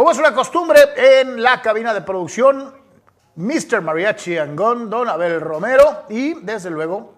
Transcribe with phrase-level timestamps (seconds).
[0.00, 2.74] Como es una costumbre en la cabina de producción,
[3.36, 3.82] Mr.
[3.82, 7.16] Mariachi Angón, Don Abel Romero y desde luego,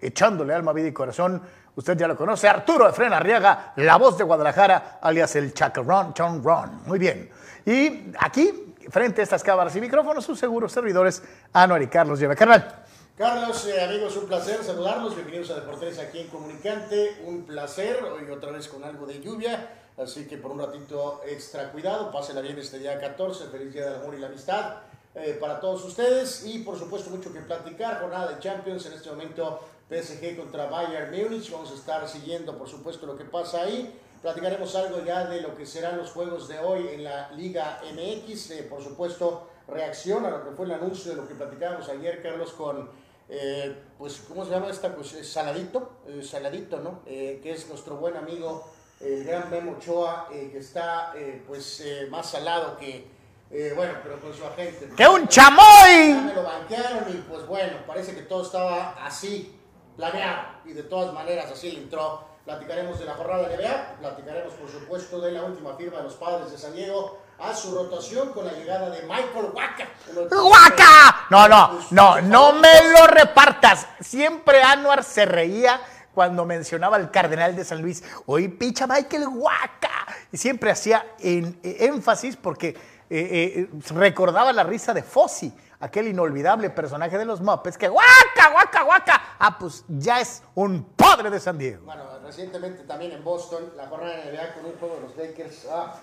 [0.00, 1.42] echándole alma, vida y corazón,
[1.76, 6.42] usted ya lo conoce, Arturo Efren Arriaga, la voz de Guadalajara, alias el Chacarrón, Chon
[6.42, 6.84] Ron.
[6.86, 7.28] Muy bien.
[7.66, 12.34] Y aquí, frente a estas cámaras y micrófonos, sus seguros servidores, Anuar y Carlos Lleve.
[12.34, 12.82] Carnal,
[13.14, 15.14] Carlos, eh, amigos, un placer saludarlos.
[15.16, 17.20] Bienvenidos a Deportes aquí en Comunicante.
[17.26, 19.81] Un placer, hoy otra vez con algo de lluvia.
[19.96, 22.10] Así que por un ratito extra cuidado.
[22.10, 23.48] Pásenla bien este día 14.
[23.48, 24.76] Feliz día del amor y la amistad
[25.14, 26.46] eh, para todos ustedes.
[26.46, 28.00] Y por supuesto, mucho que platicar.
[28.00, 29.60] Jornada de Champions en este momento.
[29.90, 31.50] PSG contra Bayern Múnich.
[31.50, 33.98] Vamos a estar siguiendo, por supuesto, lo que pasa ahí.
[34.22, 38.52] Platicaremos algo ya de lo que serán los juegos de hoy en la Liga MX.
[38.52, 42.22] Eh, por supuesto, reacción a lo que fue el anuncio de lo que platicábamos ayer,
[42.22, 42.88] Carlos, con
[43.28, 44.94] eh, pues, ¿cómo se llama esta?
[44.94, 45.90] Pues Saladito,
[46.22, 47.04] Saladito, ¿no?
[47.04, 48.64] Que es nuestro buen amigo,
[49.02, 53.06] el gran Memo Ochoa, eh, que está, eh, pues, eh, más salado que,
[53.50, 54.90] eh, bueno, pero con su agente.
[54.96, 56.14] ¡que un chamoy!
[56.24, 59.58] me lo banquearon y, pues, bueno, parece que todo estaba así,
[59.96, 64.54] planeado, y de todas maneras así le entró platicaremos de la jornada de NBA, platicaremos
[64.54, 68.32] por supuesto de la última firma de los padres de San Diego a su rotación
[68.32, 69.88] con la llegada de Michael Waka.
[70.30, 71.26] ¡Waka!
[71.30, 73.86] No, no, no, no me lo repartas.
[74.00, 75.80] Siempre Anuar se reía
[76.14, 78.02] cuando mencionaba al cardenal de San Luis.
[78.26, 80.06] Hoy picha Michael Waka.
[80.30, 82.76] Y siempre hacía en, énfasis porque eh,
[83.10, 88.84] eh, recordaba la risa de Fossi, aquel inolvidable personaje de los Muppets que ¡Waka, Waka,
[88.84, 89.22] Waka!
[89.38, 91.84] Ah, pues ya es un padre de San Diego.
[91.84, 95.66] Bueno, recientemente también en Boston, la jornada de NBA con un juego de los Lakers.
[95.70, 95.94] Ah,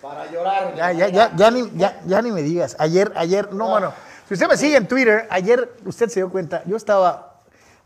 [0.00, 0.74] para llorar.
[0.74, 2.76] Ya, ya, ya, ya, ni, ya, ya ni me digas.
[2.78, 3.92] Ayer, ayer, no, bueno,
[4.28, 7.25] si usted me sigue en Twitter, ayer usted se dio cuenta, yo estaba,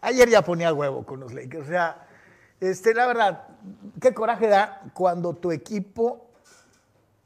[0.00, 1.67] ayer ya ponía huevo con los Lakers.
[1.67, 2.06] O sea,
[2.61, 3.49] este, la verdad,
[4.00, 6.26] qué coraje da cuando tu equipo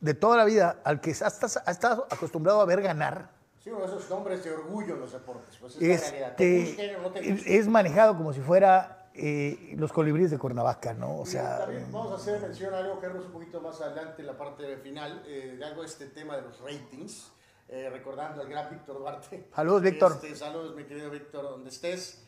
[0.01, 3.35] de toda la vida, al que has estado acostumbrado a ver ganar,
[3.65, 5.57] Sí, uno de esos nombres de orgullo en los deportes.
[5.59, 11.21] Pues es, este, es manejado como si fuera eh, los colibríes de Cuernavaca, ¿no?
[11.21, 14.27] O sea, también vamos a hacer mención a algo, Carlos, un poquito más adelante en
[14.27, 17.33] la parte final, eh, de algo de este tema de los ratings,
[17.69, 19.49] eh, recordando al gran Víctor Duarte.
[19.55, 20.13] Saludos, Víctor.
[20.13, 22.23] Este, saludos, mi querido Víctor, donde estés.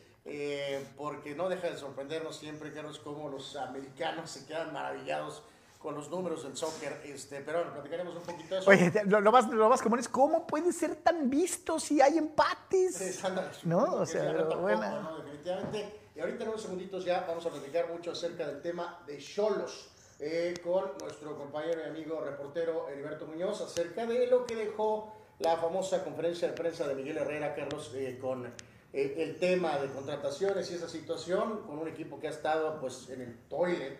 [0.95, 5.43] Porque no deja de sorprendernos siempre, Carlos, cómo los americanos se quedan maravillados
[5.79, 8.69] con los números del soccer, este, pero bueno, platicaremos un poquito de eso.
[8.69, 13.21] Oye, lo, más, lo más común es cómo pueden ser tan vistos si hay empates.
[13.63, 15.17] no, o sea, bueno.
[15.17, 16.07] definitivamente.
[16.15, 19.91] Y ahorita en unos segunditos ya vamos a platicar mucho acerca del tema de Cholos.
[20.19, 25.57] Eh, con nuestro compañero y amigo reportero Heriberto Muñoz acerca de lo que dejó la
[25.57, 28.51] famosa conferencia de prensa de Miguel Herrera, Carlos, eh, con
[28.99, 33.09] eh, el tema de contrataciones y esa situación, con un equipo que ha estado pues
[33.09, 33.99] en el toilet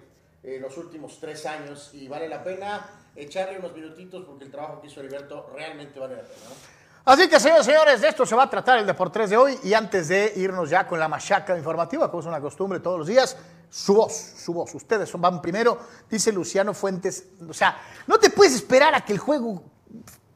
[0.62, 4.88] los últimos tres años y vale la pena echarle unos minutitos porque el trabajo que
[4.88, 6.40] hizo Heriberto realmente vale la pena.
[6.48, 6.78] ¿no?
[7.08, 9.58] Así que, señores, señores, de esto se va a tratar el Deportes de hoy.
[9.64, 13.08] Y antes de irnos ya con la machaca informativa, como es una costumbre todos los
[13.08, 13.38] días,
[13.70, 14.76] su voz, su voz.
[14.76, 15.80] Ustedes van primero,
[16.10, 17.30] dice Luciano Fuentes.
[17.48, 19.64] O sea, no te puedes esperar a que el juego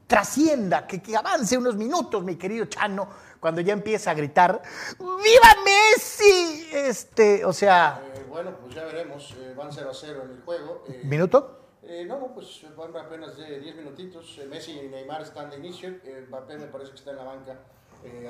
[0.06, 3.06] trascienda, que, avance unos minutos, mi querido Chano,
[3.42, 4.62] cuando ya empieza a gritar,
[5.00, 6.70] ¡Viva Messi!
[6.72, 8.00] Este, o sea...
[8.14, 9.34] Eh, bueno, pues ya veremos.
[9.36, 10.84] Eh, van 0 a 0 en el juego.
[10.86, 11.58] Eh, ¿Minuto?
[11.82, 14.38] Eh, no, no, pues van apenas de 10 minutitos.
[14.38, 15.90] Eh, Messi y Neymar están de inicio.
[16.28, 17.58] Mbappé me parece que está en la banca.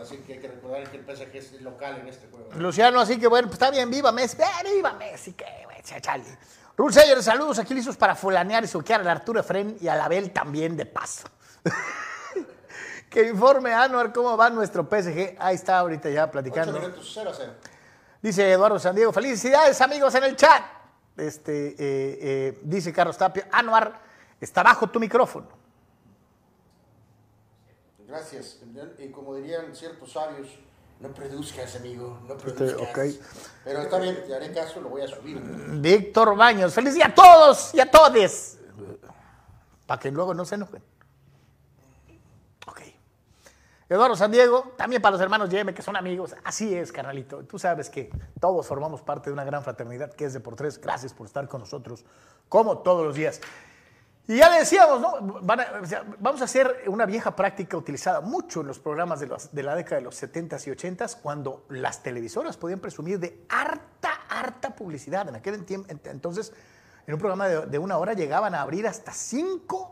[0.01, 2.49] así que hay que recordar que el PSG es local en este juego.
[2.55, 4.39] Luciano, así que bueno, pues está bien, viva Messi.
[4.75, 5.45] viva Messi, que.
[6.75, 10.07] Rule Sayer, saludos aquí listos para fulanear y suquear al Arturo Efren y a la
[10.07, 11.29] Abel también de paso.
[13.13, 15.37] que informe Anuar cómo va nuestro PSG.
[15.39, 16.73] Ahí está ahorita ya platicando.
[16.73, 17.53] 8 minutos, 0 a 0.
[18.23, 20.63] Dice Eduardo San Diego, felicidades amigos en el chat.
[21.17, 24.01] Este, eh, eh, dice Carlos Tapia, Anuar,
[24.41, 25.49] está bajo tu micrófono.
[28.07, 28.59] Gracias.
[28.99, 30.49] Y como dirían ciertos sabios,
[31.01, 32.91] no produzcas, amigo, no produzcas.
[32.91, 33.21] Okay.
[33.65, 35.41] Pero está bien, te haré caso, lo voy a subir.
[35.41, 38.59] Víctor Baños, feliz día a todos y a todes.
[39.87, 40.83] Para que luego no se enojen.
[43.93, 46.35] Eduardo San Diego, también para los hermanos Yeme, que son amigos.
[46.45, 47.45] Así es, carnalito.
[47.45, 50.81] Tú sabes que todos formamos parte de una gran fraternidad que es de por tres.
[50.81, 52.03] Gracias por estar con nosotros,
[52.49, 53.39] como todos los días.
[54.27, 55.43] Y ya le decíamos, ¿no?
[55.43, 59.97] vamos a hacer una vieja práctica utilizada mucho en los programas de, de la década
[59.97, 65.29] de los 70s y 80s, cuando las televisoras podían presumir de harta, harta publicidad.
[65.29, 65.67] En aquel
[66.07, 66.55] entonces,
[67.07, 69.92] en un programa de una hora llegaban a abrir hasta cinco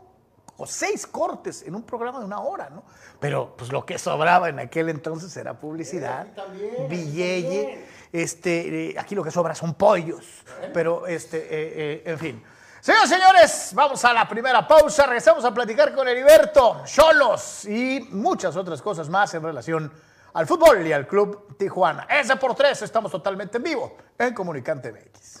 [0.61, 2.83] o seis cortes en un programa de una hora, ¿no?
[3.19, 9.15] Pero pues lo que sobraba en aquel entonces era publicidad, eh, billete, este, eh, aquí
[9.15, 12.43] lo que sobra son pollos, pero este, eh, en fin.
[12.79, 18.55] Señores, señores, vamos a la primera pausa, regresamos a platicar con Heriberto, Cholos y muchas
[18.55, 19.91] otras cosas más en relación
[20.33, 22.07] al fútbol y al Club Tijuana.
[22.09, 25.40] Ese por tres, estamos totalmente en vivo en Comunicante MX.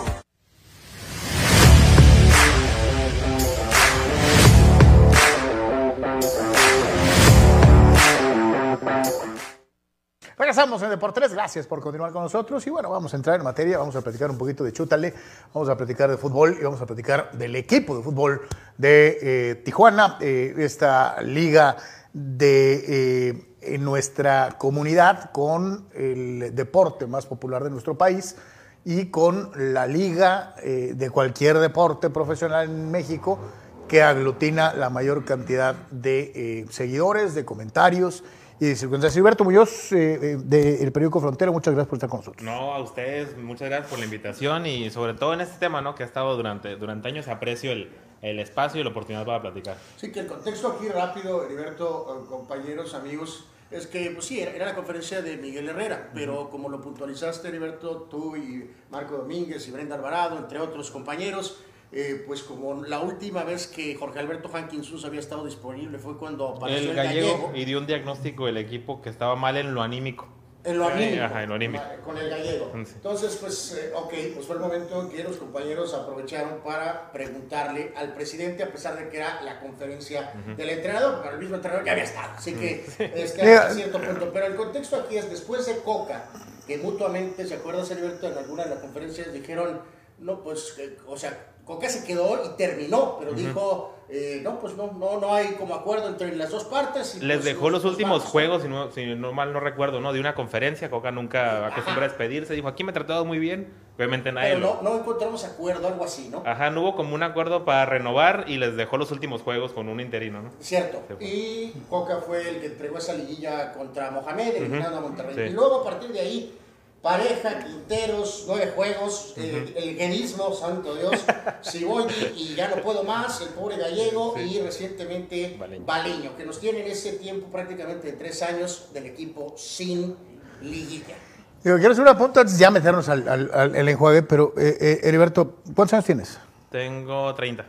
[10.51, 12.67] Regresamos en Deportes, gracias por continuar con nosotros.
[12.67, 15.13] Y bueno, vamos a entrar en materia, vamos a platicar un poquito de Chútale,
[15.53, 18.41] vamos a platicar de fútbol y vamos a platicar del equipo de fútbol
[18.77, 21.77] de eh, Tijuana, eh, esta liga
[22.11, 28.35] de eh, en nuestra comunidad con el deporte más popular de nuestro país
[28.83, 33.39] y con la liga de cualquier deporte profesional en México
[33.87, 38.25] que aglutina la mayor cantidad de seguidores, de comentarios
[38.61, 39.15] y de circunstancias.
[39.15, 42.43] Gilberto Muñoz, eh, eh, del periódico Frontera, muchas gracias por estar con nosotros.
[42.43, 45.95] No, a ustedes, muchas gracias por la invitación y sobre todo en este tema, ¿no?
[45.95, 47.89] Que ha estado durante, durante años, aprecio el,
[48.21, 49.77] el espacio y la oportunidad para platicar.
[49.97, 54.51] Sí, que el contexto aquí rápido, Heriberto, eh, compañeros, amigos, es que, pues sí, era,
[54.51, 59.67] era la conferencia de Miguel Herrera, pero como lo puntualizaste, Heriberto, tú y Marco Domínguez
[59.67, 64.49] y Brenda Alvarado, entre otros compañeros, eh, pues como la última vez que Jorge Alberto
[64.53, 69.01] Hankinsus había estado disponible fue cuando apareció El gallego y dio un diagnóstico del equipo
[69.01, 70.27] que estaba mal en lo anímico.
[70.63, 71.23] En lo anímico.
[71.23, 71.83] Ajá, en lo anímico.
[72.05, 72.71] Con el gallego.
[72.85, 72.91] Sí.
[72.95, 77.91] Entonces, pues, eh, ok, pues fue el momento en que los compañeros aprovecharon para preguntarle
[77.97, 81.83] al presidente, a pesar de que era la conferencia del entrenador, pero el mismo entrenador
[81.83, 82.33] ya había estado.
[82.37, 84.29] Así que, este, Mira, hasta cierto punto.
[84.31, 86.29] Pero el contexto aquí es después de Coca,
[86.67, 88.27] que mutuamente, ¿se acuerda, Heriberto?
[88.31, 89.81] En alguna de las conferencias dijeron,
[90.19, 94.75] no, pues, que- o sea, Coca se quedó y terminó, pero dijo, eh, no, pues
[94.75, 97.15] no, no, no hay como acuerdo entre las dos partes.
[97.15, 98.31] y, Les pues, dejó los últimos vamos.
[98.31, 100.11] juegos, si no, si no mal no recuerdo, ¿no?
[100.11, 103.71] De una conferencia, Coca nunca acostumbra a despedirse, dijo, aquí me he tratado muy bien,
[103.95, 106.43] obviamente nadie Pero lo- no, encontramos acuerdo, algo así, ¿no?
[106.45, 109.87] Ajá, no hubo como un acuerdo para renovar y les dejó los últimos juegos con
[109.87, 110.49] un interino, ¿no?
[110.59, 111.01] Cierto.
[111.21, 115.35] Y Coca fue el que entregó esa liguilla contra Mohamed, eliminando a Monterrey.
[115.35, 115.41] Sí.
[115.41, 116.57] Y luego a partir de ahí,
[117.01, 121.13] pareja, Quinteros, nueve juegos, el, el guenismo, santo Dios,
[121.61, 125.85] Siboldi y ya no puedo más, el pobre gallego y recientemente Baleño.
[125.85, 126.37] Baleño.
[126.37, 130.15] que nos tiene en ese tiempo prácticamente de tres años del equipo sin
[130.61, 131.15] liguilla.
[131.63, 134.53] Digo, quiero hacer un apunte antes de ya meternos al, al- al- el enjuague, pero
[134.57, 136.37] eh, eh, Heriberto, ¿cuántos años tienes?
[136.71, 137.65] Tengo 30.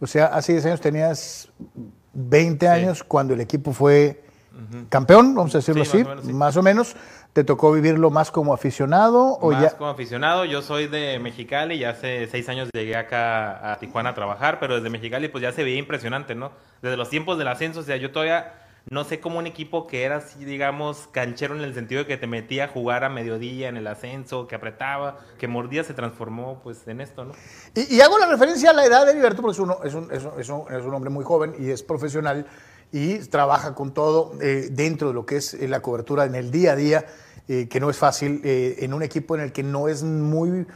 [0.00, 1.48] O sea, hace 10 años tenías
[2.14, 4.24] 20 años cuando el equipo fue
[4.88, 6.32] campeón, vamos a decirlo Sí, así, más o menos, sí.
[6.32, 6.96] más o menos.
[7.32, 9.70] ¿Te tocó vivirlo más como aficionado o Más ya?
[9.76, 14.14] como aficionado, yo soy de Mexicali y hace seis años llegué acá a Tijuana a
[14.14, 16.50] trabajar, pero desde Mexicali pues ya se veía impresionante, ¿no?
[16.82, 18.54] Desde los tiempos del ascenso, o sea, yo todavía
[18.90, 22.16] no sé cómo un equipo que era así, digamos, canchero en el sentido de que
[22.16, 26.60] te metía a jugar a mediodía en el ascenso, que apretaba, que mordía, se transformó
[26.64, 27.32] pues en esto, ¿no?
[27.74, 30.10] Y, y hago la referencia a la edad de Heriberto porque es, uno, es, un,
[30.10, 32.46] es, un, es un- es un hombre muy joven y es profesional
[32.92, 36.50] y trabaja con todo eh, dentro de lo que es eh, la cobertura en el
[36.50, 37.06] día a día,
[37.48, 40.66] eh, que no es fácil, en un equipo en el que no es muy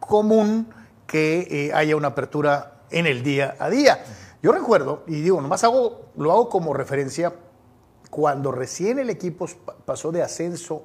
[0.00, 0.68] común
[1.06, 4.04] que haya una apertura en el día a día.
[4.42, 7.32] Yo recuerdo, y digo, nomás hago, lo hago como referencia,
[8.10, 10.84] cuando recién el equipo pa- pasó de ascenso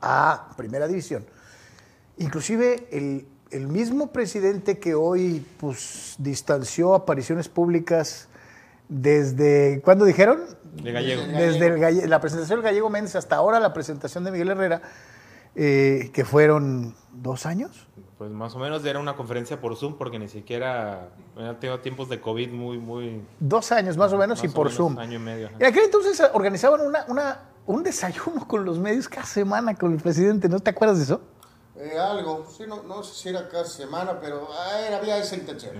[0.00, 1.24] a primera división,
[2.16, 8.28] Inclusive el, el mismo presidente que hoy pues, distanció apariciones públicas
[8.88, 10.40] desde, ¿cuándo dijeron?
[10.82, 11.22] De Gallego.
[11.26, 14.82] Desde el galle- la presentación del Gallego Méndez hasta ahora la presentación de Miguel Herrera,
[15.54, 17.86] eh, que fueron dos años.
[18.18, 21.08] Pues más o menos era una conferencia por Zoom porque ni siquiera
[21.60, 23.22] tenido tiempos de COVID muy, muy...
[23.40, 24.98] Dos años más o menos y más o por menos Zoom.
[24.98, 25.46] Año y medio.
[25.48, 25.56] ajá.
[25.58, 29.98] En aquel entonces organizaban una, una- un desayuno con los medios cada semana con el
[30.00, 31.20] presidente, ¿no te acuerdas de eso?
[31.76, 35.34] Eh, algo, sí, no, no sé si era cada semana, pero ah, era- había esa
[35.36, 35.72] intención.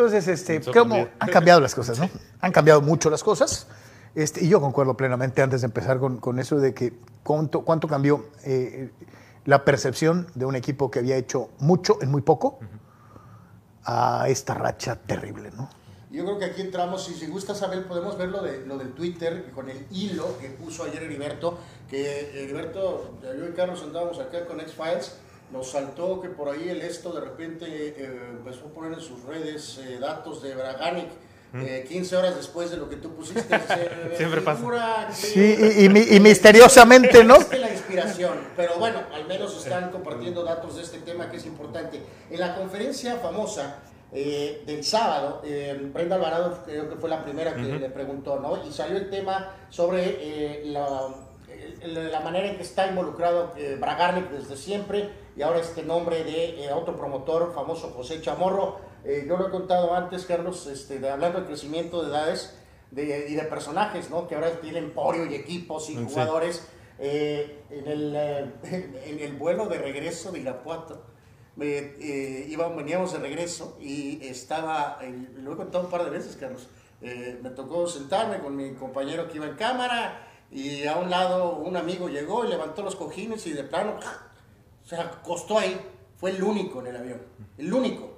[0.00, 2.08] Entonces, este, ¿cómo han cambiado las cosas, ¿no?
[2.40, 3.66] Han cambiado mucho las cosas.
[4.14, 7.86] Este, y yo concuerdo plenamente antes de empezar con, con eso de que cuánto, cuánto
[7.86, 8.90] cambió eh,
[9.44, 12.60] la percepción de un equipo que había hecho mucho en muy poco
[13.84, 15.68] a esta racha terrible, ¿no?
[16.10, 18.94] Yo creo que aquí entramos, y si gusta saber, podemos ver lo, de, lo del
[18.94, 21.58] Twitter con el hilo que puso ayer Heriberto,
[21.90, 25.18] que Heriberto, yo y Carlos andábamos acá con X-Files,
[25.52, 29.24] nos saltó que por ahí el esto de repente eh, empezó a poner en sus
[29.24, 31.08] redes eh, datos de Braganic,
[31.54, 33.42] eh, 15 horas después de lo que tú pusiste.
[33.68, 34.58] se- Siempre pasa.
[34.58, 37.36] figura Sí, y, y mi- y misteriosamente, ¿no?
[37.58, 42.00] La inspiración, pero bueno, al menos están compartiendo datos de este tema que es importante.
[42.30, 43.80] En la conferencia famosa
[44.12, 48.64] eh, del sábado, eh, Brenda Alvarado creo que fue la primera que le preguntó, ¿no?
[48.64, 51.08] Y salió el tema sobre eh, la,
[51.84, 56.64] la manera en que está involucrado eh, Bragarnik desde siempre y ahora este nombre de
[56.64, 58.78] eh, otro promotor famoso, José Chamorro.
[59.04, 62.56] Eh, yo lo he contado antes, Carlos, este, de, hablando de crecimiento de edades
[62.90, 64.26] de- y de personajes, ¿no?
[64.28, 66.04] Que ahora tienen emporio y equipos y Sí.
[66.08, 66.66] jugadores.
[66.98, 68.52] Eh, en, el, eh,
[69.06, 71.02] en el vuelo de regreso de Irapuato,
[71.56, 74.98] me, eh, iba- veníamos de regreso y estaba,
[75.36, 76.68] lo he contado un par de veces, Carlos,
[77.00, 81.56] eh, me tocó sentarme con mi compañero que iba en cámara y a un lado
[81.56, 83.94] un amigo llegó y levantó los cojines y de plano
[84.84, 85.80] se acostó ahí.
[86.18, 87.22] Fue el único en el avión,
[87.56, 88.10] el único.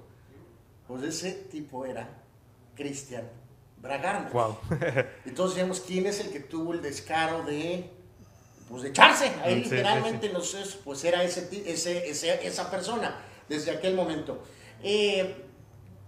[0.89, 2.09] Pues ese tipo era
[2.75, 3.29] Cristian
[3.77, 4.33] Bragarnik.
[4.33, 4.57] Wow.
[5.25, 7.89] Entonces digamos, ¿quién es el que tuvo el descaro de,
[8.69, 9.27] pues, de echarse?
[9.43, 13.17] Ahí Sí, sí, literalmente, no sé, pues era ese, ese, ese- esa persona
[13.49, 14.43] desde aquel momento.
[14.83, 15.37] Eh,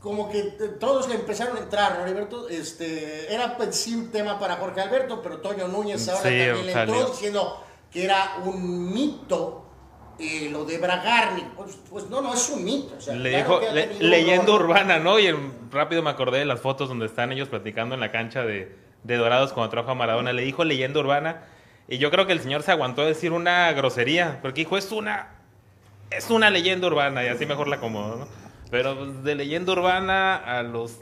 [0.00, 0.42] como que
[0.78, 2.48] todos le empezaron a entrar, ¿no?
[2.48, 6.66] Este, era pues, sí un tema para Jorge Alberto, pero Toño Núñez ahora Sí, también
[6.66, 9.63] le entró diciendo que era un mito
[10.18, 11.46] eh, lo de Bragarnik.
[11.56, 12.94] Pues, pues no, no es un mito.
[12.96, 15.18] o sea, Le claro dijo le- leyenda urbana, ¿no?
[15.18, 15.34] Y
[15.70, 19.16] rápido me acordé de las fotos donde están ellos platicando en la cancha de, de
[19.16, 20.32] Dorados cuando trabaja a Maradona.
[20.32, 21.42] Le dijo leyenda urbana.
[21.88, 24.38] Y yo creo que el señor se aguantó a decir una grosería.
[24.42, 25.30] Porque dijo, es una.
[26.10, 27.24] Es una leyenda urbana.
[27.24, 28.28] Y así mejor la acomodo, ¿no?
[28.70, 31.00] Pero pues, de leyenda urbana a los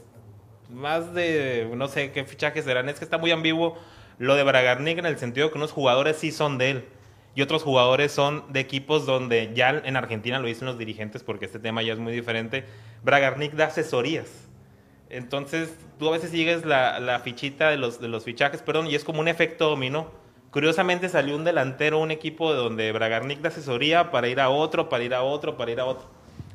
[0.69, 1.69] más de.
[1.75, 2.89] No sé qué fichajes serán.
[2.89, 3.77] Es que está muy ambiguo
[4.19, 6.85] lo de Bragarnik en el sentido que unos jugadores sí son de él
[7.35, 11.45] y otros jugadores son de equipos donde ya en Argentina lo dicen los dirigentes porque
[11.45, 12.65] este tema ya es muy diferente.
[13.03, 14.29] Bragarnik da asesorías.
[15.09, 18.95] Entonces, tú a veces sigues la, la fichita de los, de los fichajes, perdón, y
[18.95, 20.11] es como un efecto dominó.
[20.51, 24.89] Curiosamente salió un delantero, un equipo de donde Bragarnik da asesoría para ir a otro,
[24.89, 26.07] para ir a otro, para ir a otro.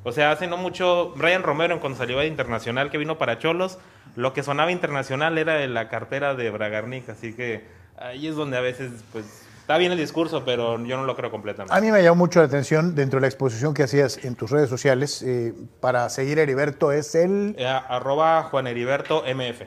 [0.05, 3.79] O sea, hace no mucho, Brian Romero, cuando salió de Internacional, que vino para Cholos,
[4.15, 7.09] lo que sonaba internacional era de la cartera de Bragarnik.
[7.09, 7.65] Así que
[7.97, 11.31] ahí es donde a veces, pues, está bien el discurso, pero yo no lo creo
[11.31, 11.75] completamente.
[11.77, 14.51] A mí me llamó mucho la atención dentro de la exposición que hacías en tus
[14.51, 19.61] redes sociales eh, para seguir a Heriberto es el Eh, arroba Juan Heriberto MF.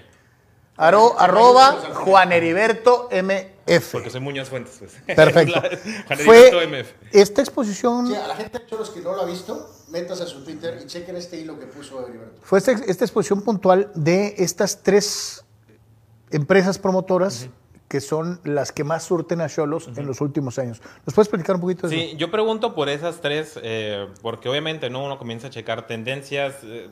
[0.78, 3.92] aro- arroba Juan Heriberto MF.
[3.92, 4.76] Porque soy Muñoz Fuentes.
[4.80, 4.94] Pues.
[5.16, 5.62] Perfecto.
[6.08, 6.90] Juan Fue Heriberto MF.
[7.16, 10.26] esta exposición, Sí, a la gente de Cholos que no lo ha visto, métase a
[10.26, 12.42] su Twitter y chequen este hilo que puso Heriberto.
[12.42, 15.46] fue esta, esta exposición puntual de estas tres
[16.32, 17.48] empresas promotoras
[17.92, 20.82] que son las que más surten a Cholos en los últimos años.
[21.06, 22.12] ¿Nos puedes platicar un poquito de eso?
[22.12, 25.04] Sí, yo pregunto por esas tres, eh, porque obviamente ¿no?
[25.04, 26.56] uno comienza a checar tendencias.
[26.64, 26.90] eh,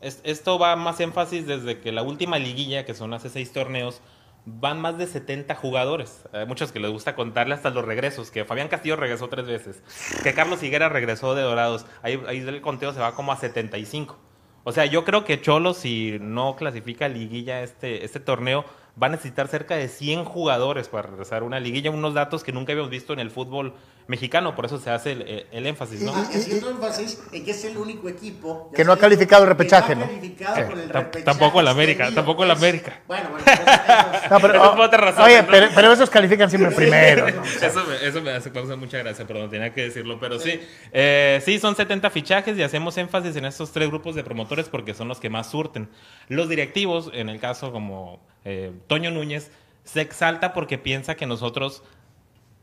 [0.00, 4.00] es- esto va más énfasis desde que la última liguilla, que son hace seis torneos,
[4.44, 6.24] van más de 70 jugadores.
[6.32, 9.80] Hay muchos que les gusta contarle hasta los regresos, que Fabián Castillo regresó tres veces,
[10.24, 11.86] que Carlos Higuera regresó de Dorados.
[12.02, 14.18] Ahí, ahí el conteo se va como a 75.
[14.64, 18.64] O sea, yo creo que Cholo, si no clasifica liguilla este, este torneo,
[19.00, 22.52] va a necesitar cerca de 100 jugadores para regresar a una liguilla, unos datos que
[22.52, 23.74] nunca habíamos visto en el fútbol
[24.06, 25.12] mexicano, por eso se hace
[25.52, 26.12] el, énfasis, ¿no?
[26.12, 29.94] Y haciendo énfasis en que es el único equipo Que no ha calificado el repechaje,
[29.94, 30.06] no ¿no?
[30.06, 30.62] ha calificado Sí.
[30.64, 33.00] con el Tam- repechaje tampoco el América, tampoco el América.
[33.06, 33.44] Bueno, bueno,
[34.30, 35.48] No, pero, razón, oye, ¿no?
[35.48, 37.30] pero, pero esos califican siempre primero.
[37.30, 37.42] ¿no?
[37.62, 40.60] Eso me, eso me hace causa mucha gracia, perdón, tenía que decirlo, pero sí.
[40.92, 44.94] Eh, sí, son 70 fichajes y hacemos énfasis en estos tres grupos de promotores porque
[44.94, 45.88] son los que más surten.
[46.28, 49.50] Los directivos, en el caso como eh, Toño Núñez,
[49.84, 51.82] se exalta porque piensa que nosotros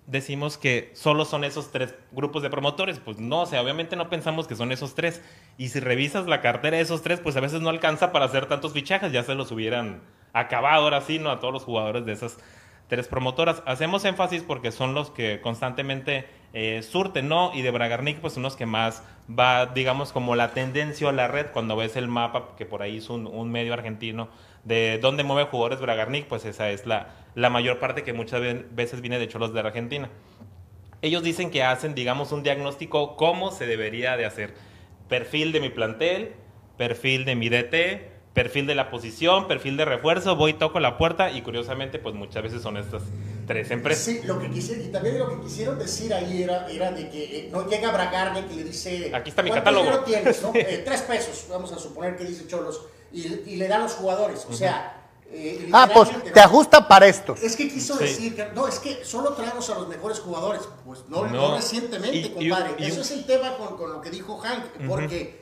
[0.09, 2.99] decimos que solo son esos tres grupos de promotores.
[2.99, 5.21] Pues no, o sea, obviamente no pensamos que son esos tres.
[5.57, 8.47] Y si revisas la cartera de esos tres, pues a veces no alcanza para hacer
[8.47, 10.01] tantos fichajes, ya se los hubieran
[10.33, 11.29] acabado ahora sí, ¿no?
[11.31, 12.37] A todos los jugadores de esas
[12.87, 13.61] tres promotoras.
[13.65, 17.51] Hacemos énfasis porque son los que constantemente eh, surten, ¿no?
[17.53, 21.47] Y de Bragarnik, pues unos que más va, digamos, como la tendencia a la red,
[21.53, 24.29] cuando ves el mapa, que por ahí es un, un medio argentino,
[24.63, 28.41] de dónde mueve jugadores Bragarnik, pues esa es la, la mayor parte que muchas
[28.71, 30.09] veces viene de Cholos de Argentina.
[31.01, 34.53] Ellos dicen que hacen, digamos, un diagnóstico cómo se debería de hacer.
[35.07, 36.33] Perfil de mi plantel,
[36.77, 41.31] perfil de mi DT, perfil de la posición, perfil de refuerzo, voy, toco la puerta
[41.31, 43.03] y curiosamente pues muchas veces son estas
[43.47, 44.03] tres empresas.
[44.03, 47.23] Sí, lo que quisieron, y también lo que quisieron decir ahí era, era de que
[47.39, 49.11] eh, no llega Bragarne que le dice...
[49.13, 50.03] Aquí está mi ¿cuánto catálogo.
[50.03, 50.41] tienes?
[50.43, 50.51] no?
[50.55, 53.19] Eh, tres pesos, vamos a suponer que dice Cholos, y,
[53.51, 54.95] y le da a los jugadores, o sea...
[55.31, 57.41] eh, Ah, pues te ajusta para estos.
[57.43, 58.03] Es que quiso Sí.
[58.03, 60.61] decir que no, es que solo traemos a los mejores jugadores.
[60.85, 61.55] Pues no, no, No.
[61.55, 62.75] recientemente, Y- compadre.
[62.79, 65.39] y- Eso es el tema con, con lo que dijo Hank, porque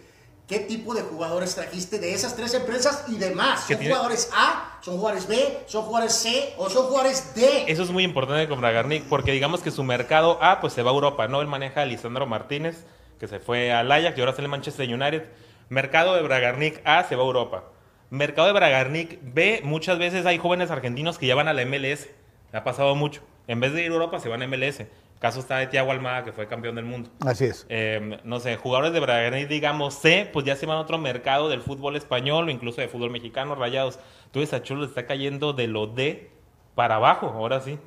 [0.47, 3.59] ¿qué tipo de jugadores trajiste de esas tres empresas y demás?
[3.61, 7.65] ¿Son tiene- jugadores A, son jugadores B, son jugadores C o son jugadores D?
[7.67, 10.91] Eso es muy importante con Bragarnik porque digamos que su mercado A pues se va
[10.91, 11.39] a Europa, ¿no?
[11.41, 12.83] Él maneja a Lisandro Martínez,
[13.21, 15.23] que se fue al Ajax y ahora está en el Manchester United.
[15.69, 17.63] Mercado de Bragarnik A se va a Europa.
[18.09, 22.07] Mercado de Bragarnik B, muchas veces hay jóvenes argentinos que ya van a la MLS.
[22.53, 23.21] Ha pasado mucho.
[23.47, 24.79] En vez de ir a Europa se van a MLS.
[24.79, 24.87] El
[25.19, 27.09] caso está de Thiago Almada, que fue campeón del mundo.
[27.25, 27.65] Así es.
[27.67, 31.49] Eh, no sé, jugadores de Bragarnik, digamos C, pues ya se van a otro mercado
[31.49, 33.99] del fútbol español o incluso de fútbol mexicano, rayados.
[34.31, 36.31] Tú ves a Cholo, está cayendo de lo D
[36.75, 37.77] para abajo, ahora sí.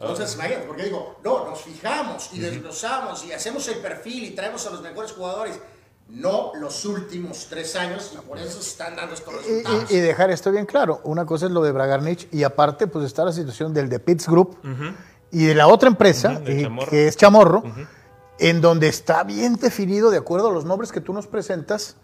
[0.00, 4.66] Entonces, imagínate, porque digo, no, nos fijamos y desglosamos y hacemos el perfil y traemos
[4.66, 5.60] a los mejores jugadores.
[6.10, 9.90] No los últimos tres años y por eso se están dando estos Y, resultados.
[9.90, 13.04] y- y dejar esto bien claro, una cosa es lo de Bragarnich y aparte pues
[13.06, 14.58] está la situación del de Pitts Group
[15.30, 17.62] y de la otra empresa, que es Chamorro,
[18.38, 21.96] en donde está bien definido, de acuerdo a los nombres que tú nos presentas,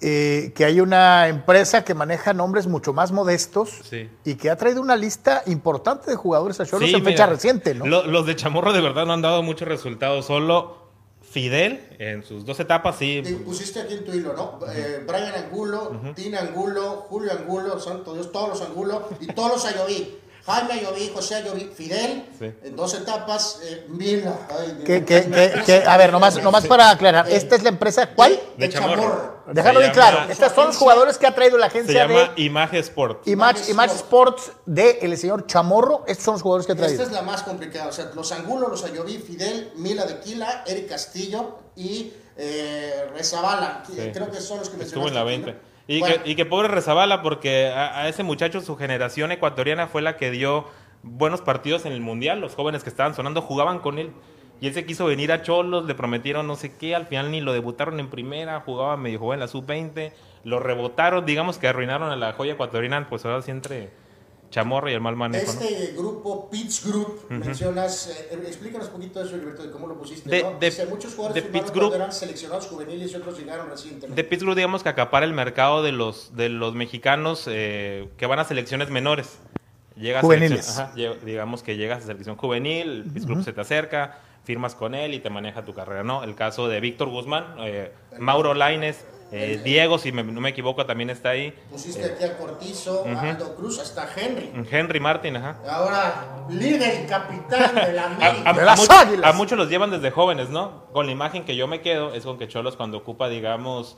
[0.00, 4.08] eh, que hay una empresa que maneja nombres mucho más modestos Sí.
[4.24, 7.34] y que ha traído una lista importante de jugadores a Cholos Sí, en fecha mira,
[7.34, 7.84] reciente, ¿no?
[7.86, 10.26] lo- los de Chamorro de verdad no han dado muchos resultados.
[10.26, 10.87] Solo
[11.30, 13.20] Fidel, en sus dos etapas, sí.
[13.22, 14.58] Te pusiste aquí en tu hilo, ¿no?
[14.72, 19.64] Eh, Brian Angulo, Tina Angulo, Julio Angulo, santo Dios, todos los Angulo y todos los
[19.66, 20.18] Ayoví.
[20.48, 22.46] Jaime Ayoví, José Ayoví, Fidel, Sí.
[22.62, 24.34] en dos etapas, eh, Mila.
[24.50, 28.08] ay, que- me- que- a ver, nomás, nomás para aclarar, Eh, ¿esta es la empresa
[28.14, 28.40] cuál?
[28.56, 29.02] De, De Chamorro.
[29.02, 29.38] Chamorro.
[29.52, 32.32] Déjalo Se bien claro, estos son los jugadores que ha traído la Se agencia llama
[32.34, 33.28] de Image Sport.
[33.28, 37.02] Image, Image Sports de el señor Chamorro, estos son los jugadores que ha Esta traído.
[37.04, 37.88] es la más complicada.
[37.88, 43.82] O sea, los Angulo, los Ayoví, Fidel, Mila de Quila, Eric Castillo y eh, Rezabala.
[43.86, 43.94] Sí.
[44.12, 45.08] Creo que son los que Estuvo mencionaste.
[45.08, 45.52] en la aquí, 20.
[45.52, 45.67] ¿no?
[45.88, 49.88] Y, Bueno, que, y que pobre Rezabala, porque a, a ese muchacho, su generación ecuatoriana
[49.88, 50.66] fue la que dio
[51.02, 52.40] buenos partidos en el Mundial.
[52.40, 54.12] Los jóvenes que estaban sonando jugaban con él.
[54.60, 57.40] Y él se quiso venir a Cholos, le prometieron no sé qué, al final ni
[57.40, 62.10] lo debutaron en primera, jugaba medio joven en la sub-20, lo rebotaron, digamos que arruinaron
[62.10, 63.90] a la joya ecuatoriana, pues ahora sí entre
[64.50, 65.52] Chamorro y el mal manejo.
[65.52, 65.60] ¿no?
[65.60, 69.98] Este grupo, Pitts Group, mencionas, eh, explícanos un poquito de eso, Gilberto, de cómo lo
[69.98, 70.28] pusiste.
[70.30, 70.58] De- ¿no?
[70.58, 71.94] de- Dice, muchos de jugadores Pitts firmaron Group.
[71.94, 74.22] eran seleccionados juveniles y otros llegaron recientemente.
[74.22, 78.38] De Pittsburgh, digamos que acapara el mercado de los, de los mexicanos eh, que van
[78.38, 79.38] a selecciones menores.
[79.96, 80.64] Llega a Juveniles.
[80.64, 84.74] selección- ajá, lle- digamos que llegas a selección juvenil, el Pittsburgh se te acerca, firmas
[84.74, 86.24] con él y te maneja tu carrera, ¿no?
[86.24, 90.84] El caso de Víctor Guzmán, eh, Mauro Laines, eh, Diego, si me- no me equivoco,
[90.86, 91.52] también está ahí.
[91.70, 94.50] Pusiste aquí a Cortizo, a Aldo Cruz, hasta Henry.
[94.70, 95.56] Henry Martin, ajá.
[95.68, 98.50] Ahora, líder y capitán de la A, América.
[98.50, 99.30] a- De a las much- Águilas.
[99.30, 100.84] a muchos los llevan desde jóvenes, ¿no?
[100.92, 103.96] Con la imagen que yo me quedo es con que Cholos cuando ocupa, digamos,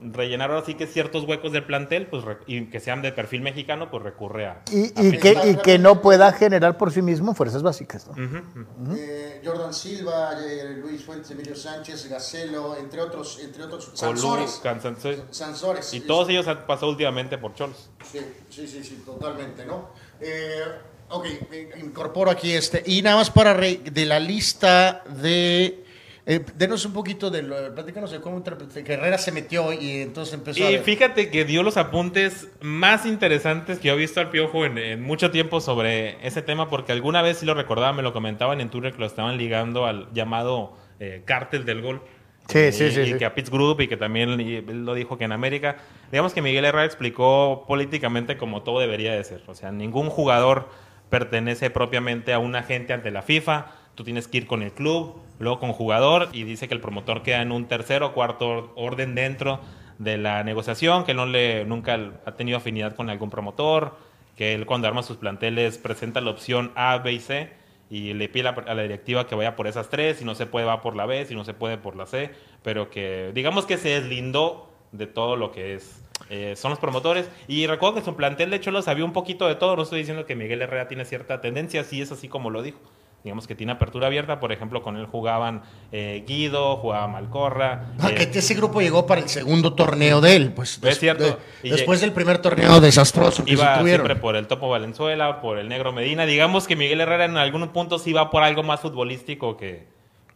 [0.00, 3.90] rellenar ahora sí que ciertos huecos del plantel, pues y que sean de perfil mexicano,
[3.90, 4.62] pues recurre a...
[4.70, 8.06] Y, a y que, y que no pueda generar por sí mismo fuerzas básicas.
[8.16, 8.94] ¿no?
[8.96, 14.60] Eh, Jordan Silva, eh, Luis Fuentes, Emilio Sánchez, Gacelo, entre otros, entre otros, Sansores.
[14.62, 15.24] Cansancio.
[15.30, 15.92] Sansores.
[15.94, 17.90] Y todos ellos han pasado últimamente por Cholos.
[18.10, 19.90] Sí, sí, sí, sí, totalmente, ¿no?
[20.20, 20.62] Eh,
[21.10, 22.82] ok, eh, incorporo aquí este.
[22.86, 25.84] Y nada más para re- de la lista de.
[26.30, 27.74] Eh, denos un poquito de lo.
[27.74, 30.70] Platícanos de cómo Herrera se metió y entonces empezó a.
[30.70, 30.82] Y ver.
[30.82, 35.02] fíjate que dio los apuntes más interesantes que yo he visto al Piojo en, en
[35.02, 38.68] mucho tiempo sobre ese tema, porque alguna vez sí lo recordaba, me lo comentaban en
[38.68, 42.02] Twitter que lo estaban ligando al llamado eh, cártel del gol.
[42.46, 43.14] Sí, Y- sí, sí, Y sí.
[43.18, 45.78] que a Pitts Group y que también y él lo dijo que en América.
[46.12, 49.42] Digamos que Miguel Herrera explicó políticamente como todo debería de ser.
[49.46, 50.68] O sea, ningún jugador
[51.08, 53.66] pertenece propiamente a un agente ante la FIFA.
[53.98, 57.24] Tú tienes que ir con el club, luego con jugador y dice que el promotor
[57.24, 59.58] queda en un tercero o cuarto orden dentro
[59.98, 63.96] de la negociación, que no le nunca ha tenido afinidad con algún promotor,
[64.36, 67.50] que él cuando arma sus planteles presenta la opción A, B y C
[67.90, 70.64] y le pide a la- directiva que vaya por esas tres, si no se puede
[70.64, 72.30] va por la B, si no se puede por la C,
[72.62, 77.28] pero que digamos que se deslindó de todo lo que es eh, son los promotores.
[77.48, 80.24] Y recuerdo que su plantel de Cholos había un poquito de todo, no estoy diciendo
[80.24, 82.78] que Miguel Herrera tiene cierta tendencia, sí es así como lo dijo,
[83.24, 84.40] digamos que tiene apertura abierta.
[84.40, 87.86] Por ejemplo, con él jugaban eh, Guido, jugaba Malcorra.
[87.98, 90.74] Ah, eh, que ese grupo llegó para el segundo torneo de él, pues.
[90.74, 91.24] Es des- cierto.
[91.24, 94.06] de- Y después del primer torneo desastroso que se Iba tuvieron.
[94.06, 96.26] siempre por el Topo Valenzuela, por el Negro Medina.
[96.26, 99.86] Digamos que Miguel Herrera en algún punto sí va por algo más futbolístico que,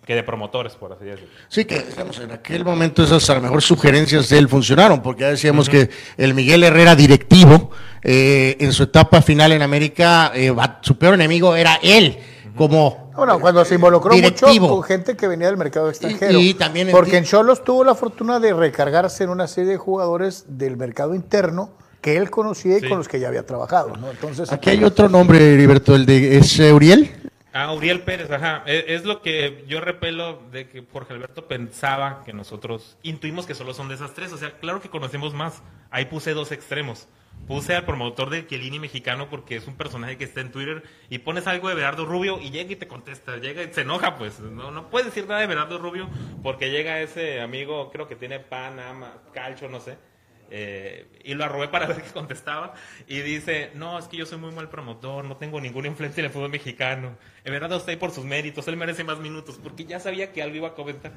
[0.05, 1.29] que de promotores, por así decirlo.
[1.49, 5.21] Sí, que digamos, en aquel momento esas a lo mejor sugerencias de él funcionaron, porque
[5.23, 7.71] ya decíamos que el Miguel Herrera directivo,
[8.03, 12.19] eh, en su etapa final en América, eh, su peor enemigo era él,
[12.57, 14.51] como Bueno, cuando se involucró directivo.
[14.61, 16.39] mucho con gente que venía del mercado extranjero.
[16.39, 20.45] y también porque en Cholos tuvo la fortuna de recargarse en una serie de jugadores
[20.49, 22.89] del mercado interno que él conocía y Sí.
[22.89, 24.11] con los que ya había trabajado, ¿no?
[24.11, 27.11] Entonces, Aquí hay otro nombre, Heriberto, el de es eh, Uriel.
[27.55, 28.63] Ah, Uriel Pérez, ajá.
[28.67, 33.55] Es, es lo que yo repelo de que Jorge Alberto pensaba que nosotros intuimos que
[33.55, 34.33] solo son de esas tres.
[34.33, 35.63] O sea, claro que conocemos más.
[35.91, 37.07] Ahí puse dos extremos.
[37.47, 41.19] Puse al promotor de Chiellini mexicano porque es un personaje que está en Twitter y
[41.19, 44.41] pones algo de Berardo Rubio y llega y te contesta, llega y se enoja, pues.
[44.41, 46.09] No, no puedes decir nada de Berardo Rubio
[46.43, 49.99] porque llega ese amigo, creo que tiene pan, ama, calcho, no sé.
[50.55, 52.75] Eh, y lo arrobé para ver qué contestaba
[53.07, 56.27] y dice, no, es que yo soy muy mal promotor, no tengo ninguna influencia en
[56.27, 57.17] el fútbol mexicano.
[57.45, 60.57] En verdad ahí por sus méritos, él merece más minutos, porque ya sabía que algo
[60.57, 61.13] iba a comentar.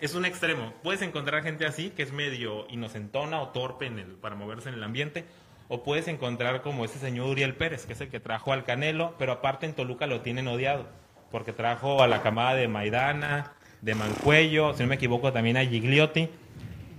[0.00, 0.72] Es un extremo.
[0.82, 4.76] Puedes encontrar gente así, que es medio inocentona o torpe en el, para moverse en
[4.76, 5.26] el ambiente,
[5.70, 9.14] o puedes encontrar como ese señor Uriel Pérez, que es el que trajo al Canelo,
[9.18, 10.88] pero aparte en Toluca lo tienen odiado,
[11.30, 15.64] porque trajo a la camada de Maidana, de Mancuello, si no me equivoco también a
[15.64, 16.28] Gigliotti.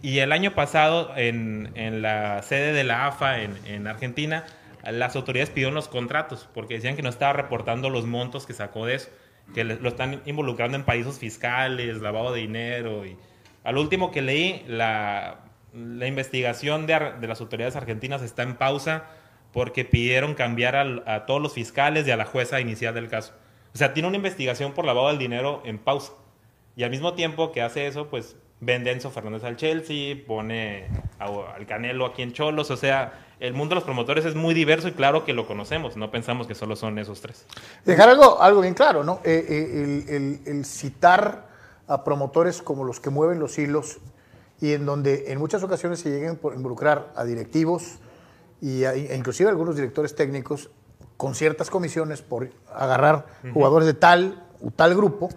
[0.02, 4.46] Y el año pasado, en, en la sede de la AFA en, en Argentina,
[4.90, 8.86] las autoridades pidieron los contratos porque decían que no estaba reportando los montos que sacó
[8.86, 9.10] de eso,
[9.54, 13.06] que lo están involucrando en paraísos fiscales, lavado de dinero.
[13.06, 13.18] Y
[13.66, 19.06] al último que leí, la, la investigación de, las autoridades argentinas está en pausa
[19.54, 23.34] porque pidieron cambiar a todos los fiscales y a la jueza inicial del caso.
[23.74, 26.14] O sea, tiene una investigación por lavado del dinero en pausa.
[26.76, 30.88] Y al mismo tiempo que hace eso, pues vende Enzo Fernández al Chelsea, pone
[31.20, 32.72] al Canelo aquí en Cholos.
[32.72, 35.98] O sea, el mundo de los promotores es muy diverso y claro que lo conocemos.
[35.98, 37.46] No pensamos que solo son esos tres.
[37.86, 39.20] Dejar algo, algo bien claro, ¿no?
[39.26, 41.50] Eh, eh, el citar
[41.88, 44.00] a promotores como los que mueven los hilos
[44.62, 47.98] y en donde en muchas ocasiones se lleguen por involucrar a directivos
[48.62, 50.70] y a- e inclusive algunos directores técnicos
[51.18, 55.30] con ciertas comisiones por agarrar jugadores de tal o tal grupo.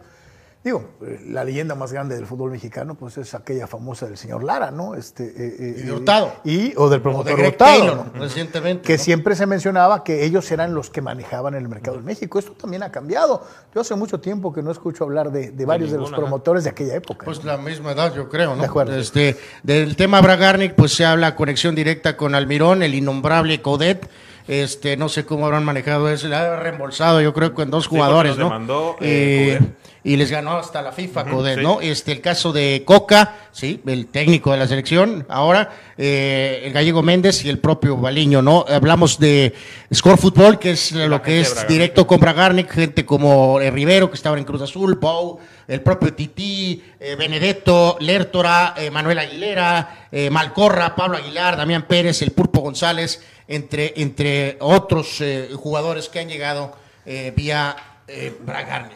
[0.65, 4.43] Digo, eh, la leyenda más grande del fútbol mexicano, pues es aquella famosa del señor
[4.43, 4.95] Lara, ¿no?
[4.95, 6.37] Este, eh, eh, Y de Hurtado.
[6.43, 8.21] Y, o del o promotor de Hurtado, Taylor, ¿no?
[8.23, 8.83] recientemente.
[8.83, 8.99] que ¿no?
[8.99, 12.39] siempre se mencionaba que ellos eran los que manejaban el mercado en México.
[12.39, 13.47] Esto también ha cambiado.
[13.75, 16.71] Yo hace mucho tiempo que no escucho hablar de, de varios de, los promotores de
[16.71, 17.27] aquella época.
[17.27, 17.53] Pues ¿no?
[17.53, 18.63] la misma edad, yo creo, ¿no?
[18.63, 18.97] De acuerdo.
[18.97, 24.09] Este, del tema Bragarnik, pues se habla conexión directa con Almirón, el innombrable Codet.
[24.49, 28.37] Este, no sé cómo habrán manejado eso, le ha reembolsado, yo creo, con dos jugadores,
[28.39, 28.45] ¿no?
[28.45, 29.84] demandó, eh, Eh.
[30.05, 31.63] Y les ganó hasta la FIFA, sí.
[31.63, 31.81] ¿no?
[31.81, 37.03] Este, el caso de Coca, sí, el técnico de la selección, ahora, eh, el gallego
[37.03, 38.67] Méndez y el propio Baliño, ¿no?
[38.69, 39.55] Hablamos de
[39.93, 41.73] Score Football, que es lo que es Bragarnik.
[41.73, 46.13] directo con Bragarnik, gente como eh, Rivero, que estaba en Cruz Azul, Pau, el propio
[46.13, 52.61] Tití, eh, Benedetto, Lertora, eh, Manuel Aguilera, eh, Malcorra, Pablo Aguilar, Damián Pérez, el Pulpo
[52.61, 58.37] González, entre, entre otros eh, jugadores que han llegado eh, vía eh.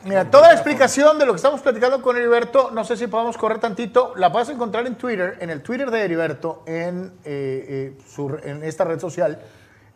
[0.04, 3.36] Mira, toda la explicación de lo que estamos platicando con Heriberto, no sé si podemos
[3.38, 7.98] correr tantito, la puedes encontrar en Twitter, en el Twitter de Heriberto, en, eh, eh,
[8.14, 9.40] su- en esta red social,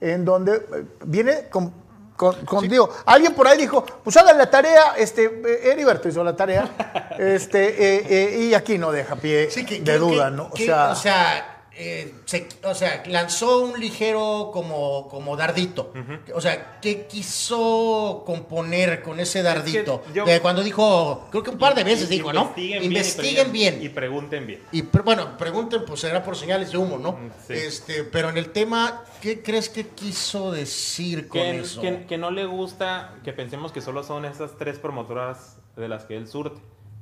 [0.01, 1.73] en donde eh, viene con,
[2.17, 6.35] con- con- digo, alguien por ahí dijo, pues hagan la tarea, este, Heriberto hizo la
[6.35, 6.69] tarea,
[7.19, 10.49] este, eh, eh, y aquí no deja pie Sí, que- de que- duda, que- ¿no?
[10.51, 15.93] O sea, eh, se- o sea, lanzó un ligero como, como dardito.
[16.35, 20.03] O sea, ¿qué quiso componer con ese dardito?
[20.13, 22.43] yo- De cuando dijo, creo que un par de veces dijo, ¿no?
[22.57, 23.75] Investiguen, Investiguen bien.
[23.77, 23.87] bien.
[23.87, 24.61] Y pregunten bien.
[24.73, 27.19] Y pre- bueno, pregunten, pues será por señales de humo, ¿no?
[27.47, 27.55] sí.
[27.55, 31.81] Este, pero en el tema, ¿qué crees que quiso decir con Que, eso?
[31.81, 36.05] que- que no le gusta que pensemos que solo son esas tres promotoras de las
[36.05, 36.61] que él surte.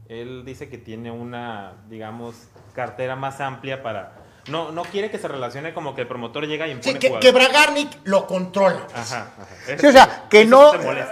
[0.09, 2.35] Él dice que tiene una, digamos,
[2.74, 4.19] cartera más amplia para...
[4.50, 7.32] No, no quiere que se relacione como que el promotor llega y impone Sí, que,
[7.32, 8.86] Bragarnik lo controla.
[8.94, 9.76] Ajá, ajá.
[9.78, 10.74] Sí, o sea, que Eso no.
[10.74, 11.04] eh,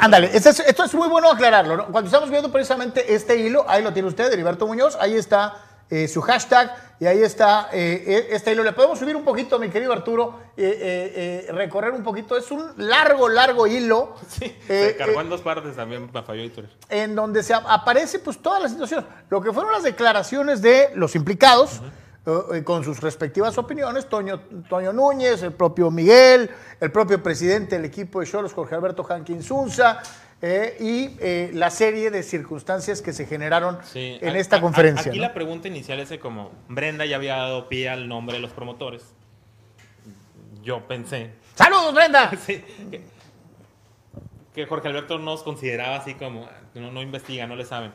[0.00, 1.76] ándale, esto es, esto es muy bueno aclararlo.
[1.76, 1.86] ¿no?
[1.86, 5.54] Cuando estamos viendo precisamente este hilo, ahí lo tiene usted, Heriberto Muñoz, ahí está
[5.90, 8.62] eh, su hashtag y ahí está eh, eh, este hilo.
[8.64, 12.36] Le podemos subir un poquito, mi querido Arturo, eh, eh, eh, recorrer un poquito.
[12.36, 14.14] Es un largo, largo hilo.
[14.28, 16.50] Sí, eh, se cargó eh, en dos partes también, me falló
[16.88, 19.06] en donde se ap- aparece pues toda la situación.
[19.28, 21.80] Lo que fueron las declaraciones de los implicados, eh,
[22.64, 26.48] con sus respectivas opiniones, Toño, Toño Núñez, el propio Miguel,
[26.80, 30.00] el propio presidente del equipo de Cholos, Jorge Alberto Hankin Zunza,
[30.40, 34.60] eh, y eh, la serie de circunstancias que se generaron Sí, en a- esta a-
[34.60, 35.10] conferencia.
[35.10, 35.26] Aquí ¿no?
[35.26, 38.52] la pregunta inicial es de como Brenda ya había dado pie al nombre de los
[38.52, 39.02] promotores.
[40.62, 42.30] Yo pensé ¡Saludos, Brenda!
[42.46, 43.04] sí, que,
[44.54, 47.92] que Jorge Alberto nos consideraba así como no, no investiga, no le saben.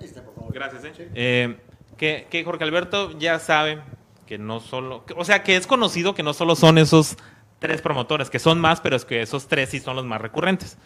[0.00, 0.52] Ahí está, por favor.
[0.52, 1.10] Gracias, ¿eh?
[1.14, 1.56] Eh,
[2.00, 3.80] que, Jorge Alberto ya sabe
[4.26, 7.16] que no solo, o sea, que es conocido que no solo son esos
[7.58, 10.78] tres promotores, que son más, pero es que esos tres sí son los más recurrentes.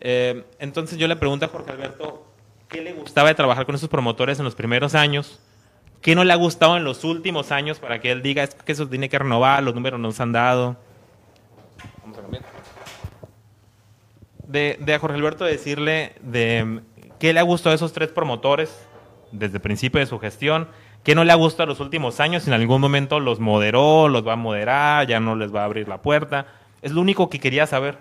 [0.00, 2.24] Eh, entonces yo le pregunto a Jorge Alberto
[2.68, 5.40] qué le gustaba de trabajar con esos promotores en los primeros años,
[6.02, 8.70] qué no le ha gustado en los últimos años para que él diga es que
[8.70, 10.76] eso tiene que renovar, los números nos han dado.
[12.02, 12.44] Vamos a cambiar.
[14.46, 16.80] De, a Jorge Alberto decirle de
[17.18, 18.70] qué le ha gustado a esos tres promotores
[19.32, 20.68] desde el principio de su gestión,
[21.04, 24.34] qué no le ha gustado los últimos años, en algún momento los moderó, los va
[24.34, 26.46] a moderar, ya no les va a abrir la puerta.
[26.82, 27.98] Es lo único que quería saber.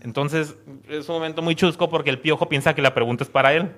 [0.00, 0.56] Entonces,
[0.88, 3.72] es un momento muy chusco porque el piojo piensa que la pregunta es para él.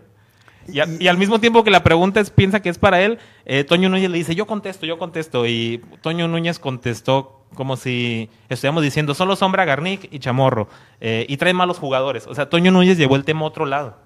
[0.67, 3.89] Y al mismo tiempo que la pregunta es, piensa que es para él, eh, Toño
[3.89, 5.47] Núñez le dice, yo contesto, yo contesto.
[5.47, 10.69] Y Toño Núñez contestó como si estuviéramos diciendo, solo Sombra, Garnick y Chamorro.
[11.01, 12.27] eh, y trae malos jugadores.
[12.27, 13.97] O sea, Toño Núñez llevó el tema a otro lado.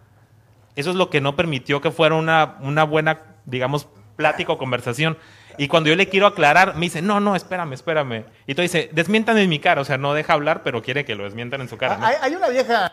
[0.77, 5.17] Eso es lo que no permitió que fuera una, una buena, digamos, plática o conversación.
[5.57, 8.25] Y cuando yo le quiero aclarar, me dice, no, no, espérame, espérame.
[8.47, 9.81] Y tú dice, desmientan en mi cara.
[9.81, 11.99] O sea, no deja hablar, pero quiere que lo desmientan en su cara.
[12.01, 12.93] Hay, hay una vieja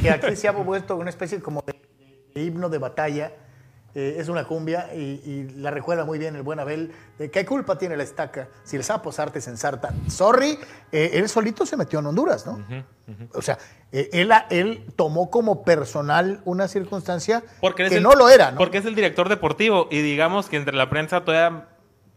[0.00, 3.32] que aquí se ha vuelto una especie como de himno de batalla.
[4.00, 6.92] Eh, es una cumbia y, y la recuerda muy bien el buen Abel.
[7.18, 9.92] de ¿Qué culpa tiene la estaca si el sapo sarte se ensarta?
[10.06, 10.56] Sorry,
[10.92, 12.64] eh, él solito se metió en Honduras, ¿no?
[13.34, 13.58] O sea,
[13.90, 18.58] eh, él, él tomó como personal una circunstancia Porque que el- no lo era, ¿no?
[18.58, 21.66] Porque es el director deportivo y digamos que entre la prensa todavía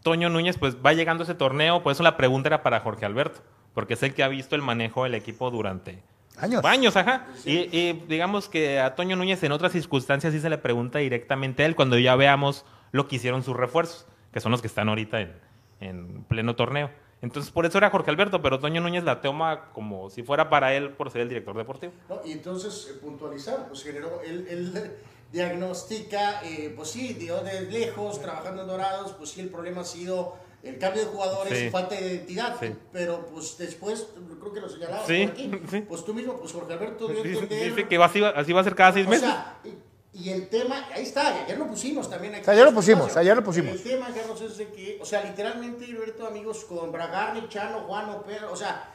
[0.04, 3.40] Toño Núñez pues va llegando ese torneo, por eso la pregunta era para Jorge Alberto,
[3.74, 6.00] porque es el que ha visto el manejo del equipo durante
[6.38, 6.64] Años.
[6.64, 7.26] años, ajá.
[7.44, 11.62] Y, y digamos que a Toño Núñez en otras circunstancias sí se le pregunta directamente
[11.62, 14.88] a él cuando ya veamos lo que hicieron sus refuerzos, que son los que están
[14.88, 15.32] ahorita en,
[15.80, 16.90] en pleno torneo.
[17.22, 20.74] Entonces, por eso era Jorge Alberto, pero Toño Núñez la toma como si fuera para
[20.74, 21.92] él por ser el director deportivo.
[22.08, 22.20] ¿no?
[22.24, 24.96] Y entonces eh, puntualizar, pues generó, él, él
[25.32, 29.84] diagnostica, eh, pues sí, dio de lejos, trabajando en Dorados, pues sí, el problema ha
[29.84, 31.70] sido el cambio de jugadores Sí.
[31.70, 32.72] falta de identidad, Sí.
[32.92, 34.06] pero pues después,
[34.40, 35.80] creo que lo señalaba Sí, por aquí, sí.
[35.88, 38.60] pues tú mismo, pues Jorge Alberto dio entender, dice que va- así, va, así va
[38.60, 39.24] a ser cada seis o meses.
[39.28, 42.44] sea, y, y el tema, ahí está, y ayer lo pusimos también aquí.
[42.48, 43.20] Ayer lo este pusimos, espacio.
[43.20, 43.72] ayer lo pusimos.
[43.72, 48.22] El tema, Carlos, es de que, o sea, literalmente, Alberto, amigos, con Bragarni, Chano, Juano,
[48.22, 48.88] Pedro, o sea,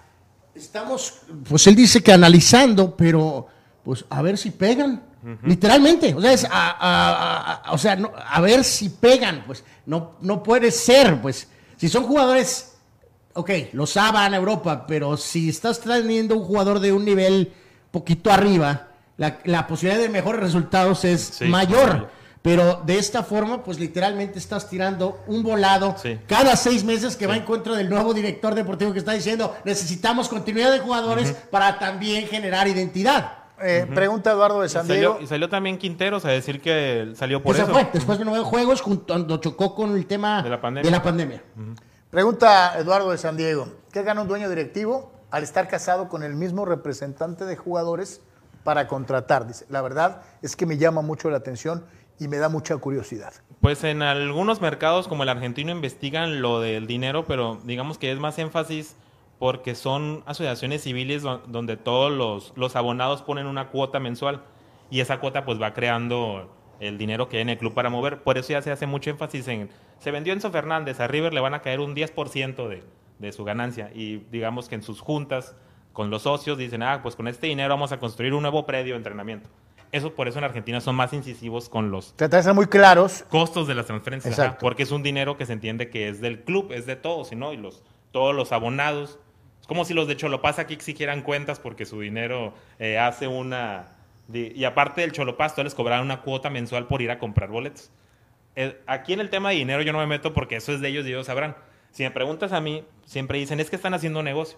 [0.55, 3.47] estamos Pues él dice que analizando, pero
[3.83, 5.03] pues a ver si pegan.
[5.43, 9.43] Literalmente, o sea, es a, a- a- a- o sea, no- a ver si pegan,
[9.45, 12.75] pues no, no puede ser, pues si son jugadores,
[13.33, 17.53] ok, los van a Europa, pero si estás teniendo un jugador de un nivel
[17.91, 18.87] poquito arriba,
[19.17, 22.09] la, la posibilidad de mejores resultados es Sí, mayor.
[22.43, 26.17] Pero de esta forma, pues literalmente estás tirando un volado Sí.
[26.27, 30.29] cada seis meses que va en contra del nuevo director deportivo que está diciendo necesitamos
[30.29, 33.33] continuidad de jugadores para también generar identidad.
[33.61, 35.17] Eh, Pregunta Eduardo de Y San salió, Diego.
[35.21, 37.67] y salió también Quinteros a decir que salió por eso.
[37.67, 40.89] fue, después de nueve juegos, junto- cuando chocó con el tema De la pandemia.
[40.91, 41.43] de la pandemia.
[42.09, 43.67] Pregunta Eduardo de San Diego.
[43.91, 48.21] ¿Qué gana un dueño directivo al estar casado con el mismo representante de jugadores
[48.63, 49.47] para contratar?
[49.47, 51.83] Dice, la verdad es que me llama mucho la atención
[52.19, 53.33] y me da mucha curiosidad.
[53.61, 58.19] Pues en algunos mercados como el argentino investigan lo del dinero, pero digamos que es
[58.19, 58.95] más énfasis
[59.39, 64.41] porque son asociaciones civiles do- donde todos los, los abonados ponen una cuota mensual
[64.89, 68.21] y esa cuota pues va creando el dinero que hay en el club para mover.
[68.23, 69.69] Por eso ya se hace mucho énfasis en...
[69.99, 72.83] Se vendió Enzo Fernández, a River le van a caer un 10% de,
[73.19, 75.55] de su ganancia y digamos que en sus juntas
[75.93, 78.93] con los socios dicen, ah, pues con este dinero vamos a construir un nuevo predio
[78.93, 79.49] de entrenamiento.
[79.91, 83.23] Eso por eso en Argentina son más incisivos con los Trata de ser muy claros.
[83.29, 86.43] costos de las transferencias, ajá, porque es un dinero que se entiende que es del
[86.43, 87.53] club, es de todos, ¿no?
[87.53, 89.17] Y los, todos los abonados.
[89.67, 93.87] Como si los de Cholopaz aquí exigieran cuentas porque su dinero eh, hace una...
[94.33, 97.91] y aparte del Cholopaz, todos les cobraban una cuota mensual por ir a comprar boletos.
[98.55, 100.87] Eh, aquí en el tema de dinero yo no me meto porque eso es de
[100.87, 101.55] ellos y ellos sabrán.
[101.91, 104.57] Si me preguntas a mí, siempre dicen, es que están haciendo negocio.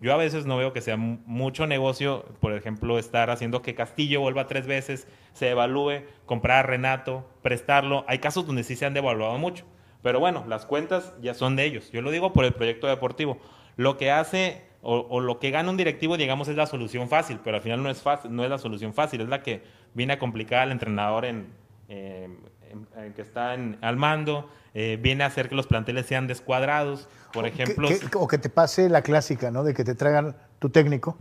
[0.00, 3.76] Yo a veces no veo que sea mu- mucho negocio, por ejemplo, estar haciendo que
[3.76, 8.04] Castillo vuelva tres veces, se evalúe, comprar a Renato, prestarlo.
[8.08, 9.64] Hay casos donde sí se han devaluado mucho.
[10.02, 11.92] Pero bueno, las cuentas ya son de ellos.
[11.92, 13.38] Yo lo digo por el proyecto deportivo.
[13.76, 17.38] Lo que hace o, o lo que gana un directivo, digamos, es la solución fácil,
[17.44, 19.62] pero al final no es, fácil, no es la solución fácil, es la que
[19.94, 21.46] viene a complicar al entrenador en,
[21.88, 22.28] eh,
[22.70, 26.26] en- en que está en- al mando, eh, viene a hacer que los planteles sean
[26.26, 27.08] descuadrados.
[27.32, 29.62] Por ejemplo, que- o que te pase la clásica, ¿no?
[29.62, 31.16] De que te traigan tu técnico.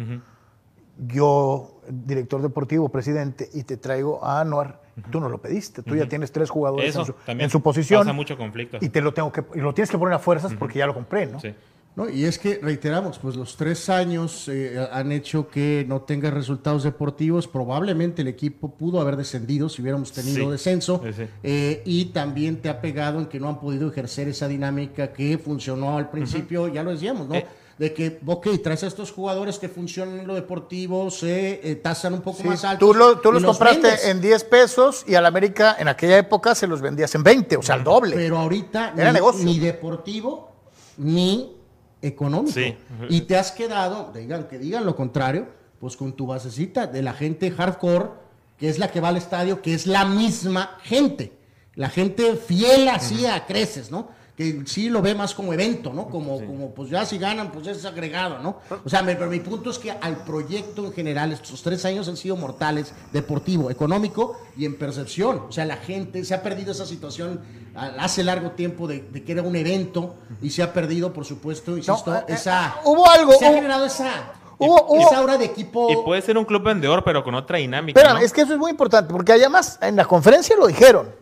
[1.08, 6.08] yo, director deportivo, presidente, y te traigo a Anuar, tú no lo pediste, tú ya
[6.08, 8.02] tienes tres jugadores Eso en su, también en su posición.
[8.02, 8.78] pasa mucho conflicto.
[8.82, 10.94] Y te lo tengo que, y lo tienes que poner a fuerzas porque ya lo
[10.94, 11.40] compré, ¿no?
[11.40, 11.56] Sí.
[11.96, 12.10] ¿No?
[12.10, 16.84] Y es que, reiteramos, pues los tres años eh, han hecho que no tenga resultados
[16.84, 17.48] deportivos.
[17.48, 20.52] Probablemente el equipo pudo haber descendido si hubiéramos tenido Sí.
[20.52, 21.02] descenso.
[21.16, 21.24] Sí.
[21.44, 25.38] Eh, y también te ha pegado en que no han podido ejercer esa dinámica que
[25.38, 27.36] funcionó al principio, ya lo decíamos, ¿no?
[27.36, 27.46] Eh.
[27.78, 32.14] de que, ok, traes a estos jugadores que funcionan en lo deportivo, se eh, tasan
[32.14, 32.88] un poco Sí, más altos.
[32.88, 34.06] tú, lo- tú y los compraste vendes.
[34.06, 37.64] en 10 pesos y al América en aquella época se los vendías en 20, o
[37.64, 38.16] sea, al doble.
[38.16, 39.44] Pero ahorita Era ni, negocio.
[39.44, 40.52] ni deportivo
[40.98, 41.56] ni
[42.02, 42.54] económico.
[42.54, 42.76] Sí.
[43.10, 45.48] Y te has quedado, digan que digan lo contrario,
[45.80, 48.10] pues con tu basecita de la gente hardcore,
[48.58, 51.34] que es la que va al estadio, que es la misma gente.
[51.76, 54.10] La gente fiel así a creces, ¿no?
[54.42, 56.08] Que sí lo ve más como evento, ¿no?
[56.08, 58.58] Como, como pues ya si ganan, pues es agregado, ¿no?
[58.84, 62.08] O sea, me- pero mi punto es que al proyecto en general, estos tres años
[62.08, 65.44] han sido mortales, deportivo, económico y en percepción.
[65.48, 67.42] O sea, la gente se ha perdido esa situación
[67.76, 71.78] hace largo tiempo de, de que era un evento y se ha perdido, por supuesto,
[71.78, 72.78] insisto, No, eh, esa...
[72.86, 74.32] hubo algo, Se ha hubo- generado esa...
[74.58, 75.90] hubo- hubo- esa aura de equipo...
[75.92, 78.00] Y puede ser un club vendedor, pero con otra dinámica.
[78.00, 78.26] Espera, ¿no?
[78.26, 81.21] es que eso es muy importante, porque además en la conferencia lo dijeron.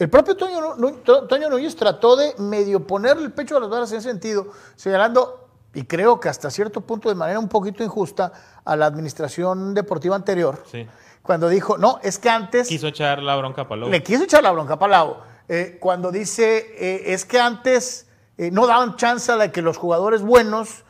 [0.00, 0.76] El propio Toño,
[1.28, 5.46] Toño Núñez trató de medio ponerle el pecho a las balas en ese sentido, señalando,
[5.74, 8.32] y creo que hasta cierto punto de manera un poquito injusta,
[8.64, 10.86] a la administración deportiva anterior, Sí.
[11.20, 14.52] cuando dijo, no, es que antes Quiso echar la bronca para le quiso echar la
[14.52, 19.52] bronca a Palau, eh, cuando dice, eh, es que antes eh, no daban chance de
[19.52, 20.82] que los jugadores buenos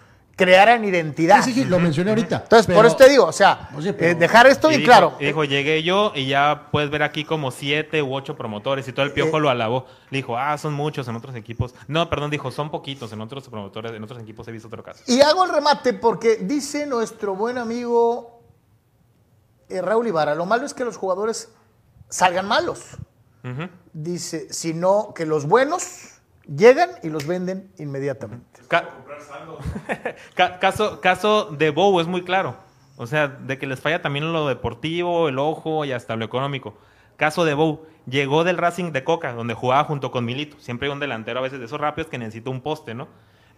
[0.44, 1.42] crearan identidad.
[1.44, 2.40] Sí, sí, sí, lo mencioné ahorita.
[2.44, 4.90] Entonces, por eso te digo, o sea, Oye, pero- eh, dejar esto Y bien dijo,
[4.90, 5.14] claro.
[5.20, 9.04] dijo, llegué yo y ya puedes ver aquí como siete u ocho promotores y todo
[9.04, 9.84] el piojo Eh, lo alabó.
[10.10, 11.74] Le dijo, ah, son muchos en otros equipos.
[11.88, 15.02] No, perdón, dijo, son poquitos en otros promotores, en otros equipos he visto otro caso.
[15.06, 18.40] Y hago el remate porque dice nuestro buen amigo
[19.68, 21.50] eh, Raúl Ibarra, lo malo es que los jugadores
[22.08, 22.80] salgan malos.
[23.92, 26.16] Dice, sino que los buenos
[26.46, 28.49] llegan y los venden inmediatamente.
[28.70, 28.88] Ca-
[30.34, 32.56] Ca- caso, caso de Bow es muy claro.
[32.96, 36.74] O sea, de que les falla también lo deportivo, el ojo y hasta lo económico.
[37.16, 40.56] Caso de Bow, llegó del Racing de Coca, donde jugaba junto con Milito.
[40.60, 43.08] Siempre hay un delantero a veces de esos rápidos que necesita un poste, ¿no?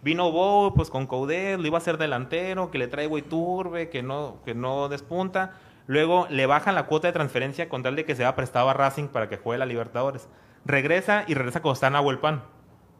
[0.01, 4.01] Vino Bow, pues con Coudet, lo iba a ser delantero, que le trae Turbe, que
[4.03, 5.53] no, que no despunta.
[5.87, 8.73] Luego le bajan la cuota de transferencia con tal de que se va prestado a
[8.73, 10.27] Racing para que juegue la Libertadores.
[10.65, 12.43] Regresa y regresa con Stan Pan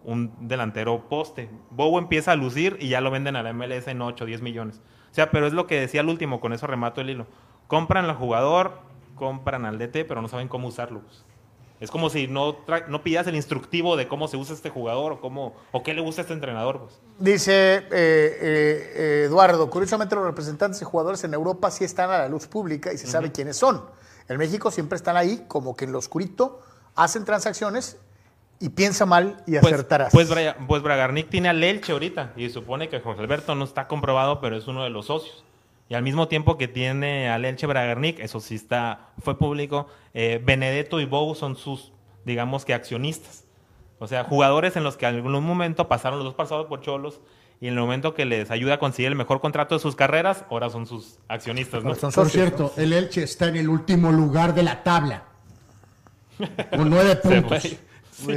[0.04, 1.50] un delantero poste.
[1.72, 4.42] Bobo empieza a lucir y ya lo venden a la MLS en 8 o 10
[4.42, 4.82] millones.
[5.12, 7.28] O sea, pero es lo que decía el último, con eso remato el hilo.
[7.68, 8.80] Compran al jugador,
[9.16, 11.02] compran al DT, pero no saben cómo usarlo.
[11.80, 15.14] Es como si no, tra- no pidas el instructivo de cómo se usa este jugador
[15.14, 16.80] o, cómo, o qué le gusta a este entrenador.
[16.80, 17.00] Pues.
[17.20, 22.20] Dice eh, eh, eh, Eduardo, curiosamente los representantes y jugadores en Europa sí están a
[22.20, 23.84] la luz pública y se sabe quiénes son.
[24.30, 26.62] En México siempre están ahí, como que en lo oscurito,
[26.96, 27.98] hacen transacciones
[28.60, 30.12] y piensa mal y Pues, acertarás.
[30.14, 33.88] pues, Bra- pues Bragarnik tiene al Elche ahorita y supone que José Alberto no está
[33.88, 35.44] comprobado, pero es uno de los socios.
[35.90, 40.42] Y al mismo tiempo que tiene al Elche Bragarnik, eso sí está, fue público, eh,
[40.44, 41.92] Benedetto y Bou son sus,
[42.26, 43.44] digamos que accionistas.
[44.00, 47.20] O sea, jugadores en los que en algún momento pasaron los dos pasados por Cholos
[47.62, 50.46] y en el momento que les ayuda a conseguir el mejor contrato de sus carreras,
[50.50, 51.96] ahora son sus accionistas, ¿no?
[51.96, 55.24] Son Por cierto, el Elche está en el último lugar de la tabla.
[56.76, 57.76] Con nueve puntos.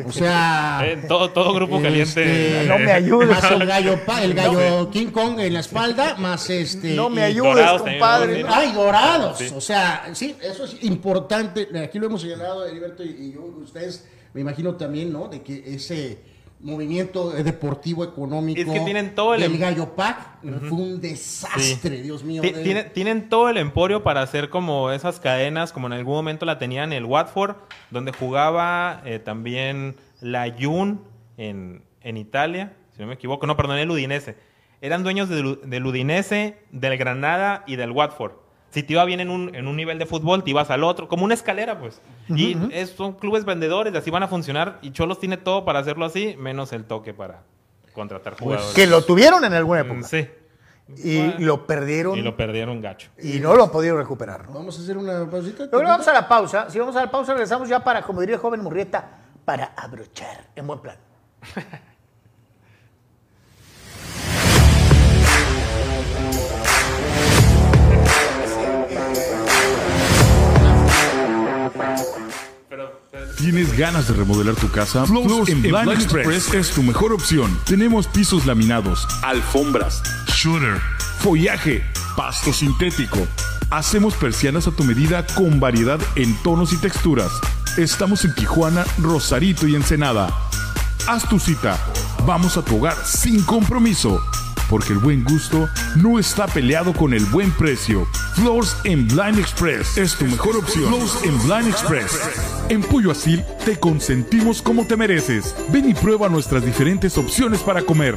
[0.07, 0.81] O sea.
[0.85, 2.03] Eh, todo, todo grupo caliente.
[2.03, 3.29] este, No me ayudes.
[3.29, 6.95] Más el gallo, el gallo King Kong en la espalda, más este.
[6.95, 8.43] No me ayudes, Dorados compadre.
[8.43, 8.49] ¿no?
[8.53, 9.39] Ay, dorados.
[9.39, 9.51] Sí.
[9.55, 11.68] O sea, sí, eso es importante.
[11.83, 15.29] Aquí lo hemos señalado, Heriberto y, y yo, ustedes, me imagino también, ¿no?
[15.29, 16.18] De que ese
[16.61, 22.02] movimiento deportivo económico Es que tienen todo el del em- gallo pack fue un desastre,
[22.02, 22.42] Dios mío.
[22.42, 26.14] Ti- de- tiene- tienen todo el emporio para hacer como esas cadenas, como en algún
[26.14, 27.57] momento la tenían el Watford,
[27.90, 31.02] donde jugaba eh, también la Jun
[31.36, 34.36] en, en Italia, si no me equivoco, no, perdón, el Udinese.
[34.80, 38.32] Eran dueños del, del Udinese, del Granada y del Watford.
[38.77, 41.09] Si te iba bien en un, en un nivel de fútbol, te ibas al otro,
[41.09, 42.03] como una escalera, pues.
[42.29, 44.79] Y es- son clubes vendedores, y así van a funcionar.
[44.83, 47.43] Y Cholos tiene todo para hacerlo así, menos el toque para
[47.95, 48.74] contratar jugadores.
[48.74, 50.03] Que lo tuvieron en alguna época.
[50.03, 50.29] Sí,
[51.03, 53.09] Y lo perdieron y y, lo perdieron gacho.
[53.41, 54.47] no lo han podido recuperar.
[54.47, 54.53] ¿no?
[54.57, 55.68] Vamos a hacer una pausita.
[55.70, 56.68] Pero vamos a la pausa.
[56.68, 60.49] Si vamos a la pausa, regresamos ya para, como diría el joven Murrieta, para abrochar
[60.55, 60.97] en buen plan.
[73.37, 75.05] ¿Tienes ganas de remodelar tu casa?
[75.05, 77.55] Flows en Blind Express es tu mejor opción.
[77.66, 80.80] Tenemos pisos laminados, alfombras, shooter,
[81.18, 81.84] follaje,
[82.16, 83.18] pasto sintético.
[83.68, 87.30] Hacemos persianas a tu medida con variedad en tonos y texturas.
[87.76, 90.34] Estamos en Tijuana, Rosarito y Ensenada.
[91.07, 91.78] Haz tu cita.
[92.26, 94.18] Vamos a tu hogar sin compromiso.
[94.68, 98.06] Porque el buen gusto no está peleado con el buen precio.
[98.34, 100.88] Floors en Blind Express es tu mejor opción.
[100.88, 102.20] Floors en Blind Express.
[102.68, 105.54] En Pollo Asil te consentimos como te mereces.
[105.68, 108.16] Ven y prueba nuestras diferentes opciones para comer.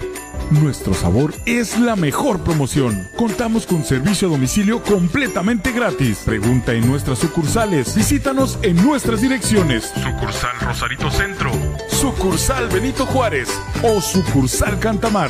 [0.52, 3.08] Nuestro sabor es la mejor promoción.
[3.16, 6.24] Contamos con servicio a domicilio completamente gratis.
[6.26, 7.96] Pregunta en nuestras sucursales.
[7.96, 9.94] Visítanos en nuestras direcciones.
[9.94, 11.52] Sucursal Rosarito Centro.
[11.90, 13.50] Sucursal Benito Juárez.
[13.84, 15.30] O sucursal Cantamar.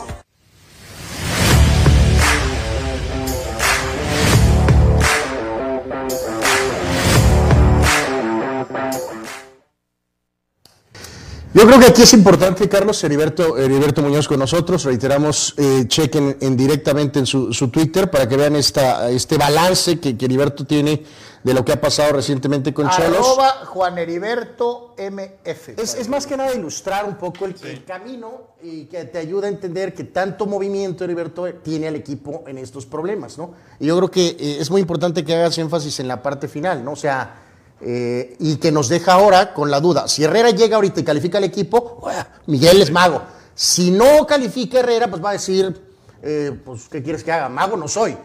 [11.53, 14.85] Yo creo que aquí es importante, Carlos, Heriberto, Heriberto Muñoz con nosotros.
[14.85, 19.99] Reiteramos, eh, chequen en directamente en su, su Twitter para que vean esta, este balance
[19.99, 21.03] que, que Heriberto tiene
[21.43, 23.27] de lo que ha pasado recientemente con Cholos.
[23.27, 25.77] Arroba Juan Heriberto MF.
[25.77, 29.47] Es, es más que nada ilustrar un poco el, el camino y que te ayuda
[29.47, 33.55] a entender que tanto movimiento, Heriberto, tiene al equipo en estos problemas, ¿no?
[33.77, 36.85] Y yo creo que eh, es muy importante que hagas énfasis en la parte final,
[36.85, 36.93] ¿no?
[36.93, 37.50] O sea,
[37.83, 40.07] eh, y que nos deja ahora con la duda.
[40.07, 42.01] Si Herrera llega ahorita y califica al equipo.
[42.45, 43.23] Miguel es mago.
[43.55, 45.81] Si no califica Herrera, pues va a decir,
[46.21, 47.49] eh, pues, ¿qué quieres que haga?
[47.49, 48.15] Mago no soy.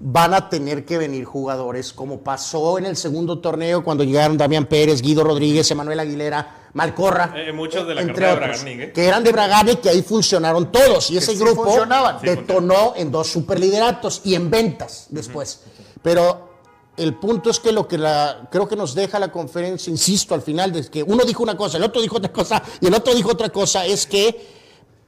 [0.00, 4.66] Van a tener que venir jugadores, como pasó en el segundo torneo cuando llegaron Damián
[4.66, 7.32] Pérez, Guido Rodríguez, Emanuel Aguilera, Malcorra.
[7.36, 8.92] Eh, muchos de la entre de otros, ¿eh?
[8.92, 11.10] que eran de Bragane, que ahí funcionaron todos.
[11.10, 11.70] Y ese sí grupo.
[11.70, 15.60] Sí detonó en dos superlideratos y en ventas después.
[16.02, 16.51] Pero
[16.96, 20.42] el punto es que lo que la, creo que nos deja la conferencia, insisto, al
[20.42, 23.14] final, de que uno dijo una cosa, el otro dijo otra cosa y el otro
[23.14, 24.46] dijo otra cosa, es que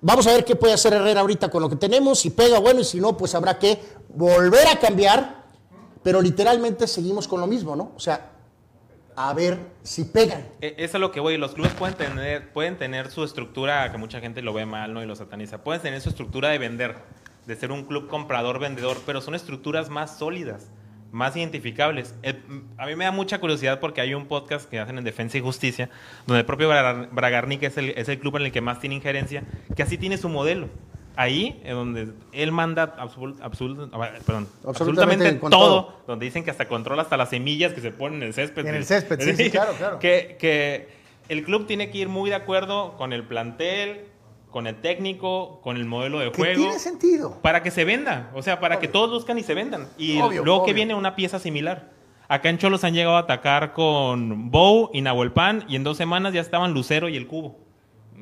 [0.01, 2.81] vamos a ver qué puede hacer Herrera ahorita con lo que tenemos, si pega bueno
[2.81, 5.45] y si no, pues habrá que volver a cambiar,
[6.03, 7.93] pero literalmente seguimos con lo mismo, ¿no?
[7.97, 8.31] O sea,
[9.17, 10.47] a ver si pegan.
[10.61, 11.37] Eso es lo que voy.
[11.37, 15.03] Los clubes pueden tener, pueden tener su estructura, que mucha gente lo ve mal ¿no?
[15.03, 15.63] y lo sataniza.
[15.63, 16.97] Pueden tener su estructura de vender,
[17.47, 20.69] de ser un club comprador-vendedor, pero son estructuras más sólidas,
[21.15, 22.15] más identificables.
[22.23, 22.43] El-
[22.77, 25.41] a mí me da mucha curiosidad porque hay un podcast que hacen en Defensa y
[25.41, 25.89] Justicia,
[26.27, 28.97] donde el propio Bra- Bragarnik es el, es el club en el que más tiene
[28.97, 29.45] injerencia,
[29.75, 30.69] que así tiene su modelo.
[31.17, 33.09] Ahí, en donde él manda ah,
[34.27, 36.01] perdón, absolutamente, todo.
[36.09, 38.67] donde dicen que hasta controla hasta las semillas que se ponen en el césped.
[38.67, 39.99] En el césped, sí, sí, claro, claro.
[40.01, 40.89] Que, que
[41.29, 44.07] el club tiene que ir muy de acuerdo con el plantel,
[44.55, 46.61] con el técnico, con el modelo de juego.
[46.61, 47.41] tiene sentido.
[47.43, 49.89] Para que se venda, o sea, para que todos buscan y se vendan.
[49.99, 51.91] Y Obvio, luego que viene una pieza similar.
[52.29, 55.97] Acá en Cholos han llegado a atacar con Bow y Nahuel Pan y en dos
[55.97, 57.59] semanas ya estaban Lucero y el Cubo.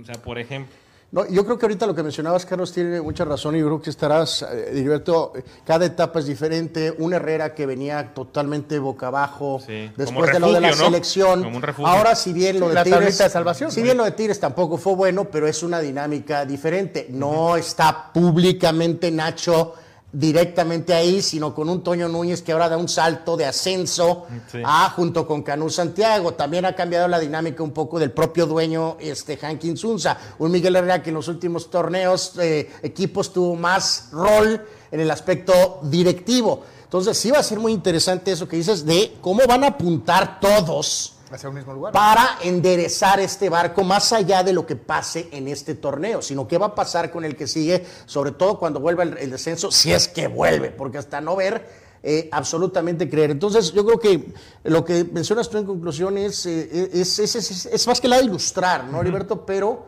[0.00, 0.74] O sea, por ejemplo.
[1.12, 3.82] No, yo creo que ahorita lo que mencionabas, Carlos, tiene mucha razón y yo creo
[3.82, 6.94] que estarás, eh, cada etapa es diferente.
[6.96, 11.44] Un Herrera que venía totalmente boca abajo Sí, después como de lo de la selección.
[11.44, 11.92] Como un refugio.
[11.92, 13.70] Ahora, si bien lo de la Tigres, de salvación.
[13.70, 17.08] si bien lo de Tigres tampoco fue bueno, pero es una dinámica diferente.
[17.10, 19.74] No está públicamente Nacho
[20.12, 24.58] directamente ahí, sino con un Toño Núñez que ahora da un salto de ascenso Sí.
[24.64, 26.34] a junto con Canú Santiago.
[26.34, 30.18] También ha cambiado la dinámica un poco del propio dueño, este Hankin Sunza.
[30.38, 35.10] Un Miguel Herrera que en los últimos torneos, eh, equipos tuvo más rol en el
[35.10, 36.62] aspecto directivo.
[36.84, 40.38] Entonces sí va a ser muy interesante eso que dices de cómo van a apuntar
[40.40, 41.92] todos Hacia un mismo lugar.
[41.92, 46.58] para enderezar este barco más allá de lo que pase en este torneo, sino qué
[46.58, 49.92] va a pasar con el que sigue, sobre todo cuando vuelva el, el descenso, si
[49.92, 51.66] es que vuelve, porque hasta no ver,
[52.02, 53.30] eh, absolutamente creer.
[53.30, 57.86] Entonces, yo creo que lo que mencionas tú en conclusión es, eh, es, es, es-
[57.86, 59.46] más que nada ilustrar, ¿no, Heriberto?
[59.46, 59.86] Pero,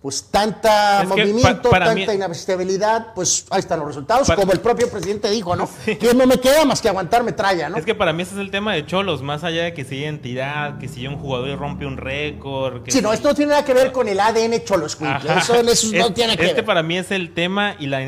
[0.00, 4.52] pues, tanta Es movimiento, pa- tanta mí- inestabilidad, pues, ahí están los resultados, Para- como
[4.52, 5.68] el propio presidente dijo, ¿no?
[6.00, 7.76] Que no me queda más que aguantar metralla, ¿no?
[7.76, 9.96] Es que para mí ese es el tema de Cholos, más allá de que si
[9.96, 12.82] hay identidad, que si un jugador rompe un récord.
[12.82, 14.62] que Sí, no, esto no tiene nada que ver con el ADN
[15.06, 15.38] Ajá.
[15.38, 16.64] eso, eso no Es- tiene que Este ver.
[16.64, 17.98] para mí es el tema y la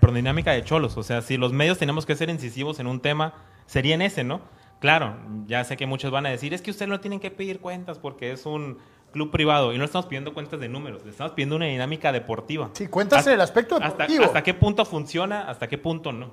[0.00, 0.96] perdón, dinámica de Cholos.
[0.96, 3.34] O sea, si los medios tenemos que ser incisivos en un tema,
[3.66, 4.40] sería en ese, ¿no?
[4.80, 7.60] Claro, ya sé que muchos van a decir, es que ustedes no tienen que pedir
[7.60, 8.78] cuentas porque es un
[9.12, 12.70] club privado y no estamos pidiendo cuentas de números, le estamos pidiendo una dinámica deportiva.
[12.74, 14.24] Sí, cuentas Hasta- en el aspecto hasta, deportivo.
[14.24, 16.32] hasta qué punto funciona, hasta qué punto no.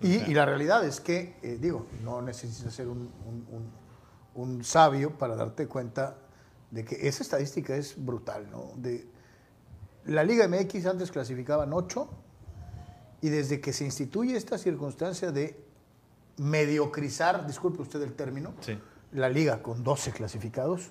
[0.00, 3.72] Y, y la realidad es que, eh, digo, no necesitas ser un, un- un-
[4.34, 6.16] un sabio para darte cuenta
[6.70, 8.72] de que esa estadística es brutal, ¿no?
[8.76, 9.06] De,
[10.04, 12.08] la Liga MX antes clasificaban 8
[13.20, 15.58] y desde que se instituye esta circunstancia de
[16.36, 18.78] mediocrizar, disculpe usted el término, Sí.
[19.12, 20.90] la liga con 12 clasificados,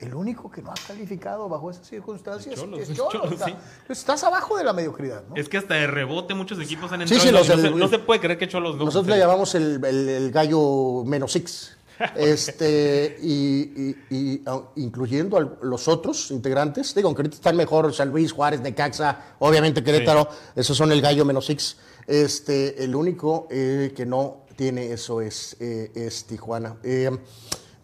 [0.00, 3.12] el único que no ha calificado bajo esas circunstancias Es Cholos, es es Cholos.
[3.12, 3.54] Cholos, Está- sí.
[3.88, 5.34] Estás abajo de la mediocridad, ¿no?
[5.36, 7.22] Es que hasta de rebote muchos equipos han Sí, entrado.
[7.22, 8.84] sí, y no- los no, del- se, no se puede creer que Cholos no.
[8.84, 11.74] Nosotros le llamamos el, el- el gallo menos six.
[12.16, 14.42] Este, y, y- y,
[14.76, 19.82] incluyendo a los otros integrantes, digo, aunque ahorita están mejor San Luis, Juárez, Necaxa, obviamente
[19.82, 21.76] Querétaro, esos son el gallo menos six.
[22.06, 26.76] Este, el único eh, que no tiene eso es, eh, es Tijuana.
[26.84, 27.10] Eh,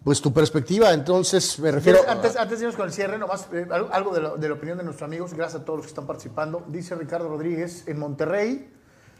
[0.05, 1.99] pues tu perspectiva, entonces, me refiero.
[2.07, 4.77] Antes, antes de irnos con el cierre, nomás eh, algo, de, la, de la opinión
[4.77, 6.63] de nuestros amigos, gracias a todos los que están participando.
[6.67, 8.69] Dice Ricardo Rodríguez, en Monterrey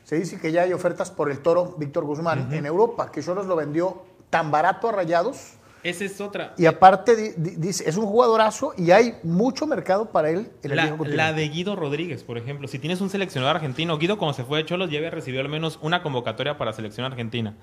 [0.03, 3.47] se dice que ya hay ofertas por el toro Víctor Guzmán en Europa, que Cholos
[3.47, 6.53] lo vendió tan barato a Rayados Esa es otra.
[6.57, 10.69] y aparte di- di- dice, es un jugadorazo y hay mucho mercado para él en
[10.71, 12.67] el La, viejo la de Guido Rodríguez, por ejemplo.
[12.67, 15.49] Si tienes un seleccionador argentino, Guido cuando se fue de Cholos ya había recibido al
[15.49, 17.55] menos una convocatoria para selección argentina.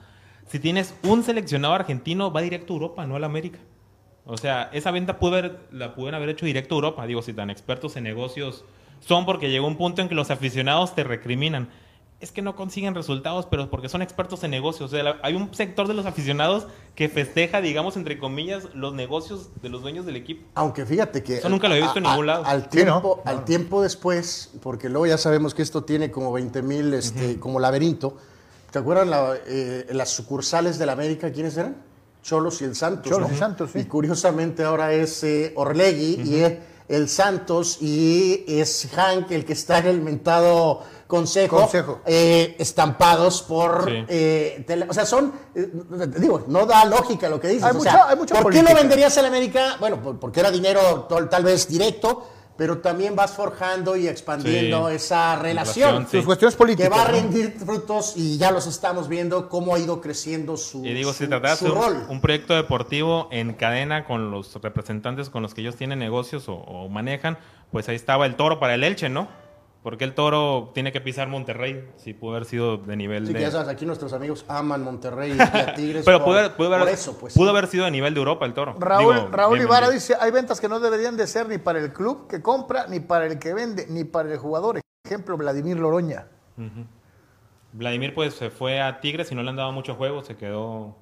[0.49, 3.59] Si tienes un seleccionado argentino, va directo a Europa, no a la América.
[4.27, 7.07] O sea, esa venta pudo haber- la pudieron haber hecho directo a Europa.
[7.07, 8.65] Digo, si tan expertos en negocios
[9.01, 11.69] son porque llegó un punto en que los aficionados te recriminan.
[12.21, 14.93] Es que no consiguen resultados, pero porque son expertos en negocios.
[14.93, 18.95] O sea, la- hay un sector de los aficionados que festeja, digamos, entre comillas, los
[18.95, 20.47] negocios de los dueños del equipo.
[20.55, 21.39] Aunque fíjate que.
[21.39, 22.45] Eso nunca lo había visto en ningún a- lado.
[22.47, 23.29] Al Sí, tiempo, ¿no?
[23.31, 27.59] al tiempo después, porque luego ya sabemos que esto tiene como 20 mil, este, como
[27.59, 28.17] laberinto.
[28.73, 31.31] ¿Te acuerdan la- eh, las sucursales de la América?
[31.31, 31.77] ¿Quiénes eran?
[32.23, 33.13] Cholos y el Santos.
[33.13, 33.35] Cholos ¿no?
[33.37, 33.81] y Santos, sí.
[33.81, 36.59] Y curiosamente ahora es eh, Orlegui y es
[36.89, 41.59] el Santos y es Hank el que está en el mentado consejo.
[41.61, 42.01] Consejo.
[42.07, 43.85] eh, estampados por.
[43.91, 44.05] Sí.
[44.09, 45.33] eh, tele- o sea, son.
[45.55, 45.69] eh,
[46.19, 47.65] digo, no da lógica lo que dices.
[47.65, 49.77] Hay o mucha- sea, hay mucha ¿Por qué lo venderías a la América?
[49.81, 52.27] Bueno, por- porque era dinero tal, tal vez directo,
[52.63, 54.95] pero también vas forjando y expandiendo Sí.
[54.95, 56.07] esa relación.
[56.09, 56.19] Sí.
[56.19, 56.89] Sus cuestiones políticas.
[56.93, 60.87] Que va a rendir frutos y ya los estamos viendo cómo ha ido creciendo su,
[60.87, 62.07] Y digo, su, si su un, rol.
[62.09, 66.55] un proyecto deportivo en cadena con los representantes con los que ellos tienen negocios o,
[66.55, 67.37] o manejan,
[67.73, 69.27] pues ahí estaba el toro para el Elche, ¿no?
[69.83, 73.39] Porque el toro tiene que pisar Monterrey, si pudo haber sido de nivel Así de...
[73.41, 76.05] que ya sabes, aquí nuestros amigos aman Monterrey y a Tigres.
[76.05, 77.35] Pero por, pudo, haber- pudo por haber, eso, pues.
[77.35, 78.77] pudo haber sido de nivel de Europa el toro.
[78.79, 81.93] Raúl, Digo, Raúl Ibarra dice, hay ventas que no deberían de ser ni para el
[81.93, 84.79] club que compra, ni para el que vende, ni para el jugador.
[85.05, 86.29] Ejemplo, Vladimir Loroña.
[87.73, 90.97] Vladimir pues se fue a Tigres y no le han dado mucho juego, se quedó...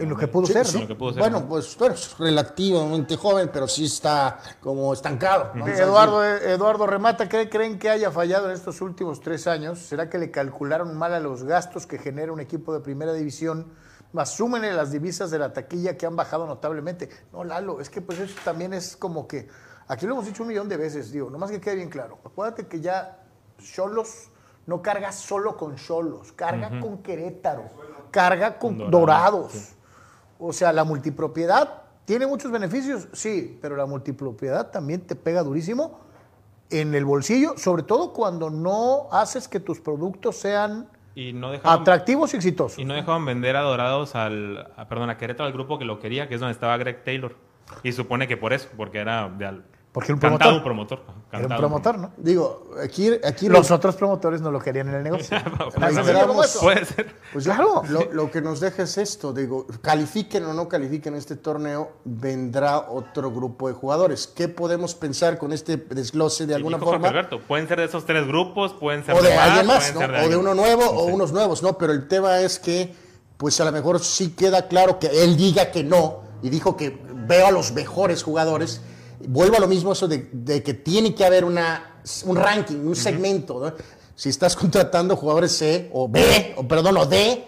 [0.00, 0.74] En lo que pudo Sí, ser, sí.
[0.76, 0.82] ¿no?
[0.82, 1.48] Lo que pudo ser, Bueno, ¿no?
[1.48, 5.50] pues bueno, es relativamente joven, pero sí está como estancado.
[5.54, 5.66] ¿no?
[5.66, 9.78] Eduardo, eh, Eduardo Remata, ¿qué creen que haya fallado en estos últimos tres años?
[9.78, 13.72] ¿Será que le calcularon mal a los gastos que genera un equipo de primera división?
[14.12, 17.08] Más súmenle las divisas de la taquilla que han bajado notablemente.
[17.32, 19.48] No, Lalo, es que pues eso también es como que,
[19.86, 22.18] aquí lo hemos dicho un millón de veces, digo, nomás que quede bien claro.
[22.24, 23.18] Acuérdate que ya
[23.58, 24.30] Cholos
[24.66, 27.64] no carga solo con Cholos, carga con Querétaro,
[28.10, 28.90] carga con.
[28.90, 29.52] Dorados,
[30.40, 36.00] O sea, la multipropiedad tiene muchos beneficios, sí, pero la multipropiedad también te pega durísimo
[36.70, 41.80] en el bolsillo, sobre todo cuando no haces que tus productos sean Y no dejaban,
[41.82, 42.78] atractivos y exitosos.
[42.78, 44.72] y no dejaban vender a Dorados al...
[44.76, 47.36] a- perdón, a Querétaro al grupo que lo quería, que es donde estaba Greg Taylor.
[47.82, 49.64] Y supone que por eso, porque era de al...
[49.92, 51.00] Porque era un cantado promotor.
[51.00, 51.20] promotor.
[51.28, 52.12] ajá, Era un cantado promotor, ¿no?
[52.16, 55.36] Digo, aquí, aquí Los otros promotores no lo querían en el negocio.
[55.36, 55.94] Ser.
[55.94, 56.60] sencillo como eso.
[56.60, 57.16] Puede ser.
[57.32, 57.82] Pues Claro.
[57.88, 62.78] Lo, lo que nos deja es esto, digo, califiquen o no califiquen este torneo, vendrá
[62.78, 64.28] otro grupo de jugadores.
[64.28, 67.08] ¿Qué podemos pensar con este desglose de Y alguna forma?
[67.08, 70.28] Alberto, pueden ser de esos tres grupos, pueden ser O de alguien más, de O
[70.28, 71.76] de uno nuevo o unos nuevos, ¿no?
[71.78, 72.94] Pero el tema es que,
[73.36, 76.96] pues a lo mejor sí queda claro que él diga que no, y dijo que
[77.26, 78.82] veo a los mejores jugadores.
[79.28, 82.96] Vuelvo a lo mismo, eso de, de que tiene que haber una, un ranking, un
[82.96, 83.60] segmento.
[83.60, 83.74] ¿no?
[84.14, 87.44] Si estás contratando jugadores C o B, o perdón, o D,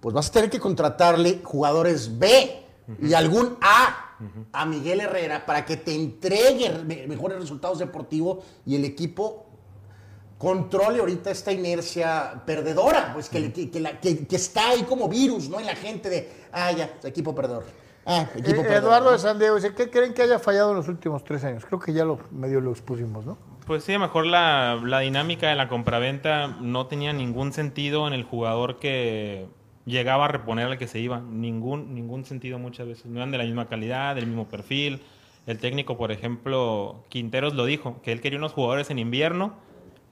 [0.00, 2.64] pues vas a tener que contratarle jugadores B
[3.02, 4.04] y algún A
[4.52, 9.44] a Miguel Herrera para que te entregue me- mejores resultados deportivos y el equipo
[10.38, 14.82] controle ahorita esta inercia perdedora, pues que, le- que- que la- que- que está ahí
[14.84, 15.58] como virus, ¿no?
[15.58, 17.64] En la gente de, ah, ya, equipo perdedor.
[18.10, 18.74] Ah, equipo Eh.
[18.74, 21.66] Eduardo de San Diego dice, ¿qué creen que haya fallado en los últimos tres años?
[21.66, 23.36] Creo que ya lo medio lo expusimos, ¿no?
[23.66, 28.08] Pues sí, a lo mejor la, la dinámica de la compraventa no tenía ningún sentido
[28.08, 29.46] en el jugador que
[29.84, 31.20] llegaba a reponer al que se iba.
[31.20, 33.04] Ningún, ningún sentido muchas veces.
[33.04, 35.02] No eran de la misma calidad, del mismo perfil.
[35.46, 39.52] El técnico, por ejemplo, Quinteros lo dijo, que él quería unos jugadores en invierno.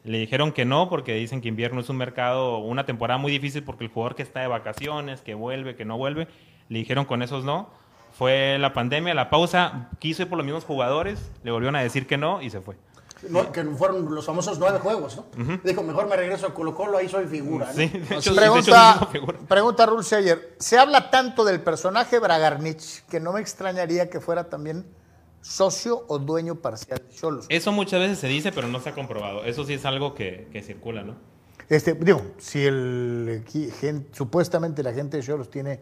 [0.04, 3.64] Le dijeron que no, porque dicen que invierno es un mercado, una temporada muy difícil
[3.64, 6.28] porque el jugador que está de vacaciones, que vuelve, que no vuelve,
[6.68, 7.70] le dijeron con esos no.
[8.16, 12.06] Fue la pandemia, la pausa, quiso ir por los mismos jugadores, le volvieron a decir
[12.06, 12.76] que no y se fue.
[13.28, 15.58] No, que fueron los famosos nueve juegos, ¿no?
[15.64, 17.66] Dijo, mejor me regreso a Colo Colo, ahí soy figura.
[17.66, 17.72] ¿no?
[17.74, 19.38] Sí, de hecho, Así- de Pregunta, hecho, figura.
[19.48, 24.48] pregunta Rul Seyer, se habla tanto del personaje Bragarnich que no me extrañaría que fuera
[24.48, 24.86] también
[25.42, 27.46] socio o dueño parcial de Cholos.
[27.48, 29.44] Eso muchas veces se dice, pero no se ha comprobado.
[29.44, 31.16] Eso sí es algo que, que circula, ¿no?
[31.68, 33.42] Este, digo, si el
[34.12, 35.80] supuestamente la gente de Cholos tiene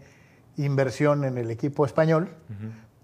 [0.56, 2.30] inversión en el equipo español,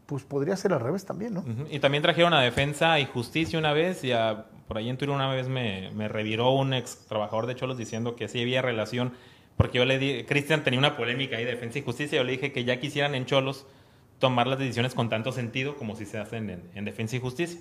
[0.07, 1.45] pues podría ser al revés también, ¿no?
[1.71, 5.15] Y también trajeron a Defensa y Justicia una vez, y a- por ahí en Twitter
[5.15, 9.13] una vez me, me reviró un ex trabajador de Cholos diciendo que sí había relación,
[9.57, 12.53] porque yo le di, Cristian tenía una polémica ahí, Defensa y Justicia, yo le dije
[12.53, 13.67] que ya quisieran en Cholos
[14.19, 17.61] tomar las decisiones con tanto sentido como si se hacen en, en Defensa y Justicia.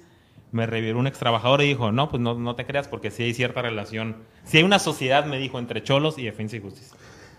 [0.52, 3.24] Me reviró un ex trabajador y dijo, no, pues no, no te creas, porque sí
[3.24, 6.98] hay cierta relación, sí hay una sociedad, me dijo, entre Cholos y Defensa y Justicia.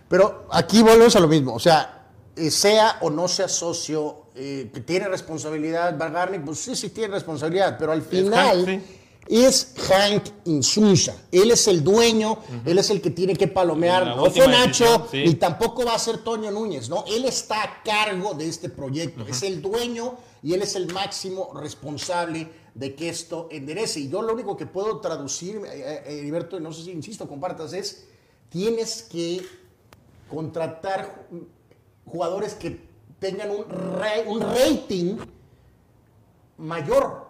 [0.09, 1.53] Pero aquí volvemos a lo mismo.
[1.55, 2.00] O sea,
[2.41, 7.14] eh, sea o no sea socio, eh, que tiene responsabilidad Bargarnik, pues sí, sí tiene
[7.14, 8.82] responsabilidad, pero al final Hank,
[9.28, 11.14] es Hank Insunza.
[11.30, 14.16] Él es el dueño, él es el que tiene que palomear.
[14.16, 15.24] No fue Nacho, sí.
[15.24, 17.05] ni tampoco va a ser Toño Núñez, ¿no?
[17.07, 21.53] Él está a cargo de este proyecto, es el dueño y él es el máximo
[21.55, 24.01] responsable de que esto enderece.
[24.01, 27.28] Y yo lo único que puedo traducir, eh, eh, Heriberto, y no sé si insisto,
[27.28, 28.07] compartas, es
[28.49, 29.45] tienes que
[30.28, 31.28] contratar
[32.07, 32.81] jugadores que
[33.19, 35.17] tengan un, ra- un rating
[36.59, 37.29] mayor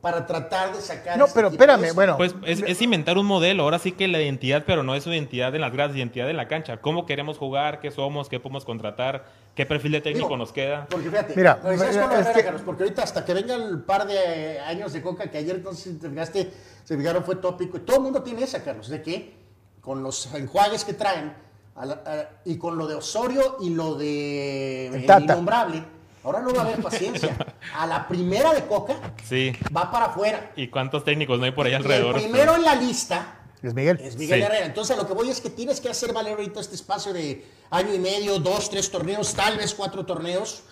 [0.00, 3.62] para tratar de sacar No, este pero espérame, bueno, Pues es, es inventar un modelo,
[3.62, 6.36] ahora sí que la identidad, pero no es su identidad en las gradas, identidad en
[6.36, 6.76] la cancha.
[6.76, 7.80] ¿Cómo queremos jugar?
[7.80, 8.28] ¿Qué somos?
[8.28, 9.24] ¿Qué podemos contratar?
[9.54, 10.86] ¿Qué perfil de técnico Digo, nos queda?
[10.90, 13.82] Porque fíjate, Mira, lo decías mira, es que- Carlos, porque ahorita hasta que venga el
[13.82, 16.52] par de años de Coca, que ayer no si te fijaste,
[16.84, 19.32] se fijaron fue tópico, y todo el mundo tiene esa, Carlos, de que
[19.80, 21.32] con los enjuagues que traen
[21.76, 25.20] a la- a- y con lo de Osorio y lo de El el Tata.
[25.34, 25.84] innombrable,
[26.22, 27.36] ahora no va a haber paciencia.
[27.76, 28.94] A la primera de Coca
[29.24, 29.52] Sí.
[29.76, 30.52] va para afuera.
[30.56, 32.16] ¿Y cuántos técnicos no hay por ahí Y alrededor?
[32.16, 33.98] el primero en la lista es Miguel.
[34.00, 34.44] es Miguel Sí.
[34.46, 34.66] Herrera.
[34.66, 37.44] Entonces, a lo que voy es que tienes que hacer valer ahorita este espacio de
[37.70, 40.62] año y medio, dos, tres torneos, tal vez cuatro torneos.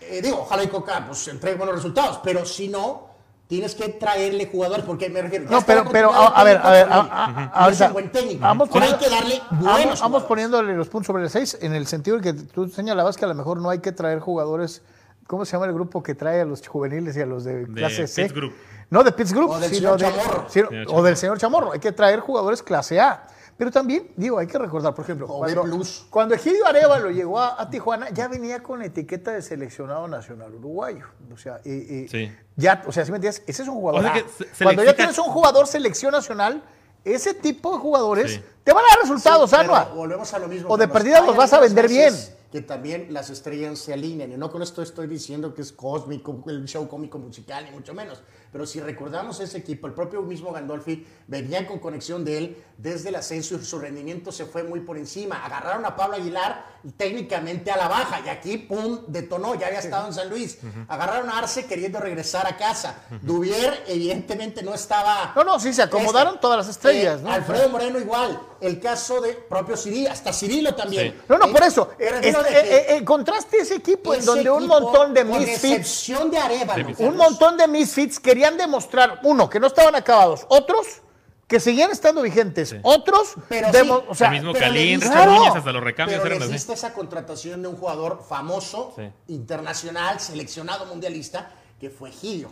[0.00, 3.07] Eh, digo, ojalá y Coca pues, entregue buenos resultados, pero si no,
[3.48, 5.46] tienes que traerle jugadores, porque me refiero.
[5.50, 8.40] No, pero, pero, a, a ver, a ver, a- a- ahorita buen técnico.
[8.40, 11.74] Vamos pero hay que darle vamos, buenos vamos poniéndole los puntos sobre el 6 en
[11.74, 14.82] el sentido de que tú señalabas que a lo mejor no hay que traer jugadores.
[15.26, 18.06] ¿Cómo se llama el grupo que trae a los juveniles y a los de, clase
[18.06, 18.22] C?
[18.22, 18.52] Pitts Group.
[18.90, 20.46] No, de Pitts Group, O del sino señor de- Chamorro.
[20.48, 21.72] sino- Señor o del señor Chamorro.
[21.72, 23.26] Hay que traer jugadores clase A.
[23.58, 26.06] Pero también, digo, hay que recordar, por ejemplo, O cuando, plus.
[26.10, 31.06] cuando Egidio Arevalo llegó a, a Tijuana, ya venía con etiqueta de seleccionado nacional uruguayo.
[31.34, 31.72] O sea, y-
[32.04, 32.30] y Sí.
[32.54, 33.42] ya, o sea, ¿sí me entiendes?
[33.48, 34.00] Ese es un jugador.
[34.00, 34.14] O sea A.
[34.14, 36.62] que se- se cuando ya tienes un jugador selección nacional,
[37.04, 38.42] ese tipo de jugadores Sí.
[38.62, 39.86] te van a dar resultados, Anua.
[39.92, 40.68] Volvemos a lo mismo.
[40.70, 42.14] O de perdida los vas a vender bien.
[42.52, 44.32] Que también las estrellas se alinean.
[44.32, 47.92] Y no con esto estoy diciendo que es cósmico, el show cómico musical, ni mucho
[47.92, 48.22] menos.
[48.52, 53.10] Pero si recordamos ese equipo, el propio mismo Gandolfi venía con conexión de él desde
[53.10, 55.44] el ascenso y su rendimiento se fue muy por encima.
[55.44, 56.64] Agarraron a Pablo Aguilar
[56.96, 60.58] técnicamente a la baja y aquí, pum, detonó, ya había estado en San Luis.
[60.88, 63.02] Agarraron a Arce queriendo regresar a casa.
[63.22, 65.32] Duvier, evidentemente, no estaba.
[65.36, 67.32] No, no, sí, se acomodaron Este, todas las estrellas, eh, ¿no?
[67.32, 68.40] Alfredo Moreno igual.
[68.60, 71.12] El caso de propio Cirilo, hasta Cirilo también.
[71.12, 71.20] Sí.
[71.28, 71.90] No, no, Eh, por eso.
[71.98, 75.38] eh, este, de que eh, eh, encontraste ese equipo en donde un montón de con
[75.38, 80.46] misfits, excepción de Arevalo, un montón de misfits querían demostrar, uno, que no estaban acabados,
[80.48, 81.02] otros,
[81.48, 85.44] que seguían estando vigentes, otros, Pero sí, o sea, el mismo Calín, Claro.
[85.56, 86.54] Hasta los recambios Pero eran le así.
[86.54, 89.10] hiciste esa contratación de un jugador famoso, Sí.
[89.26, 92.50] internacional, seleccionado mundialista, que fue Gilio.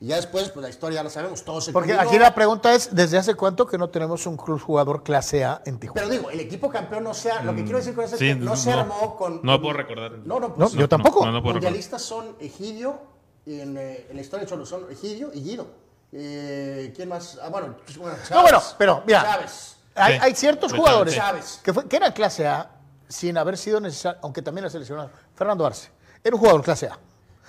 [0.00, 2.72] Y ya después, pues la historia ya la sabemos, todo se Porque aquí la pregunta
[2.72, 6.02] es, ¿desde hace cuánto que no tenemos un club jugador clase A en Tijuana?
[6.06, 8.20] Pero digo, el equipo campeón no se ha- lo que quiero decir con eso es
[8.20, 9.40] que no, se armó con...
[9.42, 10.12] No puedo recordar.
[10.18, 11.24] No, no, No, pues, yo tampoco.
[11.26, 11.72] No, no puedo recordar.
[11.72, 13.00] mundialistas son Egidio,
[13.46, 15.66] en, eh, en la historia de Cholos son Egidio y Guido.
[16.12, 17.38] Eh, ¿Quién más?
[17.42, 18.30] Ah, bueno, pues, bueno, Chávez.
[18.30, 19.76] No, bueno, pero mira, Chávez.
[19.94, 20.18] hay, Sí.
[20.22, 21.60] hay ciertos Pues jugadores Chávez.
[21.62, 22.70] que, fue- que eran clase A
[23.08, 25.10] sin haber sido necesario, aunque también la seleccionaron.
[25.34, 25.90] Fernando Arce,
[26.24, 26.98] era un jugador clase A.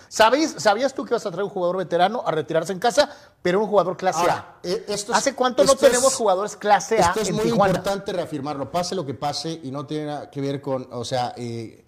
[0.10, 3.10] ¿Sabías, ¿Sabías tú que ibas a traer un jugador veterano a retirarse en casa,
[3.41, 4.56] pero un jugador clase Ahora, A?
[4.64, 7.43] eh, esto es- ¿Hace cuánto no es- tenemos jugadores clase A Esto es en muy
[7.45, 7.72] Tijuana?
[7.72, 11.34] importante reafirmarlo, pase lo que pase y no tiene nada que ver con, o sea,
[11.36, 11.84] eh,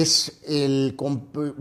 [0.00, 0.96] es el,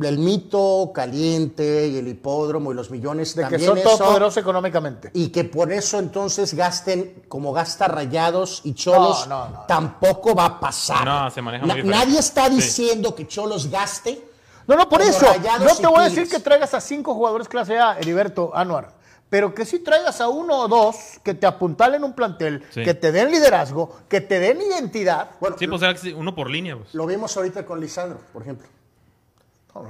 [0.03, 4.37] el mito caliente y el hipódromo y los millones De que también son eso, todopoderosos
[4.37, 5.11] económicamente.
[5.13, 9.59] y que por eso entonces gasten como gasta Rayados y Cholos, No, no, no.
[9.67, 11.05] tampoco va a pasar.
[11.05, 11.83] No, se maneja muy.
[11.83, 12.55] Nadie está Sí.
[12.55, 14.27] diciendo que Cholos gaste.
[14.67, 15.25] No, no, por eso.
[15.59, 19.00] No te voy a decir que traigas a cinco jugadores clase A, Heriberto Anuar.
[19.31, 22.83] Pero que sí traigas a uno o dos que te apuntalen un plantel, Sí.
[22.83, 25.31] que te den liderazgo, que te den identidad.
[25.39, 25.81] Bueno, Sí, pues
[26.13, 26.75] uno por línea.
[26.75, 26.93] Pues.
[26.93, 28.67] lo vimos ahorita con Lisandro, por ejemplo.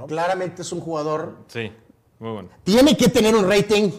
[0.06, 1.38] Claramente es un jugador.
[1.48, 1.72] Sí,
[2.20, 2.48] muy bueno.
[2.62, 3.90] Tiene que tener un rating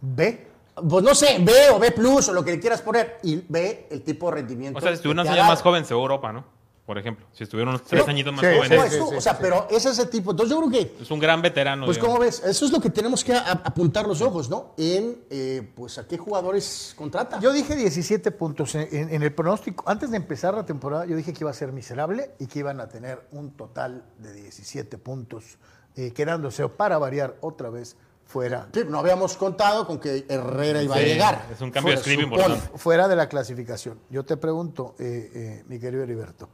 [0.00, 0.48] Ve.
[0.74, 3.86] Pues no sé, B o B plus o lo que le quieras poner y ve
[3.88, 4.78] el tipo de rendimiento.
[4.78, 6.44] O sea, si te años ha más joven, se va a Europa, ¿no?
[6.84, 7.24] Por ejemplo.
[7.32, 8.92] Si estuviera unos tres añitos más Sí, ¿Cómo jóvenes.
[8.92, 9.38] sí, o sea, sí.
[9.40, 10.32] pero es ese tipo.
[10.32, 11.84] Entonces yo creo que, Es un gran veterano.
[11.86, 12.16] pues digamos.
[12.18, 12.42] ¿cómo ves?
[12.44, 14.74] Eso es lo que tenemos que a- apuntar los ojos, ¿no?
[14.76, 17.38] En, eh, pues, a qué jugadores contrata.
[17.38, 19.84] Yo dije 17 puntos en, en- en el pronóstico.
[19.86, 22.80] Antes de empezar la temporada, yo dije que iba a ser miserable y que iban
[22.80, 25.58] a tener un total de 17 puntos,
[25.94, 30.96] eh, quedándose para variar otra vez fuera, Sí, no habíamos contado con que Herrera iba
[30.96, 31.46] a llegar.
[31.52, 32.42] es un cambio de Fuera, script supone.
[32.44, 32.78] importante.
[32.78, 34.00] fuera de la clasificación.
[34.10, 36.48] Yo te pregunto, eh, eh, mi querido Heriberto,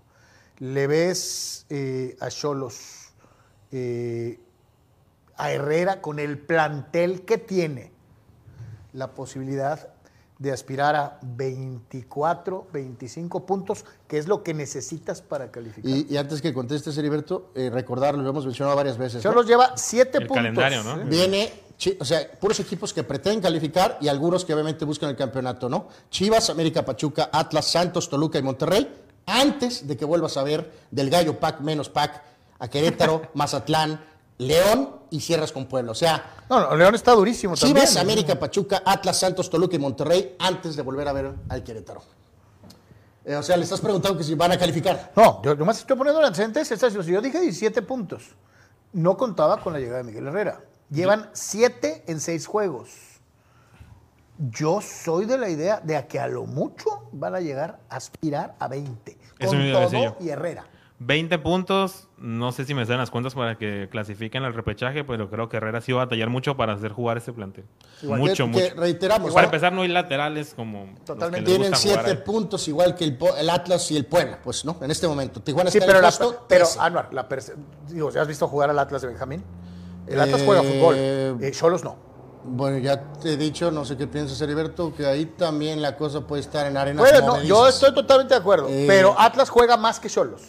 [0.58, 3.12] ¿le ves eh, a Cholos,
[3.72, 4.40] eh,
[5.36, 7.92] a Herrera con el plantel que tiene,
[8.92, 9.90] la posibilidad
[10.38, 15.90] de aspirar a 24, 25 puntos, que es lo que necesitas para calificar?
[15.90, 19.24] Y, y antes que contestes, Heriberto, eh, recordarlo, lo hemos mencionado varias veces.
[19.24, 19.30] ¿no?
[19.30, 20.36] Cholos lleva 7 El puntos.
[20.36, 21.02] calendario, ¿no?
[21.02, 21.04] ¿eh?
[21.06, 21.52] Viene,
[21.98, 25.88] o sea, puros equipos que pretenden calificar y algunos que obviamente buscan el campeonato, ¿no?
[26.10, 28.88] Chivas, América, Pachuca, Atlas, Santos, Toluca y Monterrey,
[29.28, 32.22] antes de que vuelvas a ver del Gallo Pack menos Pack
[32.58, 34.04] a Querétaro, Mazatlán,
[34.38, 35.92] León y cierras con Puebla.
[35.92, 37.86] O sea, No, no, León está durísimo también.
[37.86, 42.02] Chivas, América, Pachuca, Atlas, Santos, Toluca y Monterrey antes de volver a ver al Querétaro.
[43.24, 45.12] Eh, o sea, le estás preguntando que si van a calificar.
[45.14, 46.68] No, yo nomás estoy poniendo antecedentes.
[47.06, 48.22] Yo dije 17 puntos.
[48.92, 50.62] No contaba con la llegada de Miguel Herrera.
[50.90, 52.88] Llevan 7 en 6 juegos.
[54.38, 57.96] Yo soy de la idea de a que a lo mucho van a llegar a
[57.96, 59.18] aspirar a 20.
[59.38, 60.64] Eso Con todo y Herrera.
[61.00, 65.30] 20 puntos, no sé si me dan las cuentas para que clasifiquen al repechaje, pero
[65.30, 67.66] creo que Herrera sí va a batallar mucho para hacer jugar ese plantel.
[68.02, 68.64] Igual mucho, que- mucho.
[68.64, 71.46] que reiteramos, Para empezar, no hay laterales como los que Totalmente.
[71.50, 72.24] Tienen gusta jugar siete ahí.
[72.26, 74.76] puntos igual que el, Atlas y el Puebla, pues, ¿no?
[74.82, 75.40] En este momento.
[75.40, 76.80] Tijuana Sí, está pero, en la, el puesto pero 13.
[76.80, 77.28] Anuar, la
[77.88, 79.44] digo, ¿has visto jugar al Atlas de Benjamín?
[80.08, 80.94] El Atlas Eh, juega fútbol.
[80.98, 82.07] Eh, Cholos no.
[82.50, 86.20] Bueno, ya te he dicho, no sé qué piensas, Heriberto, que ahí también la cosa
[86.22, 87.00] puede estar en arena.
[87.00, 88.68] Puede, no, yo estoy totalmente de acuerdo.
[88.68, 90.42] Eh, pero Atlas juega más que Cholos.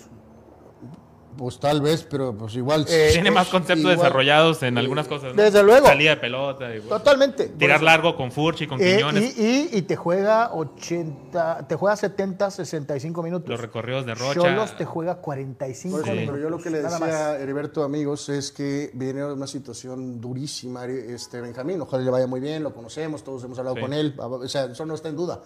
[1.40, 2.86] Pues tal vez, pero pues igual.
[2.90, 5.34] Eh, Tiene más conceptos igual- desarrollados en algunas cosas.
[5.34, 5.42] ¿no?
[5.42, 5.88] Desde luego.
[5.88, 6.76] Salida de pelota.
[6.76, 7.48] y- Totalmente.
[7.48, 7.86] Tirar eso.
[7.86, 9.38] largo con Furchi, con Eh, Quiñones.
[9.40, 13.50] y, y- y te juega 80, te juega 70, 65 minutos.
[13.50, 14.34] Los recorridos de Rocha.
[14.34, 16.34] Cholos te juega 45 Por eso, minutos.
[16.36, 20.86] Pero yo lo que le decía a Heriberto, amigos, es que viene una situación durísima
[20.88, 21.80] este Benjamín.
[21.80, 23.82] Ojalá le vaya muy bien, lo conocemos, todos hemos hablado Sí.
[23.82, 24.14] con él.
[24.18, 25.40] O sea, eso no está en duda.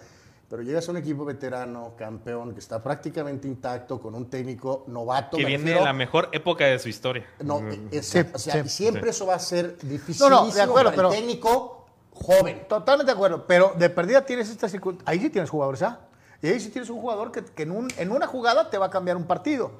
[0.48, 5.36] Pero llegas a un equipo veterano, campeón, que está prácticamente intacto, con un técnico novato.
[5.36, 7.24] que viene la mejor época de su historia.
[7.40, 10.60] No, es- Sí, o sea, sí, siempre eso va a ser difícil No, no, de
[10.62, 12.66] acuerdo, para pero- técnico joven.
[12.68, 13.46] Totalmente de acuerdo.
[13.46, 15.10] Pero de perdida tienes esta circunstancia.
[15.10, 16.00] Ahí sí tienes jugadores, ¿ah?
[16.42, 18.86] Y ahí sí tienes un jugador que, que en, un- en una jugada te va
[18.86, 19.72] a cambiar un partido.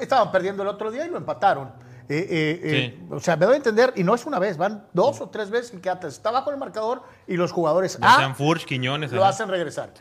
[0.00, 1.72] Estaban perdiendo el otro día y lo empataron.
[2.08, 4.86] Eh, eh, eh, O sea, me doy a entender, y no es una vez, van
[4.92, 8.18] dos o tres veces que Atlas está bajo el marcador y los jugadores Ya A
[8.18, 9.12] sean Furch, Quiñones.
[9.12, 9.92] lo hacen regresar.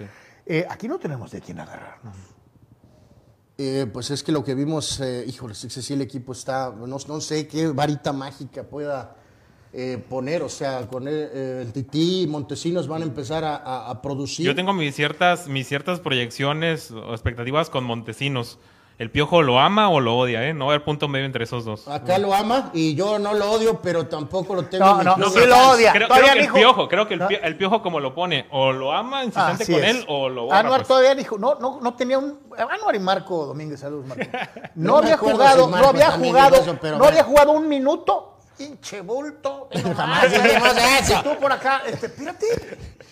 [0.46, 2.16] Eh, aquí no tenemos de quién agarrarnos.
[3.58, 6.72] Eh, pues es que lo que vimos, eh, híjole, sí, sí, sí, el equipo está,
[6.76, 9.16] no, no sé qué varita mágica pueda
[9.74, 13.56] eh, poner, o sea, con el, eh, el Tití y Montesinos van a empezar a,
[13.58, 14.46] a- a producir.
[14.48, 18.58] Yo tengo mis ciertas, mis ciertas proyecciones o expectativas con Montesinos.
[18.98, 20.48] ¿El Piojo lo ama o lo odia?
[20.48, 20.54] ¿eh?
[20.54, 21.88] No va a haber punto medio entre esos dos.
[21.88, 24.86] Acá lo ama y yo no lo odio, pero tampoco lo tengo.
[24.86, 25.92] No, no, club sí lo odia.
[25.92, 27.28] Creo, Todavía creo que el Piojo, creo que el, ¿No?
[27.28, 29.90] Pio- el Piojo como lo pone, o lo ama insistente Así con es.
[29.96, 30.60] él o lo borra.
[30.60, 30.88] Anuar pues.
[30.90, 32.40] todavía dijo, no, no, no tenía un.
[32.56, 34.24] Anuar y Marco Domínguez, saludos, Marco.
[34.76, 37.12] No, No había jugado, si no había jugado, dijo eso, pero no bueno.
[37.12, 39.68] había jugado un minuto pinche bulto.
[39.98, 41.20] Jamás dijimos eso.
[41.20, 42.46] Y tú por acá, este, espérate.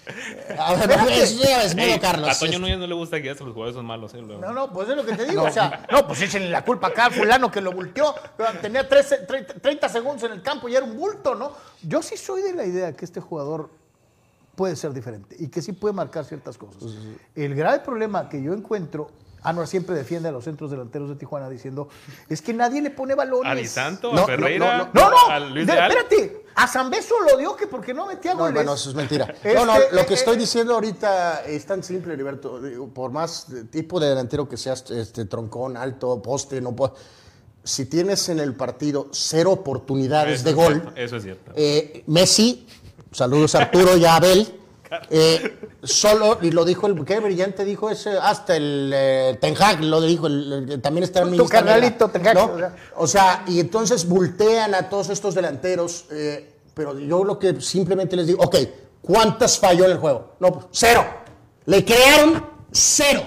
[0.57, 2.29] A ver, eso ya es Ey, modo, Carlos.
[2.29, 4.13] a Toño Núñez no le gusta que los jugadores son malos.
[4.13, 4.41] eh, luego.
[4.41, 5.43] No, no, pues es lo que te digo.
[5.43, 8.13] O sea, no, pues échenle la culpa acá al fulano que lo volteó.
[8.61, 11.51] Tenía 13, 30, 30 segundos en el campo y era un bulto, ¿no?
[11.83, 13.69] Yo sí soy de la idea que este jugador
[14.55, 16.83] puede ser diferente y que sí puede marcar ciertas cosas.
[17.35, 19.09] El grave problema que yo encuentro,
[19.41, 21.87] Anuar siempre defiende a los centros delanteros de Tijuana diciendo,
[22.27, 23.51] es que nadie le pone balones.
[23.51, 25.91] A Di Santo, No, a Ferreira, No, no, a Luis de- Leal.
[25.91, 26.45] espérate.
[26.55, 28.55] A Zambeso lo dio que porque no metía No, goles.
[28.55, 29.25] bueno, eso es mentira.
[29.25, 32.59] Este, no, no, lo eh, que eh, estoy diciendo ahorita es tan simple, Heriberto.
[32.93, 36.95] Por más tipo de delantero que seas, este, troncón, alto, poste, no puedo-
[37.63, 41.51] Si tienes en el partido cero oportunidades Eso de es gol, cierto, Eso es cierto.
[41.55, 42.67] eh, Messi,
[43.11, 44.58] saludos a Arturo y a Abel,
[45.09, 49.83] eh, solo, y lo dijo el, qué brillante dijo ese, hasta el eh, Ten Hag
[49.83, 52.45] lo dijo, el- el- también está en mi Tu carnalito Ten Hag, ¿no?
[52.53, 52.75] o sea.
[52.97, 58.15] O sea, y entonces voltean a todos estos delanteros, eh, pero yo lo que simplemente
[58.15, 58.55] les digo, ok,
[59.01, 60.33] ¿cuántas falló en el juego?
[60.39, 61.05] No, pues, cero.
[61.65, 63.21] Le crearon cero.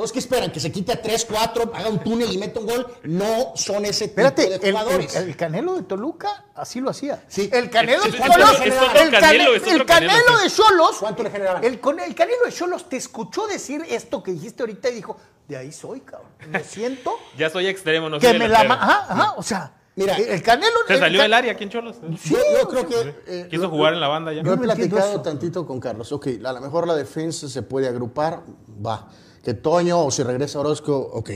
[0.00, 0.50] Entonces, ¿qué esperan?
[0.50, 2.86] ¿Que se quite a 3, 4, haga un túnel y meta un gol?
[3.04, 5.14] No son ese tipo Espérate, de el, el- jugadores.
[5.16, 7.22] el Canelo de Toluca así lo hacía.
[7.28, 7.50] Sí.
[7.52, 8.28] El Canelo de Cholos.
[8.30, 10.44] otro- es otro el Canelo, el Canelo, sí.
[10.44, 10.96] de Cholos.
[11.00, 11.62] ¿Cuánto le generaban?
[11.64, 15.18] El, con- el Canelo de Cholos te escuchó decir esto que dijiste ahorita y dijo:
[15.46, 16.30] De ahí soy, cabrón.
[16.48, 18.60] Me siento Ya soy extremo, no que soy me la.
[18.60, 19.34] Ajá, ajá.
[19.36, 20.78] O sea, Mira, el el Canelo.
[20.88, 21.96] Se salió del área aquí en Cholos.
[22.24, 23.14] yo, yo creo que...
[23.26, 24.42] eh, Quiso lo- jugar en la banda ya.
[24.42, 26.10] Yo he platicado tantito con Carlos.
[26.12, 28.40] Ok, a lo mejor la defensa se puede agrupar,
[28.86, 29.08] va.
[29.42, 31.30] Que Toño o si regresa Orozco, ok.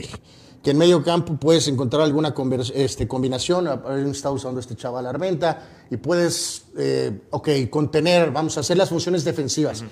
[0.63, 2.33] Que en medio campo puedes encontrar alguna
[2.73, 3.67] este, combinación.
[4.09, 9.23] Está usando este chaval Armenta y puedes, eh, ok, contener, vamos a hacer las funciones
[9.23, 9.83] defensivas.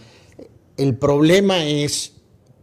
[0.78, 2.14] El problema es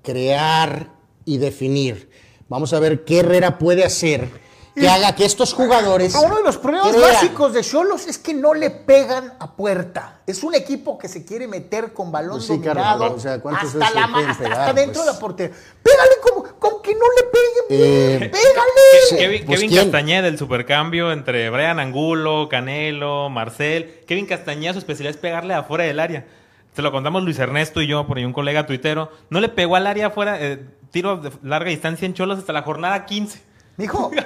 [0.03, 0.94] crear
[1.24, 2.11] y definir.
[2.48, 6.14] Vamos a ver qué Herrera puede hacer que haga que estos jugadores.
[6.14, 7.12] Uno de los problemas crean.
[7.12, 10.20] básicos de Cholos es que no le pegan a puerta.
[10.26, 13.74] Es un equipo que se quiere meter con balón Pues sí, dominado o sea, ¿cuántas
[13.74, 15.06] hasta, veces la hasta, pegar, hasta dentro pues?
[15.06, 15.56] de la portería.
[15.82, 17.64] Pégale como, con que no le peguen.
[17.70, 18.30] Eh, bien.
[18.30, 19.18] Pégale.
[19.18, 19.76] Kevin, Pues, Kevin.
[19.76, 24.00] Castañeda, el supercambio entre Brian Angulo, Canelo, Marcel.
[24.06, 26.26] Kevin Castañeda, su especialidad es pegarle afuera del área.
[26.74, 29.10] Se lo contamos Luis Ernesto y yo, por ahí un colega tuitero.
[29.28, 32.62] No le pegó al área afuera, eh, tiro de larga distancia en Cholos hasta la
[32.62, 33.49] jornada 15.
[33.81, 34.11] Mijo.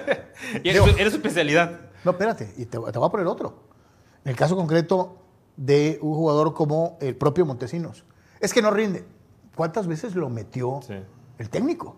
[0.62, 1.80] Y era, su- especialidad.
[2.04, 3.62] No, espérate, y te, te voy a poner otro.
[4.24, 5.16] En el caso concreto
[5.56, 8.04] de un jugador como el propio Montesinos.
[8.40, 9.04] Es que no rinde.
[9.54, 10.94] ¿Cuántas veces lo metió Sí.
[11.38, 11.96] el técnico?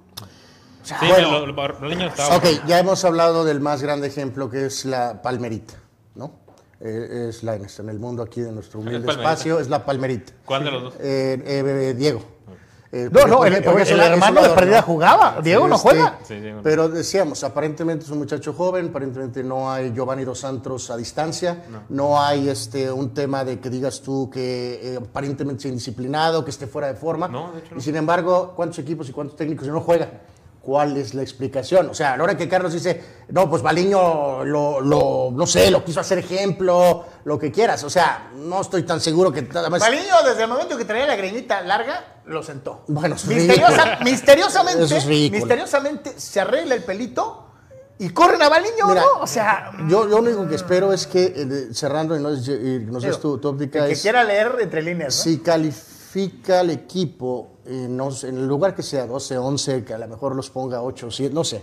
[0.82, 1.46] O sea, Sí, bueno.
[1.46, 2.36] lo- estaba.
[2.36, 5.74] Ok, ya hemos hablado del más grande ejemplo que es la palmerita,
[6.14, 6.32] ¿no?
[6.80, 10.34] Eh, es la en el mundo aquí de nuestro humilde espacio, es la palmerita.
[10.44, 10.94] ¿Cuál de los dos?
[11.00, 12.20] Eh, eh, Diego.
[12.92, 15.38] Eh, No, no, porque- el- el es es hermano de perdida jugaba.
[15.42, 16.18] Diego no juega.
[16.26, 16.62] Sí, Diego no.
[16.62, 21.64] Pero decíamos, aparentemente es un muchacho joven, aparentemente no hay Giovanni Dos Santos a distancia,
[21.88, 26.50] no, hay este un tema de que digas tú que eh, aparentemente sea indisciplinado, que
[26.50, 27.26] esté fuera de forma.
[27.28, 27.78] No, de hecho no.
[27.80, 30.10] Y sin embargo, ¿cuántos equipos y cuántos técnicos no juegan?
[30.66, 31.88] ¿Cuál es la explicación?
[31.90, 35.70] O sea, a la hora que Carlos dice, no, pues Baliño lo, lo- no sé,
[35.70, 37.84] lo quiso hacer ejemplo, lo que quieras.
[37.84, 39.80] O sea, no estoy tan seguro que nada más.
[39.80, 42.82] Baliño, desde el momento que traía la greñita larga, lo sentó.
[42.88, 45.38] Bueno, es Misteriosa- misteriosamente, Eso es ridículo.
[45.38, 47.44] misteriosamente se arregla el pelito
[48.00, 49.20] y corren a Baliño, Mira, ¿no?
[49.22, 52.48] O sea, Yo, yo lo único que espero es que, eh, cerrando y no, es-
[52.48, 55.22] y no sé tu, tu óptica, el que es quiera leer entre líneas, ¿no?
[55.22, 55.38] si
[56.20, 59.98] califica al equipo, eh, no sé, en el lugar que sea 12, 11, que a
[59.98, 61.56] lo mejor los ponga 8, 7, no sé,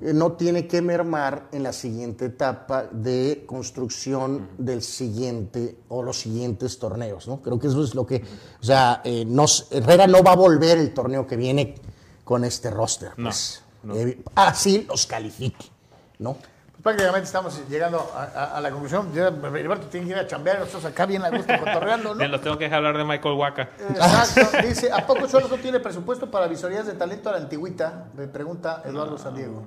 [0.00, 6.18] eh, no tiene que mermar en la siguiente etapa de construcción del siguiente o los
[6.18, 7.42] siguientes torneos, ¿no?
[7.42, 8.22] Creo que eso es lo que,
[8.60, 11.74] o sea, eh, nos- Herrera no va a volver el torneo que viene
[12.24, 13.94] con este roster, No, pues, no.
[13.94, 15.66] eh, así los califique,
[16.18, 16.36] ¿no?
[16.86, 19.10] Prácticamente estamos llegando a, a- a la conclusión.
[19.16, 22.20] Heriberto tiene que ir a chambear, nosotros acá bien a gusto cotorreando, ¿no?
[22.22, 23.70] Ya los tengo que dejar hablar de Michael Waka.
[23.90, 24.56] Exacto.
[24.64, 28.04] Dice, ¿a poco solo no tiene presupuesto para visorías de talento a la antigüita?
[28.16, 29.66] Me pregunta Eduardo San Diego.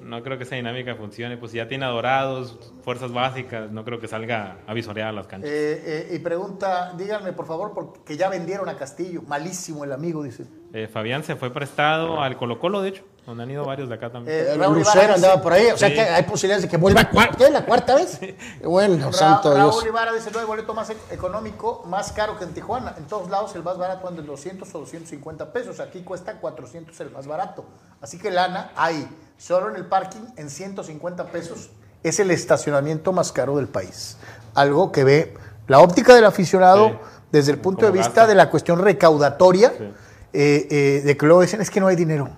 [0.00, 1.36] No creo que esa dinámica funcione.
[1.36, 5.50] Pues ya tiene adorados, fuerzas básicas, no creo que salga a visorear a las canchas.
[5.50, 9.20] Eh, eh, y pregunta, díganme por favor, porque ya vendieron a Castillo.
[9.26, 10.46] Malísimo el amigo, dice.
[10.72, 13.94] Eh, Fabián se fue prestado al Colo Colo, de hecho, donde han ido varios de
[13.96, 14.36] acá también.
[14.38, 15.94] Eh, El Raúl Lucero Ibarra andaba dice- por ahí, o sea Sí.
[15.94, 17.50] que hay posibilidades de que vuelva ¿qué?
[17.50, 18.20] la cuarta vez.
[18.62, 19.86] Bueno, Ra- santo Raúl Dios.
[19.86, 22.94] Ibarra dice, no hay boleto más e- económico, más caro que en Tijuana.
[22.96, 25.80] En todos lados el más barato anda en 200 o 250 pesos.
[25.80, 27.64] Aquí cuesta 400 el más barato.
[28.00, 29.08] Así que lana hay.
[29.38, 31.70] Solo en el parking en 150 pesos
[32.02, 34.16] es el estacionamiento más caro del país.
[34.54, 35.34] Algo que ve
[35.66, 36.94] la óptica del aficionado Sí.
[37.32, 39.92] desde el punto de vista de la cuestión recaudatoria, Sí.
[40.32, 42.30] eh, eh, de que luego dicen, es que no hay dinero.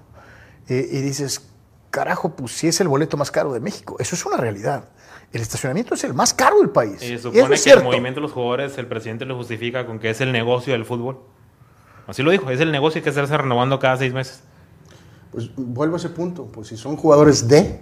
[0.69, 1.43] Eh, y dices,
[1.91, 3.97] carajo, pues sí es el boleto más caro de México.
[3.99, 4.85] Eso es una realidad.
[5.33, 7.03] el estacionamiento es el más caro del país.
[7.03, 7.85] Y Y eso supone es que el cierto.
[7.85, 11.19] movimiento de los jugadores, el presidente lo justifica con que es el negocio del fútbol.
[12.07, 14.41] Así lo dijo, es el negocio que estarse renovando cada seis meses.
[15.31, 16.47] Pues vuelvo a ese punto.
[16.47, 17.79] Pues si son jugadores de,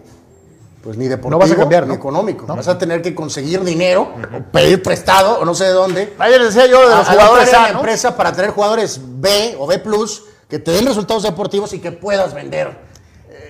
[0.82, 1.94] pues ni deportivo No vas a cambiar, ni ¿no?
[1.94, 2.46] económico.
[2.48, 2.56] No.
[2.56, 6.14] Vas a tener que conseguir dinero, o pedir prestado, o no sé de dónde.
[6.18, 9.66] Ayer les decía yo de los a- jugadores A, empresa para tener jugadores B o
[9.68, 12.76] B plus que te den resultados deportivos y que puedas vender.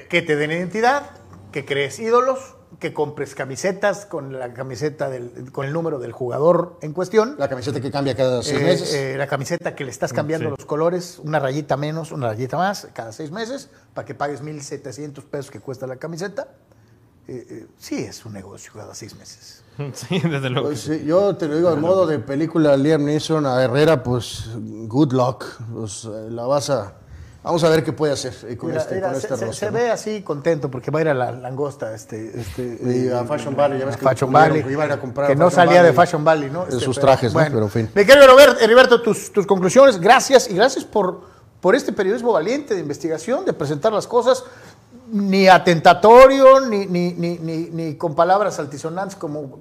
[0.09, 1.11] que te den identidad,
[1.53, 6.79] que crees ídolos, que compres camisetas con la camiseta del, con el número del jugador
[6.83, 7.35] en cuestión.
[7.39, 8.95] La camiseta que cambia cada seis Eh, meses.
[8.95, 10.55] eh, la camiseta que le estás cambiando sí.
[10.59, 15.23] los colores, una rayita menos, una rayita más, cada seis meses, para que pagues 1.700
[15.25, 16.49] pesos que cuesta la camiseta.
[17.29, 19.63] Eh, eh, sí, es un negocio cada seis meses.
[19.95, 20.69] Sí, desde luego.
[20.69, 24.45] Pues sí, yo te lo digo, en modo de película Liam Neeson a Herrera, pues
[24.57, 25.45] good luck.
[25.75, 26.95] Pues, eh, la vas a.
[27.43, 29.47] Vamos a ver qué puede hacer eh, con Mira, este, mira, con se, este se-
[29.47, 29.79] roster, se ¿no?
[29.79, 33.25] ve así contento porque va a ir a la langosta este, este Y a eh,
[33.25, 35.49] Fashion Valley, ya ves a que Fashion Valley, que iban a comprar que a no
[35.49, 37.41] Fashion salía de Valley Fashion Valley no de Este, sus pero, trajes, ¿no?
[37.41, 37.91] Pero, en fin.
[37.95, 42.75] mi querido Robert- Heriberto tus, tus conclusiones gracias y gracias por por este periodismo valiente
[42.75, 44.45] de investigación de presentar las cosas
[45.13, 49.59] ni atentatorio ni ni, ni, ni, ni con palabras altisonantes como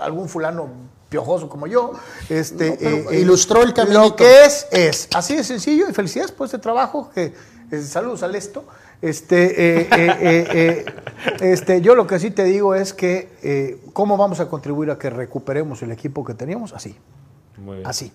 [0.00, 0.68] algún fulano
[1.08, 1.92] piojoso como yo,
[2.30, 4.00] este, No, pero ilustró el caminito.
[4.02, 5.08] Lo que es, es.
[5.14, 7.10] Así de sencillo y felicidades por este trabajo.
[7.14, 7.34] Que,
[7.70, 8.64] eh, saludos al esto.
[9.02, 10.84] Este, eh, eh, eh,
[11.40, 14.90] eh, este, yo lo que sí te digo es que eh, cómo vamos a contribuir
[14.90, 16.96] a que recuperemos el equipo que teníamos así,
[17.58, 17.86] Muy bien.
[17.86, 18.12] así,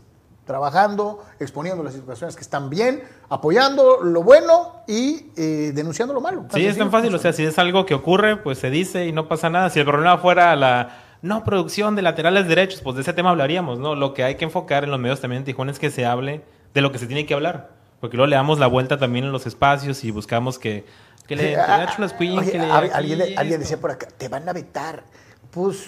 [0.48, 6.46] trabajando, exponiendo las situaciones que están bien, apoyando lo bueno y eh, denunciando lo malo.
[6.52, 7.14] Sí, es tan fácil.
[7.14, 9.70] O sea, si es algo que ocurre, pues se dice y no pasa nada.
[9.70, 13.78] Si el problema fuera la no producción de laterales derechos, pues de ese tema hablaríamos,
[13.78, 13.94] ¿no?
[13.96, 16.44] Lo que hay que enfocar en los medios también en Tijuana es que se hable
[16.74, 17.70] de lo que se tiene que hablar.
[18.00, 20.86] Porque luego le damos la vuelta también en los espacios y buscamos que,
[21.28, 23.92] que le, que le Ah, echen los queen, oye, que le alguien, alguien decía por
[23.92, 25.04] acá, te van a vetar.
[25.52, 25.88] Pues,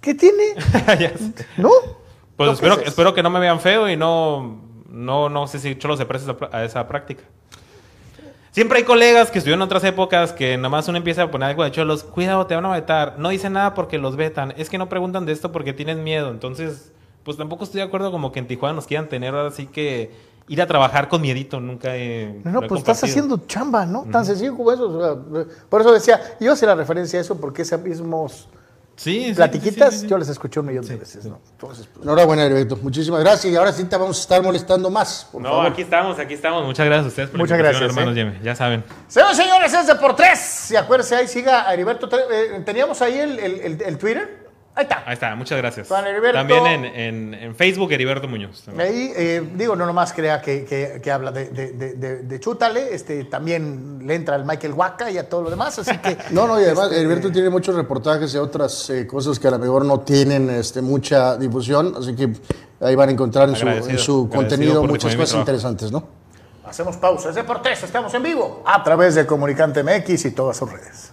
[0.00, 0.54] ¿qué tiene?
[1.56, 1.70] ¿No?
[2.36, 5.76] Pues ¿No espero, espero que no me vean feo y no, no, no sé si
[5.76, 7.24] Cholo se presta a esa práctica.
[8.52, 11.48] Siempre hay colegas que estuvieron en otras épocas que nada más uno empieza a poner
[11.48, 13.14] algo de Cholos, cuidado, te van a vetar.
[13.18, 14.52] No dicen nada porque los vetan.
[14.58, 16.30] Es que no preguntan de esto porque tienen miedo.
[16.30, 16.92] Entonces,
[17.24, 20.10] pues tampoco estoy de acuerdo como que en Tijuana nos quieran tener ahora sí que
[20.48, 21.60] ir a trabajar con miedito.
[21.60, 22.42] Nunca he...
[22.44, 24.04] No, no, pues estás haciendo chamba, ¿no?
[24.12, 24.86] Tan sencillo como eso.
[24.86, 28.48] o sea, por eso decía, yo hacía la referencia a eso porque esos mismos
[28.94, 30.08] Sí, sí, platiquitas sí, sí, sí.
[30.10, 31.40] yo les escuché un millón de veces, ¿no?
[31.52, 32.76] Entonces, pues, Enhorabuena, Heriberto.
[32.76, 33.52] Muchísimas gracias.
[33.52, 35.28] Y ahora sí te vamos a estar molestando más.
[35.32, 35.66] Por No, favor.
[35.66, 36.64] aquí estamos, aquí estamos.
[36.66, 38.40] Muchas gracias a ustedes por Muchas gracias, hermanos ¿eh?
[38.42, 38.84] Ya saben.
[39.08, 40.70] Señores, señores, es de por tres.
[40.70, 42.08] Y acuérdense, ahí siga a Heriberto.
[42.30, 44.41] Eh, Teníamos ahí el, el- el- el Twitter.
[44.74, 45.02] Ahí está.
[45.04, 45.86] Ahí está, muchas gracias.
[45.88, 46.38] Juan Heriberto.
[46.38, 48.62] También en, en, en Facebook, Heriberto Muñoz.
[48.62, 48.88] también.
[48.88, 52.40] Ahí, eh, digo, no nomás crea que, que- que habla de, de, de, de- de
[52.40, 56.16] Chútale, este, también le entra al Michael Waka y a todo lo demás, así que...
[56.30, 59.50] No, no, y además Este, Heriberto tiene muchos reportajes de otras eh, cosas que a
[59.50, 62.32] lo mejor no tienen este, mucha difusión, así que
[62.80, 66.02] ahí van a encontrar en su, en su contenido muchas cosas interesantes, ¿no?
[66.64, 67.28] Hacemos pausa.
[67.28, 70.72] Es de por tres, estamos en vivo a través de Comunicante MX y todas sus
[70.72, 71.12] redes.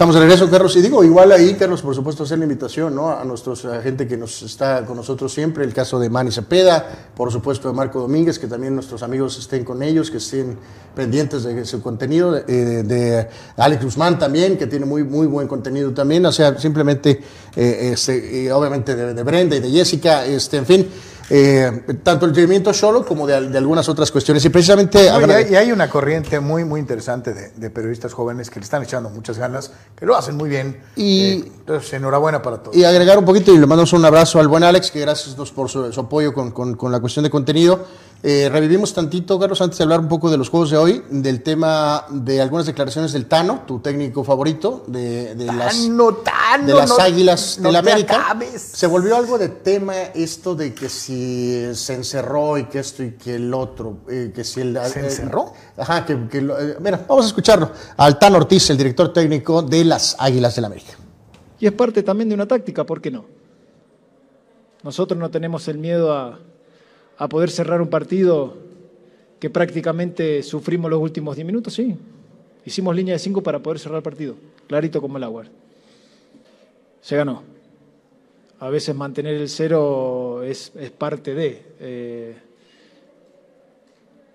[0.00, 0.74] Estamos de regreso, Carlos.
[0.76, 3.10] Y digo, igual ahí, Carlos, por supuesto, hacer la invitación ¿no?
[3.10, 5.62] a nuestros a gente que nos está con nosotros siempre.
[5.62, 9.62] El caso de Manny Cepeda, por supuesto, de Marco Domínguez, que también nuestros amigos estén
[9.62, 10.56] con ellos, que estén
[10.96, 12.34] pendientes de su contenido.
[12.34, 13.28] eh, de
[13.58, 16.24] Alex Guzmán también, que tiene muy, muy buen contenido también.
[16.24, 17.20] O sea, simplemente,
[17.54, 20.88] eh, este, obviamente, de, de Brenda y de Jessica, este, en fin.
[21.30, 24.44] Eh, tanto el movimiento solo como de, de algunas otras cuestiones.
[24.44, 25.08] Y precisamente.
[25.10, 28.58] No, y, hay, y hay una corriente muy, muy interesante de, de periodistas jóvenes que
[28.60, 30.80] le están echando muchas ganas, que lo hacen muy bien.
[30.96, 32.76] Y- Eh, entonces, enhorabuena para todos.
[32.76, 35.52] Y agregar un poquito, y le mandamos un abrazo al buen Alex, que gracias dos
[35.52, 37.84] por su, su apoyo con, con- con la cuestión de contenido.
[38.22, 41.42] Eh, revivimos tantito, Carlos, antes de hablar un poco de los juegos de hoy, del
[41.42, 46.74] tema de algunas declaraciones del Tano, tu técnico favorito, de, de las, Tano, Tano, de
[46.74, 48.20] las no- Águilas no del te América.
[48.20, 48.60] acabes.
[48.60, 53.12] Se volvió algo de tema esto de que si se encerró y que esto y
[53.12, 54.78] que el otro, eh, que si el...
[54.84, 55.54] ¿Se eh, encerró?
[55.78, 56.28] Ajá, que...
[56.28, 57.70] que lo- eh, mira, vamos a escucharlo.
[57.96, 60.92] Al Tano Ortiz, el director técnico de las Águilas del América.
[61.58, 63.24] Y es parte también de una táctica, ¿por qué no?
[64.82, 66.38] Nosotros no tenemos el miedo a,
[67.20, 68.56] a poder cerrar un partido
[69.38, 71.94] que prácticamente sufrimos los últimos 10 minutos, sí.
[72.64, 74.36] Hicimos línea de 5 para poder cerrar el partido,
[74.66, 75.44] clarito como el agua.
[77.02, 77.42] Se ganó.
[78.58, 81.62] A veces mantener el cero es, es parte de.
[81.80, 82.36] eh,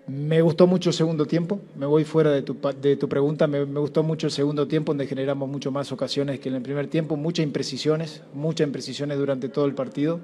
[0.08, 3.66] me gustó mucho el segundo tiempo, me voy fuera de tu, de tu pregunta, me,
[3.66, 6.86] me gustó mucho el segundo tiempo donde generamos mucho más ocasiones que en el primer
[6.86, 10.20] tiempo, muchas imprecisiones, muchas imprecisiones durante todo el partido.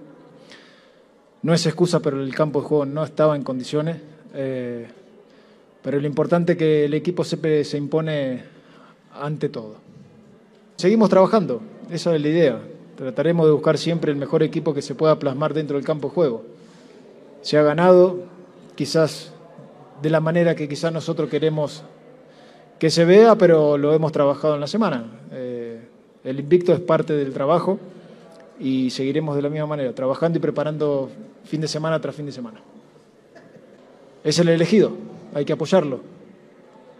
[1.43, 3.97] No es excusa, pero el campo de juego no estaba en condiciones.
[4.33, 4.87] eh,
[5.83, 8.43] pero lo importante es que el equipo siempre se impone
[9.19, 9.75] ante todo.
[10.75, 12.59] Seguimos trabajando, esa es la idea.
[12.95, 16.13] Trataremos de buscar siempre el mejor equipo que se pueda plasmar dentro del campo de
[16.13, 16.43] juego.
[17.41, 18.19] Se ha ganado,
[18.75, 19.31] quizás
[20.01, 21.83] de la manera que quizás nosotros queremos
[22.77, 25.05] que se vea, pero lo hemos trabajado en la semana.
[25.31, 25.81] Eh,
[26.23, 27.79] el invicto es parte del trabajo
[28.59, 31.09] y seguiremos de la misma manera, trabajando y preparando
[31.43, 32.61] fin de semana tras fin de semana.
[34.23, 34.91] Es el elegido,
[35.33, 35.99] hay que apoyarlo.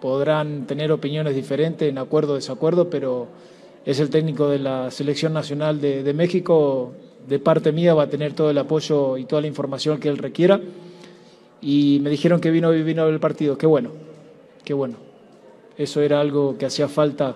[0.02, 3.28] Podrán tener opiniones diferentes, en acuerdo o desacuerdo, pero
[3.86, 6.94] es el técnico de la Selección Nacional de, México.
[7.28, 10.18] De parte mía va a tener todo el apoyo y toda la información que él
[10.18, 10.60] requiera.
[11.62, 13.58] Y me dijeron que vino y vino el partido.
[13.58, 13.92] Qué bueno,
[14.64, 14.98] qué bueno.
[15.78, 17.36] Eso era algo que hacía falta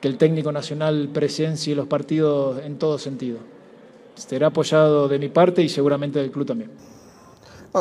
[0.00, 3.38] que el técnico nacional presencie los partidos en todo sentido.
[4.14, 6.70] Será apoyado de mi parte y seguramente del club también.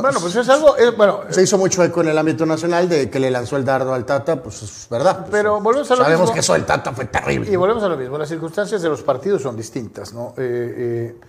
[0.02, 3.10] Bueno, pues es algo, eh, bueno, Se hizo mucho eco en el ámbito nacional de
[3.10, 5.20] que le lanzó el dardo al Tata, pues es verdad.
[5.20, 6.34] pues, Pero volvemos a lo Sabemos mismo.
[6.34, 7.50] que eso del Tata fue terrible.
[7.50, 10.34] Y volvemos a lo mismo, las circunstancias de los partidos son distintas, ¿no?
[10.38, 11.20] Eh, eh,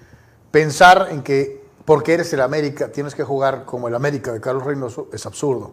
[0.51, 4.65] pensar en que porque eres el América tienes que jugar como el América de Carlos
[4.65, 5.73] Reynoso es absurdo.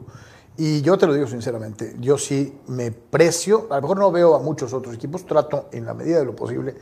[0.58, 4.36] Y yo te lo digo sinceramente, yo sí me precio, a lo mejor no veo
[4.36, 6.76] a muchos otros equipos, trato en la medida de lo posible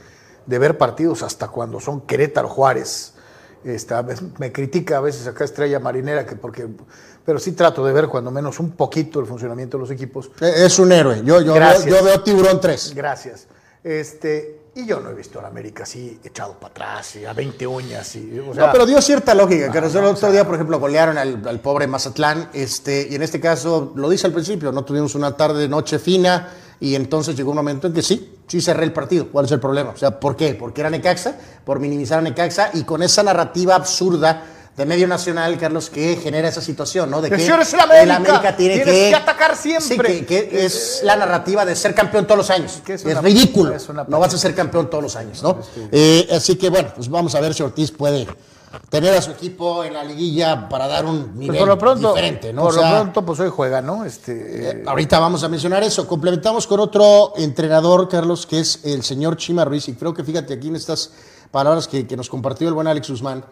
[0.45, 3.13] de ver partidos hasta cuando son Querétaro Juárez.
[3.91, 6.67] A veces me critica a veces acá Estrella Marinera, que porque,
[7.23, 10.31] pero sí trato de ver cuando menos un poquito el funcionamiento de los equipos.
[10.41, 11.21] Es un héroe.
[11.23, 12.93] Yo, yo, veo, yo veo Tiburón 3.
[12.95, 13.47] Gracias.
[13.83, 17.33] Este, y yo no he visto a la América así echado para atrás y a
[17.33, 18.15] 20 uñas.
[18.15, 19.69] Y, o sea, no, pero dio cierta lógica.
[19.69, 22.49] Que el otro día, por ejemplo, golearon al, al pobre Mazatlán.
[22.53, 26.53] Este, y en este caso, lo dice al principio, no tuvimos una tarde, noche fina.
[26.79, 29.27] Y entonces llegó un momento en que sí, sí cerré el partido.
[29.29, 29.89] ¿Cuál es el problema?
[29.89, 30.55] O sea, ¿por qué?
[30.55, 31.35] Porque era Necaxa,
[31.65, 34.45] por minimizar a Necaxa y con esa narrativa absurda
[34.77, 37.21] de medio nacional, Carlos, que genera esa situación, ¿no?
[37.21, 40.19] De Que eres el América, tiene tienes que, que atacar siempre.
[40.19, 42.81] Sí, que, que es la narrativa de ser campeón todos los años.
[42.87, 43.75] Es es ridículo.
[43.75, 45.59] es no vas a ser campeón todos los años, ¿no?
[45.91, 48.27] Eh, así que bueno, pues vamos a ver si Ortiz puede
[48.89, 52.09] tener a su equipo en la liguilla para dar un Pues nivel por lo pronto,
[52.13, 52.61] diferente, ¿no?
[52.63, 54.05] por O sea, lo pronto, pues hoy juega, ¿no?
[54.05, 56.07] Este, eh, ahorita vamos a mencionar eso.
[56.07, 59.89] Complementamos con otro entrenador, Carlos, que es el señor Chima Ruiz.
[59.89, 61.11] Y creo que fíjate aquí en estas
[61.51, 63.43] palabras que, que nos compartió el buen Alex Guzmán.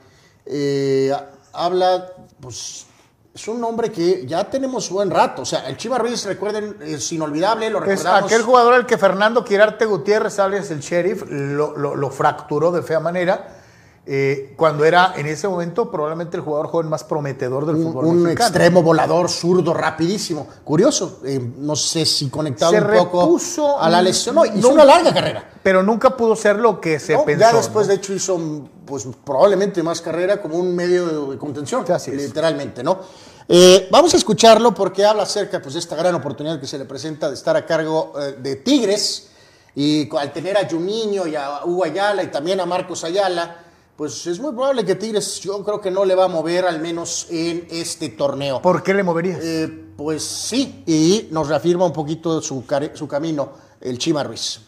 [0.45, 1.11] Eh,
[1.53, 2.85] habla, pues,
[3.33, 5.43] es un hombre que ya tenemos buen rato.
[5.43, 8.31] O sea, el Chima Ruiz, recuerden, es inolvidable, lo Es recordamos.
[8.31, 12.81] aquel jugador al que Fernando Quirarte Gutiérrez, alias el sheriff, lo, lo- lo fracturó de
[12.81, 13.55] fea manera.
[14.05, 18.05] Eh, cuando era en ese momento probablemente el jugador joven más prometedor del un, fútbol
[18.05, 18.47] un mexicano.
[18.47, 20.47] extremo volador zurdo rapidísimo.
[20.63, 23.37] Curioso, eh, no sé si conectado Se un poco
[23.79, 24.35] a la lesión.
[24.35, 25.49] No, hizo no- una larga carrera.
[25.61, 27.41] Pero nunca pudo ser lo que se No, pensó.
[27.41, 27.93] ya después, ¿no?
[27.93, 28.39] de hecho, hizo
[28.85, 32.99] pues, probablemente más carrera como un medio de, contención, Así literalmente, ¿no?
[33.47, 36.85] Eh, vamos a escucharlo porque habla acerca pues, de esta gran oportunidad que se le
[36.85, 39.27] presenta de estar a cargo de Tigres
[39.75, 43.65] y al tener a Juninho y a Hugo Ayala y también a Marcos Ayala,
[43.99, 46.79] pues es muy probable que Tigres yo creo que no le va a mover al
[46.79, 48.61] menos en este torneo.
[48.61, 49.39] ¿Por qué le moverías?
[49.43, 49.67] Eh,
[49.97, 53.51] pues sí, y nos reafirma un poquito su, camino
[53.81, 54.61] el Chima Ruiz.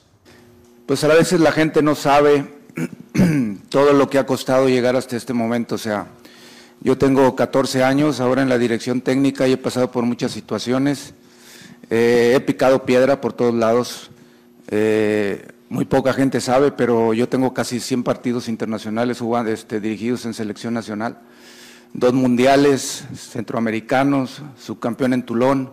[0.85, 2.45] Pues a veces la gente no sabe
[3.69, 5.75] todo lo que ha costado llegar hasta este momento.
[5.75, 6.07] O sea,
[6.81, 11.13] yo tengo 14 años ahora en la dirección técnica y he pasado por muchas situaciones.
[11.89, 14.11] Eh, he picado piedra por todos lados.
[14.67, 20.33] Eh, muy poca gente sabe, pero yo tengo casi 100 partidos internacionales este, dirigidos en
[20.33, 21.19] selección nacional.
[21.93, 25.71] Dos mundiales centroamericanos, subcampeón en Tulón.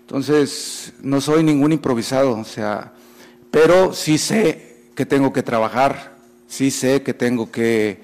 [0.00, 2.94] Entonces, no soy ningún improvisado, o sea,
[3.50, 6.16] pero sí sé que tengo que trabajar,
[6.48, 8.00] sí sé que tengo que,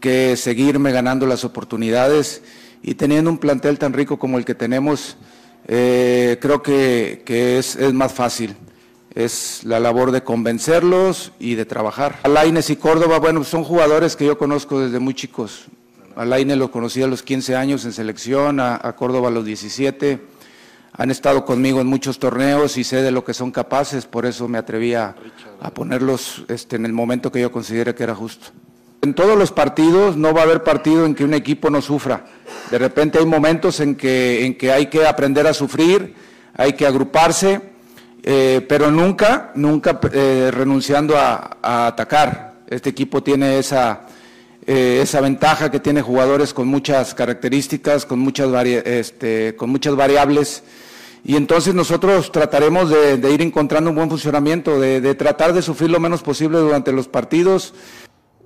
[0.00, 2.42] que seguirme ganando las oportunidades
[2.82, 5.16] y teniendo un plantel tan rico como el que tenemos,
[5.68, 8.56] eh, creo que, que es, es más fácil.
[9.14, 12.18] Es la labor de convencerlos y de trabajar.
[12.22, 15.66] Alaines y Córdoba, bueno, son jugadores que yo conozco desde muy chicos.
[16.16, 20.32] Alaines lo conocí a los 15 años en selección, a, Córdoba a los 17
[20.94, 24.46] han estado conmigo en muchos torneos y sé de lo que son capaces, por eso
[24.46, 25.14] me atreví a,
[25.72, 28.48] ponerlos este, en el momento que yo considere que era justo.
[29.00, 32.26] En todos los partidos no va a haber partido en que un equipo no sufra.
[32.70, 36.14] De repente hay momentos en que hay que aprender a sufrir,
[36.54, 37.71] hay que agruparse,
[38.22, 42.54] eh, pero nunca, nunca eh, renunciando a, atacar.
[42.68, 44.02] Este equipo tiene esa,
[44.66, 49.96] eh, esa ventaja que tiene jugadores con muchas características, con muchas, vari- este, con muchas
[49.96, 50.62] variables.
[51.24, 55.62] Y entonces nosotros trataremos de, de ir encontrando un buen funcionamiento, de, de tratar de
[55.62, 57.74] sufrir lo menos posible durante los partidos.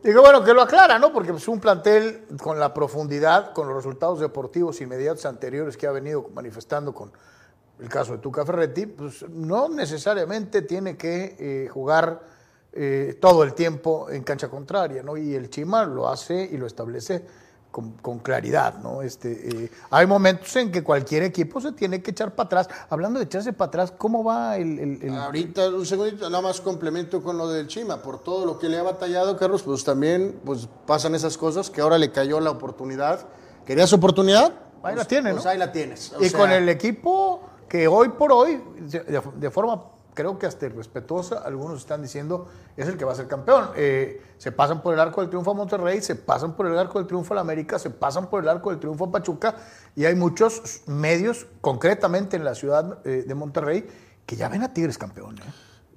[0.03, 1.13] Digo, bueno, que lo aclara, ¿no?
[1.13, 5.91] Porque es un plantel con la profundidad, con los resultados deportivos inmediatos anteriores que ha
[5.91, 7.13] venido manifestando con
[7.79, 12.23] el caso de Tuca Ferretti, pues no necesariamente tiene que eh, jugar
[12.73, 15.17] eh, todo el tiempo en cancha contraria, ¿no?
[15.17, 17.25] Y el Chima lo hace y lo establece
[17.71, 19.03] con, con claridad, ¿no?
[19.03, 22.69] Este, eh, hay momentos en que cualquier equipo se tiene que echar para atrás.
[22.89, 24.79] Hablando de echarse para atrás, ¿cómo va el...?
[24.79, 28.01] el- el- Ahorita, un segundito, nada más complemento con lo del Chima.
[28.01, 31.83] Por todo lo que le ha batallado, Carlos, pues también pues, pasan esas cosas que
[31.83, 33.27] ahora le cayó la oportunidad.
[33.67, 34.53] ¿Querías oportunidad?
[34.83, 35.51] Ahí Pues- la tiene, pues ¿no?
[35.51, 36.13] ahí la tienes.
[36.15, 39.83] O y sea, con el equipo que hoy por hoy, de, forma
[40.15, 43.71] creo que hasta irrespetuosa, algunos están diciendo es el que va a ser campeón.
[43.77, 46.99] Eh, se pasan por el arco del triunfo a Monterrey, se pasan por el arco
[46.99, 49.57] del triunfo a la América, se pasan por el arco del triunfo a Pachuca
[49.95, 53.87] y hay muchos medios, concretamente en la ciudad eh, de Monterrey,
[54.25, 55.39] que ya ven a Tigres campeón.
[55.39, 55.53] ¿eh?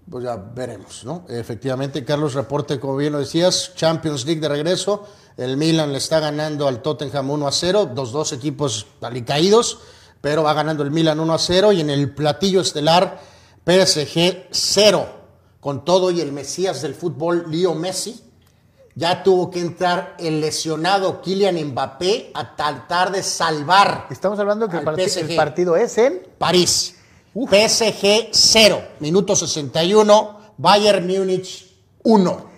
[0.10, 1.26] Pues ya veremos, ¿no?
[1.30, 5.08] Efectivamente, Carlos, reporte, como bien lo decías, Champions League de regreso.
[5.38, 9.82] El Milan le está ganando al Tottenham 1 a 0, los dos equipos alicaídos,
[10.22, 13.20] pero va ganando el Milan 1 a 0 y en el platillo estelar
[13.66, 15.08] PSG 0,
[15.60, 18.24] con todo y el Mesías del fútbol, Leo Messi.
[18.96, 24.78] Ya tuvo que entrar el lesionado Kylian Mbappé a tratar de salvar Estamos hablando que
[24.78, 25.30] PSG.
[25.30, 26.96] el partido es en París.
[27.34, 31.74] PSG 0, minuto 61, Bayern Múnich
[32.04, 32.50] 1.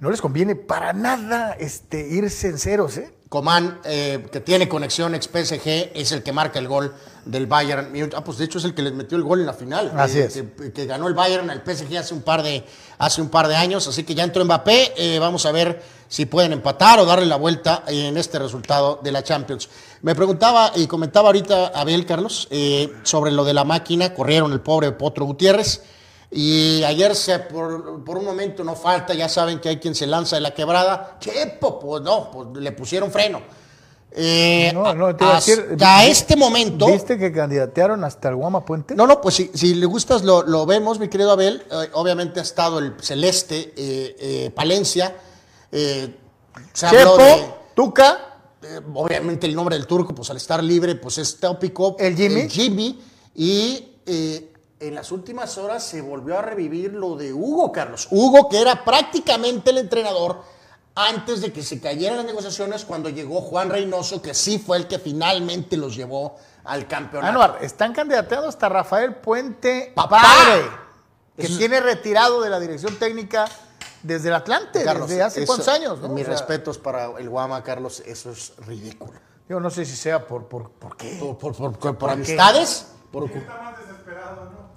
[0.00, 3.14] no les conviene para nada este, irse en ceros, ¿eh?
[3.32, 6.92] Coman, eh, que tiene conexión ex PSG, es el que marca el gol
[7.24, 7.90] del Bayern.
[8.14, 9.90] Ah, pues de hecho es el que les metió el gol en la final.
[9.96, 10.34] Así eh, es.
[10.34, 12.62] Que, que ganó el Bayern al PSG hace un par de,
[12.98, 13.88] hace un par de años.
[13.88, 14.92] Así que ya entró Mbappé.
[14.98, 19.12] eh, vamos a ver si pueden empatar o darle la vuelta en este resultado de
[19.12, 19.70] la Champions.
[20.02, 24.12] Me preguntaba y comentaba ahorita Abel Carlos eh, sobre lo de la máquina.
[24.12, 25.80] Corrieron el pobre Potro Gutiérrez.
[26.34, 30.06] Y ayer se, por, por un momento no falta, ya saben que hay quien se
[30.06, 31.16] lanza de la quebrada.
[31.20, 33.42] Chepo, pues no, pues le pusieron freno.
[34.14, 36.86] Eh, No, no, te iba a decir, hasta este momento.
[36.86, 38.94] ¿Viste que candidatearon hasta el Guama Puente?
[38.94, 41.64] No, no, pues si, si le gustas lo, lo vemos, mi querido Abel.
[41.70, 45.14] Eh, obviamente ha estado el Celeste, eh, eh, Palencia.
[46.74, 48.36] Chepo, de- Tuca,
[48.94, 51.96] obviamente el nombre del turco, pues al estar libre, pues es tópico.
[51.98, 52.48] ¿El Jimmy?
[52.48, 53.00] Jimmy.
[53.34, 53.88] Y
[54.88, 58.08] en las últimas horas se volvió a revivir lo de Hugo, Carlos.
[58.10, 60.42] Hugo, que era prácticamente el entrenador
[60.94, 64.86] antes de que se cayeran las negociaciones, cuando llegó Juan Reynoso, que sí fue el
[64.88, 67.30] que finalmente los llevó al campeonato.
[67.30, 70.20] Anuar, están candidateando hasta Rafael Puente ¡Papá!
[70.22, 70.62] Padre,
[71.36, 73.46] que Eso tiene retirado de la dirección técnica
[74.02, 76.08] desde el Atlante, Carlos, desde hace eso- cuántos años, ¿no?
[76.08, 79.18] Mis O sea, respetos para el Guama, Carlos, eso es ridículo.
[79.48, 81.16] Yo no sé si sea por, por, por qué.
[81.18, 82.12] ¿Por, por, por- por ¿Por qué?
[82.14, 82.88] amistades?
[83.10, 83.30] Por,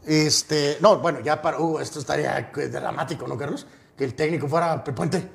[0.06, 3.65] Este, no, bueno, ya para Hugo, esto estaría eh, dramático, ¿no, Carlos?
[3.98, 5.30] Que el técnico fuera Puente.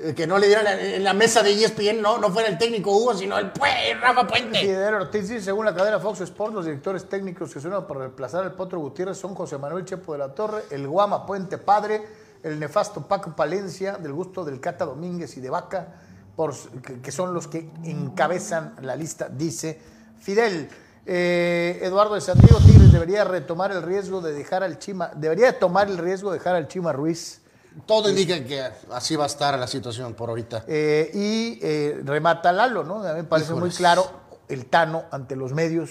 [0.00, 2.90] Eh, Que no le dieran en la mesa de ESPN, no, no fuera el técnico
[2.96, 4.58] Hugo, sino el Pue- Rafa Puente.
[4.60, 8.42] Fidel Ortiz dice, según la cadena Fox Sports, los directores técnicos que se para reemplazar
[8.44, 12.02] al Potro Gutiérrez son José Manuel Chepo de la Torre, el Guama Puente Padre,
[12.42, 15.88] el nefasto Paco Palencia, del gusto del Cata Domínguez y de Vaca,
[16.34, 16.54] por,
[17.02, 19.78] que son los que encabezan la lista, dice
[20.18, 20.68] Fidel.
[21.06, 25.58] Eh, Eduardo de San Diego Tigres debería retomar el riesgo de dejar al Chima, debería
[25.58, 27.40] tomar el riesgo de dejar al Chima Ruiz.
[27.86, 28.62] Todo indica que
[28.92, 30.64] así va a estar la situación por ahorita.
[30.68, 33.02] Eh, y eh, remata Lalo, ¿no?
[33.02, 34.08] A mí me parece muy claro.
[34.48, 35.90] El Tano ante los medios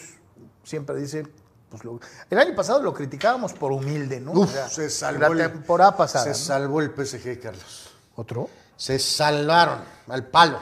[0.63, 1.27] siempre dice.
[1.69, 1.99] Pues lo-
[2.29, 4.31] el año pasado lo criticábamos por humilde, ¿no?
[4.31, 6.23] Uf, O sea, se salvó La temporada pasada.
[6.25, 6.35] Se ¿no?
[6.35, 7.89] salvó el PSG, Carlos.
[8.15, 8.47] ¿Otro?
[8.77, 10.59] Se salvaron al palo.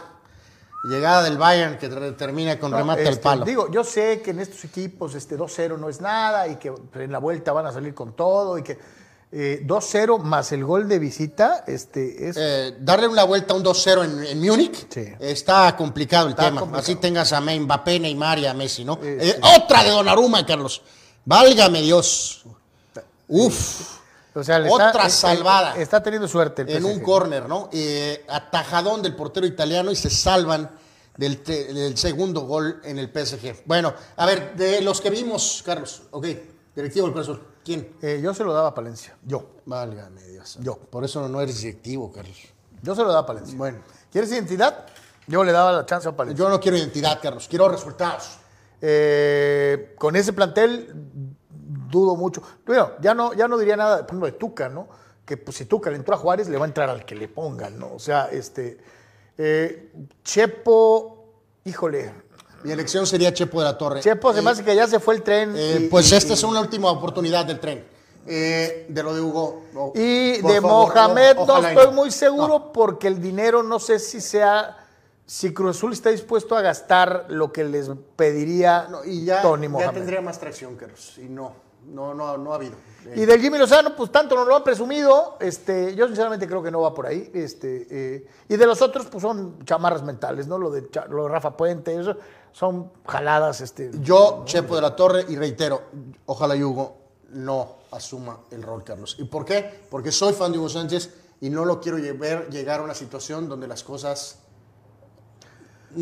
[0.84, 3.46] Llegada del Bayern que termina con No, remate al este, palo.
[3.46, 7.12] Digo, yo sé que en estos equipos este 2-0 no es nada y que en
[7.12, 8.80] la vuelta van a salir con todo y que
[9.34, 12.36] eh, 2-0 más el gol de visita este, es.
[12.40, 15.08] Eh, darle una vuelta a un 2-0 en, en Múnich Sí.
[15.20, 16.62] está complicado el Está tema.
[16.62, 16.84] complicado.
[16.84, 19.00] Así tengas a Mbappé, Neymar y a Messi, ¿no?
[19.04, 20.82] Eh, Eh, otra de Donnarumma, Carlos.
[21.26, 22.44] Válgame Dios.
[23.28, 24.01] Uf.
[24.34, 25.76] O sea, otra está, salvada.
[25.76, 26.62] Está teniendo suerte.
[26.62, 27.70] el en un córner, ¿no?
[27.72, 30.70] Eh, atajadón del portero italiano y se salvan
[31.18, 33.64] del, segundo gol en el PSG.
[33.66, 36.28] Bueno, a ver, de los que vimos, Carlos, ok,
[36.76, 37.96] directivo del Cruz ¿quién?
[38.02, 39.16] Eh, yo se lo daba a Palencia.
[39.24, 39.58] Yo.
[39.66, 40.58] Válgame Dios.
[40.62, 40.78] Yo.
[40.78, 42.38] Por eso no eres directivo, Carlos.
[42.82, 43.58] Yo se lo daba a Palencia.
[43.58, 43.80] Bueno.
[44.12, 44.86] ¿Quieres identidad?
[45.28, 46.44] Yo le daba la chance a Palencia.
[46.44, 48.40] Yo no quiero identidad, Carlos, quiero resultados.
[48.82, 51.31] Eh, con ese plantel
[51.92, 52.42] dudo mucho.
[52.66, 54.88] Bueno, ya no, ya no diría nada, por ejemplo, de Tuca, ¿no?
[55.26, 57.28] Que pues, si Tuca le entró a Juárez, le va a entrar al que le
[57.28, 57.94] pongan, ¿no?
[57.94, 58.80] O sea, este.
[59.38, 59.92] eh,
[60.24, 61.26] Chepo,
[61.66, 62.14] híjole.
[62.64, 64.02] Mi elección sería Chepo de la Torre.
[64.02, 65.54] Chepo, se Eh, me hace que ya se fue el tren.
[65.56, 67.84] eh, y- pues y- esta es una última oportunidad del tren.
[68.28, 69.64] Eh, de lo de Hugo.
[69.74, 72.72] no, Y de favor, Mohamed no, estoy muy seguro No.
[72.72, 74.78] porque el dinero no sé si sea.
[75.26, 79.70] Si Cruz Azul está dispuesto a gastar lo que les pediría y ya, Tony ya
[79.70, 79.94] Mohamed.
[79.94, 81.18] tendría más tracción, Carlos.
[81.18, 81.54] Y no,
[81.86, 82.76] no, no, no ha habido.
[83.16, 85.38] Y del Jimmy Lozano, pues tanto nos lo han presumido.
[85.40, 87.32] Este, yo sinceramente creo que no va por ahí.
[87.34, 90.58] Este, eh, y de los otros, pues son chamarras mentales, ¿no?
[90.58, 92.16] Lo de, lo de Rafa Puente, eso
[92.52, 93.62] son jaladas.
[93.62, 95.82] Este, Yo, Chepo de la Torre, y reitero,
[96.26, 96.98] ojalá y Hugo
[97.30, 99.16] no asuma el rol, Carlos.
[99.20, 99.86] ¿Y por qué?
[99.90, 103.48] Porque soy fan de Hugo Sánchez y no lo quiero ver llegar a una situación
[103.50, 104.40] donde las cosas...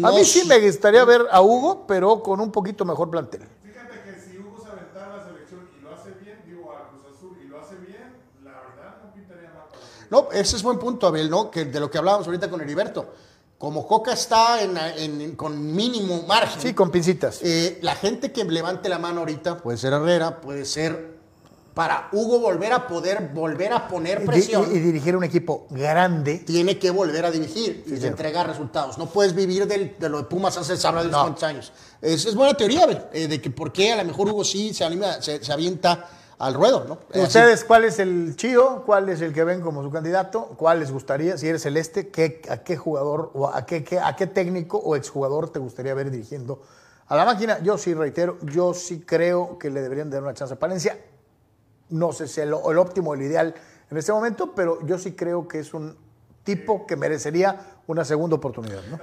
[0.04, 3.48] a mí sí me gustaría ver a Hugo, pero con un poquito mejor plantel.
[3.64, 7.04] Fíjate que si Hugo se aventara la selección y lo hace bien, digo a Cruz
[7.16, 10.64] Azul y lo hace bien, la verdad no pintaría mal para el No, ese es
[10.64, 11.52] buen punto, Abel, ¿no?
[11.52, 13.14] Que de lo que hablábamos ahorita con Heriberto.
[13.58, 16.62] Como Coca está en, en- en- con mínimo margen.
[16.62, 17.40] Sí, con pincitas.
[17.44, 21.20] Eh, la gente que levante la mano ahorita puede ser Herrera, puede ser
[21.74, 24.68] para Hugo volver a poder volver a poner Y, presión.
[24.72, 26.40] y- y dirigir un equipo grande.
[26.40, 28.06] tiene que volver a dirigir y señor.
[28.08, 28.98] entregar resultados.
[28.98, 31.36] No puedes vivir del- de lo de Pumas hace sabrá Dios No.
[31.48, 31.72] años.
[32.02, 34.74] Es, es buena teoría, Abel, eh, de que por qué a lo mejor Hugo sí
[34.74, 36.98] se anima, se, se avienta al ruedo, ¿no?
[37.24, 38.84] ¿Ustedes cuál es el chido?
[38.86, 40.46] ¿Cuál es el que ven como su candidato?
[40.58, 41.38] ¿Cuál les gustaría?
[41.38, 44.96] Si eres celeste, ¿qué, ¿a qué jugador o a qué, qué- a qué técnico o
[44.96, 46.62] exjugador te gustaría ver dirigiendo
[47.08, 47.60] a la máquina?
[47.60, 50.98] Yo sí reitero, yo sí creo que le deberían dar una chance a Palencia.
[51.90, 53.54] No sé si el, el óptimo, el ideal
[53.92, 55.98] en este momento, pero yo sí creo que es un
[56.44, 58.82] tipo que merecería una segunda oportunidad.
[58.90, 58.98] ¿no?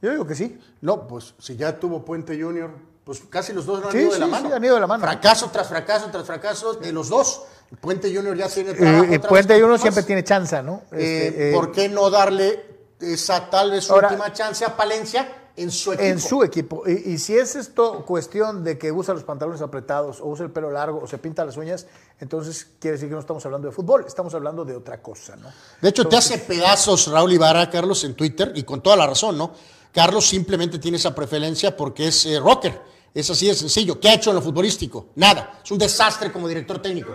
[0.00, 0.58] Yo digo que sí.
[0.80, 2.70] No, pues si ya tuvo Puente Junior,
[3.04, 4.54] pues casi los dos no han Sí, ido de sí, la sí, mano.
[4.54, 5.04] han ido de la mano.
[5.04, 7.42] Fracaso tras fracaso tras fracaso de los dos.
[7.80, 9.04] Puente Junior ya tiene trabajo.
[9.04, 9.80] Y otra Puente más.
[9.80, 10.82] siempre tiene chance, ¿no?
[10.92, 12.64] Eh, Este, eh, ¿Por qué no darle
[13.00, 16.08] esa tal vez Ahora- última chance a Palencia en su equipo?
[16.08, 16.82] En su equipo.
[16.86, 20.52] Y, y si es esto cuestión de que usa los pantalones apretados, o usa el
[20.52, 21.86] pelo largo, o se pinta las uñas,
[22.20, 25.48] entonces quiere decir que no estamos hablando de fútbol, estamos hablando de otra cosa, ¿no?
[25.80, 29.36] De hecho, te hace pedazos Raúl Ibarra, Carlos, en Twitter, y con toda la razón,
[29.36, 29.52] ¿no?
[29.92, 32.93] Carlos simplemente tiene esa preferencia porque es eh, rocker.
[33.14, 33.98] Es así de sencillo.
[34.00, 35.06] ¿Qué ha hecho en lo futbolístico?
[35.14, 35.60] Nada.
[35.64, 37.12] Es un desastre como director técnico.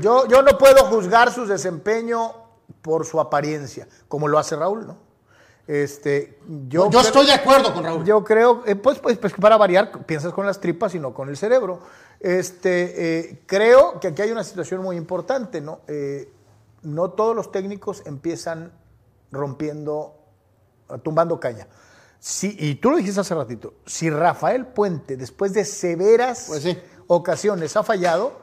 [0.00, 2.32] Yo, yo no puedo juzgar su desempeño
[2.80, 4.96] por su apariencia, como lo hace Raúl, ¿no?
[5.66, 6.38] Este,
[6.68, 8.04] yo, Yo creo- estoy de acuerdo con Raúl.
[8.04, 11.28] Yo creo, eh, pues, pues, pues, para variar, piensas con las tripas y no con
[11.28, 11.80] el cerebro.
[12.18, 15.80] Este, eh, creo que aquí hay una situación muy importante, ¿no?
[15.88, 16.32] Eh,
[16.82, 18.72] no todos los técnicos empiezan
[19.30, 20.14] rompiendo,
[21.02, 21.66] tumbando caña.
[22.22, 26.78] Sí, y tú lo dijiste hace ratito, si Rafael Puente, después de severas Pues sí.
[27.06, 28.42] ocasiones, ha fallado,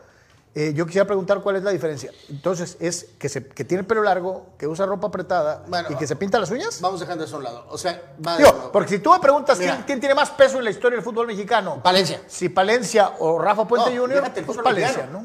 [0.60, 2.12] eh, yo quisiera preguntar cuál es la diferencia.
[2.30, 5.96] Entonces, ¿es que, se, que tiene el pelo largo, que usa ropa apretada Bueno, y
[5.96, 6.82] que se pinta las uñas?
[6.82, 7.66] Vamos dejando eso a un lado.
[7.70, 10.64] O sea, va Digo, porque si tú me preguntas quién, quién tiene más peso en
[10.64, 12.22] la historia del fútbol mexicano, Palencia.
[12.26, 14.58] si Palencia o Rafa Puente No, Jr., déjate pues.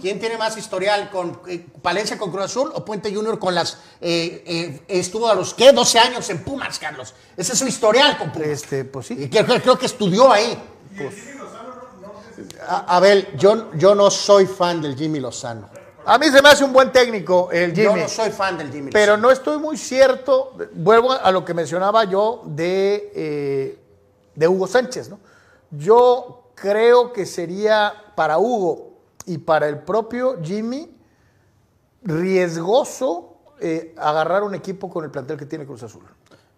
[0.02, 3.78] ¿Quién tiene más historial con eh, Palencia con Cruz Azul o Puente Junior con las
[4.02, 7.14] eh, eh, estuvo a los qué 12 años en Pumas, Carlos?
[7.38, 8.48] Ese es su historial con Pumas.
[8.48, 9.14] Este, pues sí.
[9.18, 10.62] Y creo, que estudió ahí.
[12.66, 15.68] A, Abel, yo, yo no soy fan del Jimmy Lozano.
[16.04, 18.72] A mí se me hace un buen técnico el Yo Jimmy, no soy fan del
[18.72, 19.28] Jimmy pero Lozano.
[19.28, 23.78] no estoy muy cierto, vuelvo a lo que mencionaba yo de, eh,
[24.34, 25.20] de Hugo Sánchez, ¿no?
[25.70, 30.90] Yo creo que sería para Hugo y para el propio Jimmy
[32.02, 36.02] riesgoso eh, agarrar un equipo con el plantel que tiene Cruz Azul.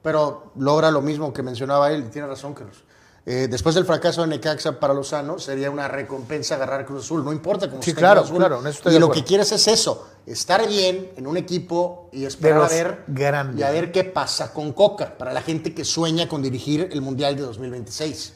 [0.03, 2.83] Pero logra lo mismo que mencionaba él, y tiene razón, Carlos.
[3.27, 7.25] Eh, después del fracaso de Necaxa para Lozano, sería una recompensa agarrar Cruz Azul.
[7.25, 8.39] No importa cómo Sí, esté claro, Cruz Azul.
[8.39, 12.65] claro, eso Y lo que quieres es eso, estar bien en un equipo y esperar
[12.65, 13.61] a ver grandes.
[13.61, 17.01] y a ver qué pasa con Coca para la gente que sueña con dirigir el
[17.01, 18.35] Mundial de 2026.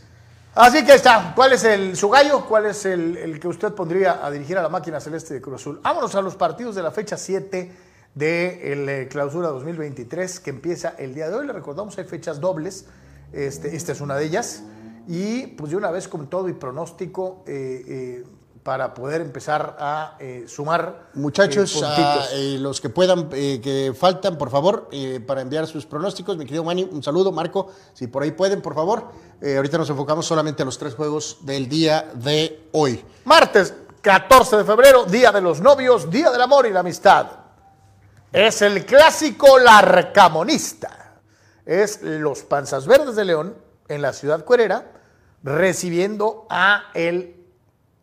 [0.54, 1.34] Así que está.
[1.36, 2.46] ¿Cuál es el, su gallo?
[2.48, 5.56] ¿Cuál es el, el que usted pondría a dirigir a la máquina celeste de Cruz
[5.60, 5.80] Azul?
[5.84, 7.70] Vámonos a los partidos de la fecha 7
[8.14, 11.46] de el, eh, clausura 2023 que empieza el día de hoy.
[11.46, 12.86] Le recordamos, hay fechas dobles.
[13.34, 14.62] Este, esta es una de ellas.
[15.08, 18.24] Y pues de una vez con todo y pronóstico eh, eh,
[18.62, 21.08] para poder empezar a eh, sumar.
[21.14, 22.26] Muchachos, ah,
[22.58, 24.90] los que puedan, que faltan, por favor,
[25.26, 26.36] para enviar sus pronósticos.
[26.36, 27.32] Mi querido Manny, un saludo.
[27.32, 29.04] Marco, si por ahí pueden, por favor.
[29.42, 33.02] Ahorita nos enfocamos solamente a los tres juegos del día de hoy.
[33.24, 33.72] Martes
[34.02, 37.28] 14 de febrero, Día de los Novios, Día del Amor y la Amistad.
[38.30, 41.20] Es el clásico larcamonista.
[41.64, 43.56] Es los Panzas Verdes de León
[43.88, 44.97] en la ciudad cuerera
[45.42, 47.36] recibiendo a el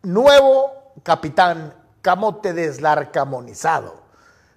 [0.03, 4.03] nuevo capitán Camote deslarcamonizado.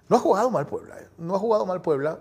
[0.07, 1.07] No ha jugado mal Puebla, ¿eh?
[1.17, 2.19] no ha jugado mal Puebla.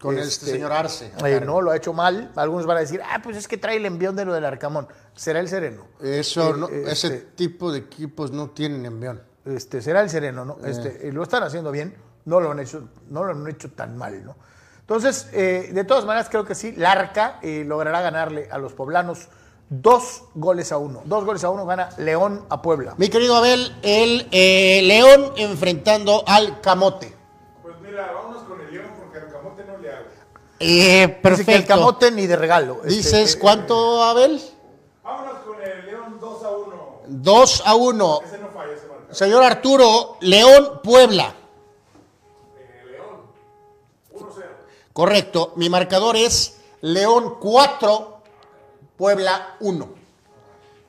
[0.00, 2.30] Con este señor Arce, eh, no, lo ha hecho mal.
[2.36, 4.86] Algunos van a decir, ah, pues es que trae el envión de lo del Arcamón.
[5.14, 5.86] Será el sereno.
[6.02, 9.22] Eso, Eh, no- eh, ese este, tipo de equipos no tienen envión.
[9.46, 10.58] este, será el sereno, ¿no?
[10.66, 11.96] Este, eh, lo están haciendo bien,
[12.26, 14.36] no lo han hecho, no lo han hecho tan mal, ¿no?
[14.80, 19.28] Entonces, de todas maneras, creo que sí, Larca logrará ganarle a los poblanos
[19.68, 21.02] dos goles a uno.
[21.04, 22.94] Dos goles a uno gana León a Puebla.
[22.98, 27.14] Mi querido Abel, el eh, León enfrentando al Camote.
[27.62, 30.06] Pues mira, vámonos con el León porque al camote no le hago.
[30.58, 31.52] Eh, perfecto.
[31.52, 32.76] que el camote ni de regalo.
[32.84, 34.40] Este, Dices, eh, ¿cuánto, Abel?
[35.02, 37.00] Vámonos con el León 2 a 1.
[37.08, 38.20] 2 a 1.
[38.24, 39.14] Ese no falla, ese marca.
[39.14, 41.34] Señor Arturo, León, Puebla.
[44.96, 45.52] Correcto.
[45.56, 48.15] Mi marcador es León 4,
[48.96, 49.88] Puebla 1.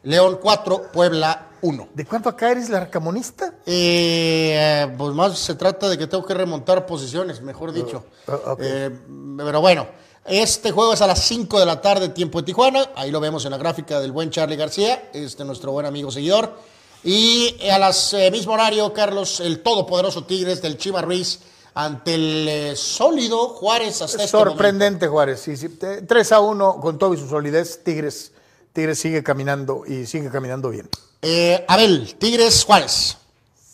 [0.03, 1.89] León 4, Puebla 1.
[1.93, 3.55] ¿De cuánto acá eres larcamonista?
[3.65, 8.05] Eh, pues más se trata de que tengo que remontar posiciones, mejor dicho.
[8.27, 8.59] Ah, ok.
[8.61, 8.91] Eh,
[9.37, 9.87] pero bueno,
[10.25, 12.89] este juego es a las 5 de la tarde, tiempo de Tijuana.
[12.95, 16.57] Ahí lo vemos en la gráfica del buen Charlie García, este nuestro buen amigo seguidor.
[17.03, 21.39] Y a las eh, mismo horario, Carlos, el todopoderoso Tigres del Chiva Ruiz
[21.79, 24.51] ante el eh, sólido Juárez hasta este momento.
[24.51, 25.69] Sorprendente Juárez, sí, sí.
[25.69, 27.83] Te- 3 a 1 con todo y su solidez.
[27.83, 28.31] Tigres,
[28.73, 30.89] Tigres sigue caminando y sigue caminando bien.
[31.21, 33.17] Eh, Abel, Tigres, Juárez.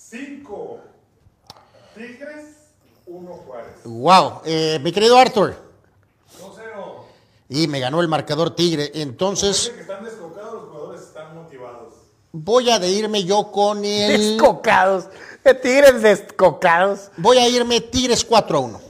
[0.09, 0.79] 5
[1.95, 2.45] Tigres,
[3.07, 3.73] 1 Juárez.
[3.85, 4.41] Wow.
[4.45, 5.55] Eh, mi querido Arthur.
[6.41, 6.57] 2-0.
[7.49, 8.91] Y me ganó el marcador Tigre.
[8.95, 11.93] Entonces que están descocados, los jugadores están motivados.
[12.33, 14.31] voy a de irme yo con el...
[14.37, 15.05] Descocados.
[15.61, 17.11] Tigres descocados.
[17.17, 18.81] Voy a irme Tigres 4 a 1.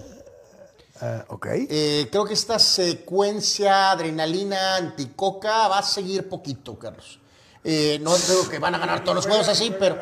[1.01, 1.47] Ah, ok.
[1.51, 7.19] Eh, creo que esta secuencia adrenalina anticoca va a seguir poquito, Carlos.
[7.63, 9.97] Eh, no creo que van a ganar todos los juegos así, pero...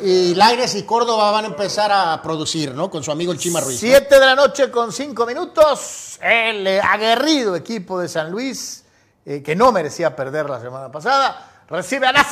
[0.00, 2.88] Y Laires y Córdoba van a empezar a producir, ¿no?
[2.88, 3.82] Con su amigo el Chima Ruiz.
[3.82, 3.88] ¿no?
[3.88, 6.18] 7 de la noche con 5 minutos.
[6.22, 8.84] El aguerrido equipo de San Luis,
[9.26, 12.28] eh, que no merecía perder la semana pasada, recibe a las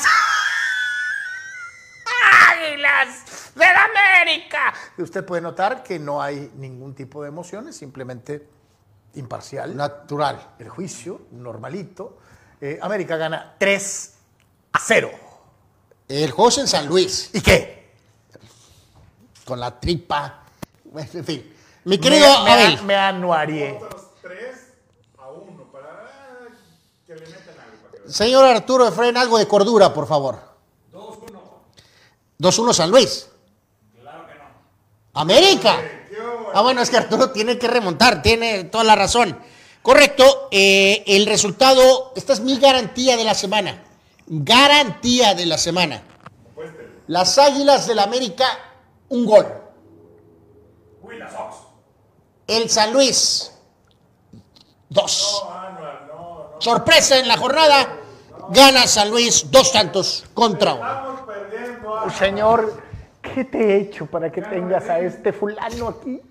[3.57, 4.73] de la América.
[4.99, 8.47] Y usted puede notar que no hay ningún tipo de emociones, simplemente
[9.15, 9.75] imparcial.
[9.75, 10.55] Natural.
[10.59, 12.19] El juicio, normalito.
[12.61, 14.15] Eh, América gana 3
[14.73, 15.11] a 0.
[16.09, 17.93] El juego es en San Luis, ¿Y qué?
[19.45, 20.45] con la tripa.
[20.95, 21.53] En fin.
[21.85, 22.83] Mi querido me, me, Abel.
[22.85, 23.79] me anuarié.
[28.09, 30.39] Señor Arturo Efraín, algo de cordura, por favor.
[30.93, 31.19] 2-1.
[32.39, 33.29] 2-1 San Luis.
[35.17, 35.81] América.
[36.55, 39.39] Ah, bueno, es que Arturo tiene que remontar, tiene toda la razón.
[39.83, 43.83] Correcto, eh, el resultado, esta es mi garantía de la semana.
[44.27, 46.03] Garantía de la semana.
[47.07, 48.47] Las Águilas del América,
[49.09, 49.47] un gol.
[52.47, 53.53] El San Luis,
[54.89, 55.45] dos.
[56.59, 58.01] Sorpresa en la jornada,
[58.51, 61.27] gana San Luis dos tantos contra uno.
[62.19, 62.86] Señor,
[63.37, 66.23] ¿qué te he hecho para que tengas a este fulano aquí?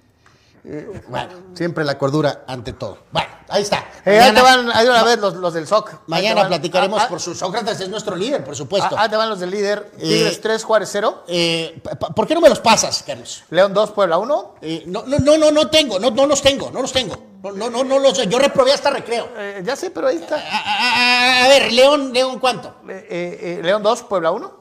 [1.08, 2.98] Bueno, siempre la cordura ante todo.
[3.12, 3.86] Bueno, ahí está.
[4.04, 6.08] Eh, ahí te van, ahí van a ver los, los del SOC.
[6.08, 6.48] Mañana van.
[6.48, 8.96] platicaremos Ah, ah, por su Sócrates es nuestro líder, por supuesto.
[8.98, 9.92] ah, ahí te van los del líder.
[10.00, 11.24] Tigres Eh, 3, Juárez 0.
[11.28, 13.44] Eh, pa- pa- ¿Por qué no me los pasas, Carlos?
[13.52, 14.56] León 2, Puebla 1.
[14.64, 17.16] Eh, no, no, no, no, no tengo, no, no los tengo, no los tengo.
[17.44, 19.30] No, no, no, no los Yo reprobé hasta recreo.
[19.38, 20.38] Eh, ya sé, pero ahí está.
[20.38, 22.70] A, a- ver, León, León, ¿cuánto?
[22.90, 24.52] Eh, eh, eh, León 2, Puebla 1.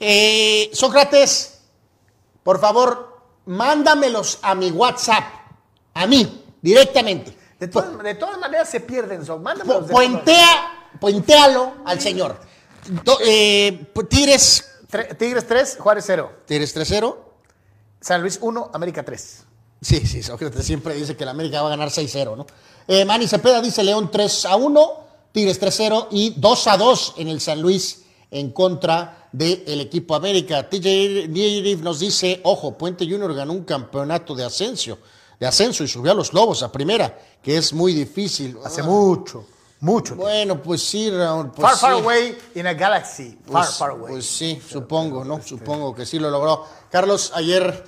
[0.00, 1.57] Eh, Sócrates,
[2.48, 5.22] por favor, mándamelos a mi WhatsApp.
[5.92, 7.36] A mí, directamente.
[7.60, 9.20] De, todas- de todas maneras se pierden.
[9.22, 12.40] Pu- Mándamelos de Puentea, puentealo al señor.
[13.04, 16.32] Do- eh, Tigres, Tre- Tigres 3, Juárez 0.
[16.46, 17.18] Tigres 3-0.
[18.00, 19.44] San Luis 1, América 3.
[19.82, 22.46] Sí, sí, Sócrates siempre dice que la América va a ganar 6-0, ¿no?
[22.86, 25.00] Eh, Manny Cepeda dice León 3-1,
[25.32, 30.68] Tigres 3-0 y 2-2 en el San Luis en contra del equipo América.
[30.68, 34.98] TJ Nierif nos dice, ojo, Puente Junior ganó un campeonato de ascenso,
[35.40, 38.56] de ascenso y subió a los Lobos a primera, que es muy difícil.
[38.64, 39.46] Hace mucho,
[39.80, 40.14] mucho.
[40.16, 41.52] Bueno, pues sí, Raúl.
[41.52, 42.02] pues far, far sí.
[42.02, 43.38] away in a galaxy.
[43.46, 44.12] Far, Pues, far away.
[44.12, 45.40] pues sí, supongo, ¿no?
[45.42, 46.66] Supongo que sí lo logró.
[46.90, 47.84] Carlos, ayer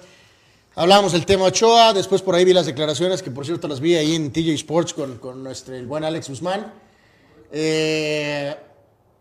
[0.74, 3.96] hablábamos del tema Ochoa, después por ahí vi las declaraciones, que por cierto las vi
[3.96, 6.72] ahí en TJ Sports con, con nuestro, el buen Alex Guzmán.
[7.52, 8.56] Eh,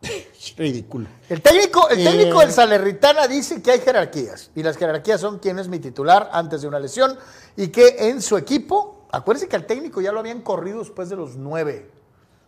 [0.57, 1.07] ridículo.
[1.29, 5.39] El técnico, el técnico Eh, del Salernitana dice que hay jerarquías y las jerarquías son
[5.39, 7.17] quién es mi titular antes de una lesión
[7.55, 11.15] y que en su equipo, acuérdense que al técnico ya lo habían corrido después de
[11.15, 11.89] los nueve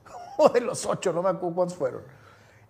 [0.37, 2.01] o de los ocho, no me acuerdo cuántos fueron.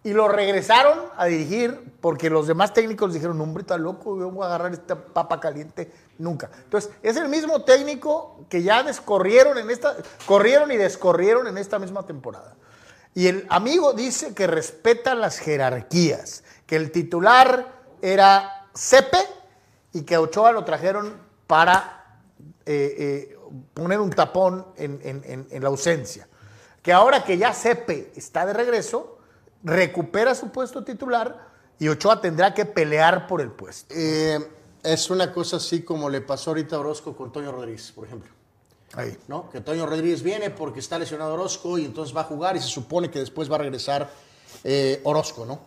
[0.04, 4.44] Y lo regresaron a dirigir porque los demás técnicos dijeron, hombre, está loco, yo voy
[4.44, 6.50] a agarrar esta papa caliente nunca.
[6.64, 9.96] Entonces, es el mismo técnico que ya descorrieron en esta,
[10.26, 12.56] corrieron y descorrieron en esta misma temporada.
[13.14, 19.20] Y el amigo dice que respeta las jerarquías, que el titular era Cepe
[19.94, 22.20] y que a Ochoa lo trajeron para
[22.66, 23.38] eh, eh,
[23.74, 26.28] poner un tapón en, la ausencia.
[26.82, 29.20] Que ahora que ya Cepe está de regreso,
[29.64, 33.94] recupera su puesto titular y Ochoa tendrá que pelear por el puesto.
[33.96, 34.40] Eh,
[34.84, 38.32] es una cosa así como le pasó ahorita a Orozco con Toño Rodríguez, por ejemplo.
[38.94, 39.18] Ahí.
[39.28, 39.50] ¿no?
[39.50, 42.68] Que Toño Rodríguez viene porque está lesionado Orozco y entonces va a jugar y se
[42.68, 44.12] supone que después va a regresar
[44.64, 45.60] eh, Orozco, ¿no?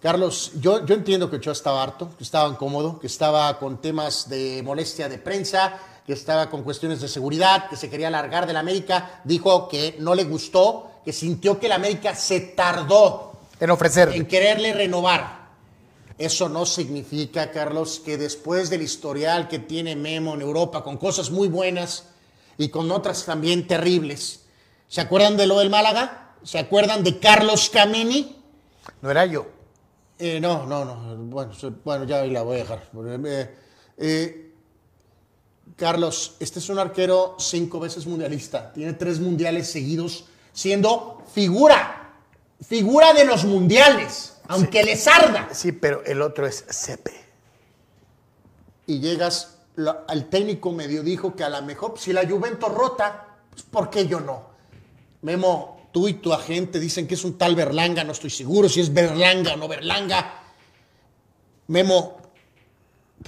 [0.00, 4.30] Carlos, yo, yo entiendo que Ochoa estaba harto, que estaba incómodo, que estaba con temas
[4.30, 8.54] de molestia de prensa, que estaba con cuestiones de seguridad, que se quería largar de
[8.54, 13.70] la América, dijo que no le gustó, que sintió que la América se tardó En
[13.70, 14.08] ofrecer.
[14.14, 15.40] en quererle renovar.
[16.16, 21.30] Eso no significa, Carlos, que después del historial que tiene Memo en Europa, con cosas
[21.30, 22.04] muy buenas
[22.60, 24.42] y con otras también terribles,
[24.86, 26.34] ¿se acuerdan de lo del Málaga?
[26.42, 28.36] ¿Se acuerdan de Carlos Camini?
[29.00, 29.46] No era yo.
[30.18, 31.16] Eh, no, no, no.
[31.16, 32.82] Bueno, bueno, ya ahí la voy a dejar.
[33.24, 33.56] Eh,
[33.96, 34.54] eh,
[35.74, 38.74] Carlos, este es un arquero cinco veces mundialista.
[38.74, 42.12] Tiene tres mundiales seguidos siendo figura.
[42.60, 44.34] Figura de los mundiales.
[44.48, 45.48] Aunque les arda.
[45.54, 47.24] Sí, pero el otro es Cepe.
[48.86, 53.26] y llegas, lo- al técnico medio dijo que a lo mejor si la Juventus rota,
[53.50, 54.42] pues ¿por qué yo no?
[55.22, 58.80] Memo, tú y tu agente dicen que es un tal Berlanga, no estoy seguro si
[58.80, 60.34] es Berlanga o no Berlanga.
[61.68, 62.16] Memo,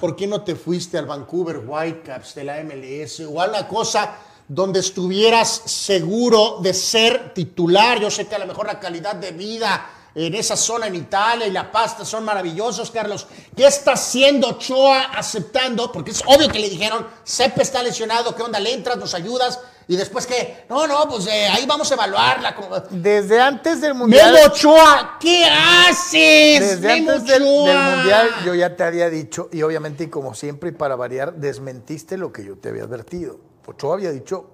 [0.00, 4.16] ¿por qué no te fuiste al Vancouver Whitecaps de la MLS o a una cosa
[4.48, 8.00] donde estuvieras seguro de ser titular?
[8.00, 11.46] Yo sé que a lo mejor la calidad de vida en esa zona en Italia
[11.46, 13.26] y la pasta son maravillosos, Carlos.
[13.56, 15.90] ¿Qué está haciendo Ochoa aceptando?
[15.90, 18.60] Porque es obvio que le dijeron, Sepe está lesionado, ¿qué onda?
[18.60, 19.60] ¿Le entras, nos ayudas?
[19.88, 22.54] Y después que, no, no, pues eh, ahí vamos a evaluarla.
[22.90, 24.32] Desde antes del Mundial...
[24.32, 26.60] Memo Ochoa, ¿qué haces?
[26.60, 27.78] Desde Memo antes del, del?
[27.78, 32.16] Mundial yo ya te había dicho, y obviamente y como siempre y para variar, desmentiste
[32.16, 33.40] lo que yo te había advertido.
[33.66, 34.50] Ochoa había dicho,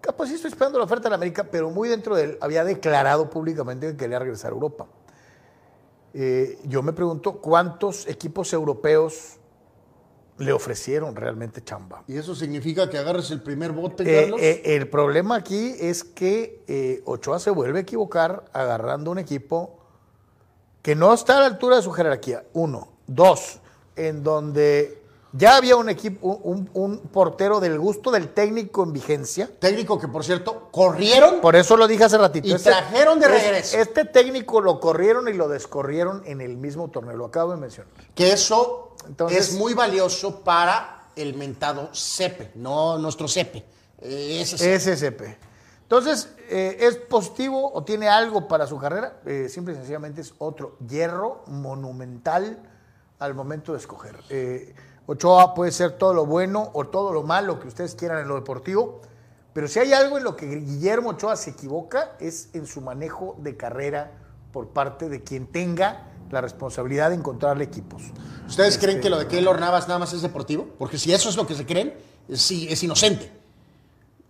[0.00, 2.64] capaz sí estoy esperando la oferta de la América, pero muy dentro de él había
[2.64, 4.86] declarado públicamente que quería regresar a Europa.
[6.12, 9.36] Eh, yo me pregunto cuántos equipos europeos
[10.38, 12.02] le ofrecieron realmente chamba.
[12.08, 14.40] ¿Y eso significa que agarres el primer bote, Eh, Carlos?
[14.42, 19.78] eh, el problema aquí es que Ochoa se vuelve a equivocar agarrando un equipo
[20.82, 22.44] que no está a la altura de su jerarquía.
[22.54, 22.88] Uno.
[23.06, 23.60] Dos,
[23.96, 24.99] en donde
[25.32, 29.48] ya había un equipo, un, un portero del gusto del técnico en vigencia.
[29.60, 32.48] Técnico que, por cierto, corrieron Por eso lo dije hace ratito.
[32.48, 33.78] y trajeron de es- regreso.
[33.78, 37.16] Este técnico lo corrieron y lo descorrieron en el mismo torneo.
[37.16, 37.92] Lo acabo de mencionar.
[38.14, 43.64] que eso Entonces- es muy valioso para el mentado CEPE, no nuestro CEPE.
[44.02, 45.36] Eh, ese CEPE.
[45.82, 49.20] Entonces, eh, ¿es positivo o tiene algo para su carrera?
[49.26, 52.58] Eh, simple y sencillamente es otro hierro monumental
[53.18, 54.16] al momento de escoger.
[54.30, 54.74] Eh,
[55.10, 58.36] Ochoa puede ser todo lo bueno o todo lo malo que ustedes quieran en lo
[58.36, 59.00] deportivo,
[59.52, 63.34] pero si hay algo en lo que Guillermo Ochoa se equivoca es en su manejo
[63.40, 64.12] de carrera
[64.52, 68.02] por parte de quien tenga la responsabilidad de encontrarle equipos.
[68.46, 70.68] ¿Ustedes Este- creen que lo de Keylor Navas nada más es deportivo?
[70.78, 71.92] Porque si eso es lo que se creen,
[72.32, 73.32] sí, es inocente.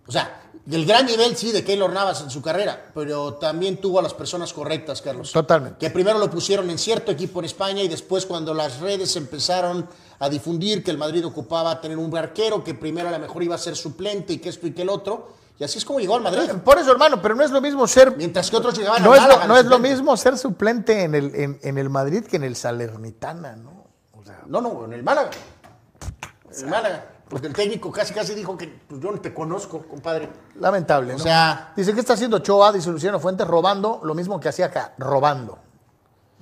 [0.07, 3.99] O sea, del gran nivel, sí, de Keylor Navas en su carrera, pero también tuvo
[3.99, 5.31] a las personas correctas, Carlos.
[5.31, 5.79] Totalmente.
[5.79, 9.87] Que primero lo pusieron en cierto equipo en España y después cuando las redes empezaron
[10.19, 13.55] a difundir que el Madrid ocupaba tener un arquero, que primero a lo mejor iba
[13.55, 16.15] a ser suplente y que esto y que el otro, y así es como llegó
[16.15, 16.49] al Madrid.
[16.63, 19.17] Por eso, hermano, pero no es lo mismo ser Mientras que otros llegaban no al
[19.17, 22.23] es, Málaga, lo, no es lo mismo ser suplente en el, en, en el Madrid
[22.23, 23.85] que en el Salernitana, ¿no?
[24.19, 25.31] O sea, No, no, en el Málaga.
[26.51, 27.05] En el Málaga.
[27.31, 30.29] Porque el técnico casi casi dijo que pues, yo no te conozco, compadre.
[30.59, 31.23] lamentable, O ¿no?
[31.23, 32.73] sea- Dice, ¿qué está haciendo Ochoa?
[32.73, 35.57] Dice Luciano Fuentes, robando lo mismo que hacía acá, robando.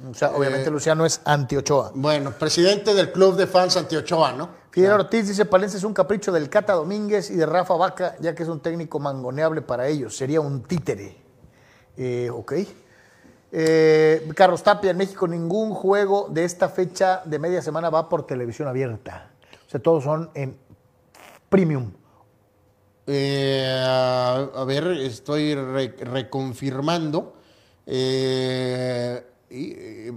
[0.09, 1.91] O sea, obviamente Eh, Luciano es anti-Ochoa.
[1.93, 4.49] Bueno, presidente del club de fans Antiochoa, ¿no?
[4.71, 8.33] Fidel Ortiz dice, Palencia es un capricho del Cata Domínguez y de Rafa Vaca, ya
[8.33, 10.15] que es un técnico mangoneable para ellos.
[10.17, 11.17] Sería un títere.
[11.97, 12.53] Eh, ok.
[13.51, 18.25] Eh, Carlos Tapia, en México ningún juego de esta fecha de media semana va por
[18.25, 19.31] televisión abierta.
[19.67, 20.57] O sea, todos son en
[21.49, 21.91] premium.
[23.07, 27.33] Eh, a, a ver, estoy re- reconfirmando.
[27.85, 30.13] Eh, y, eh,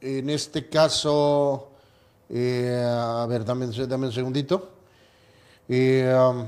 [0.00, 1.72] en este caso,
[2.30, 4.70] eh, a ver, dame, dame un segundito.
[5.68, 6.46] Um,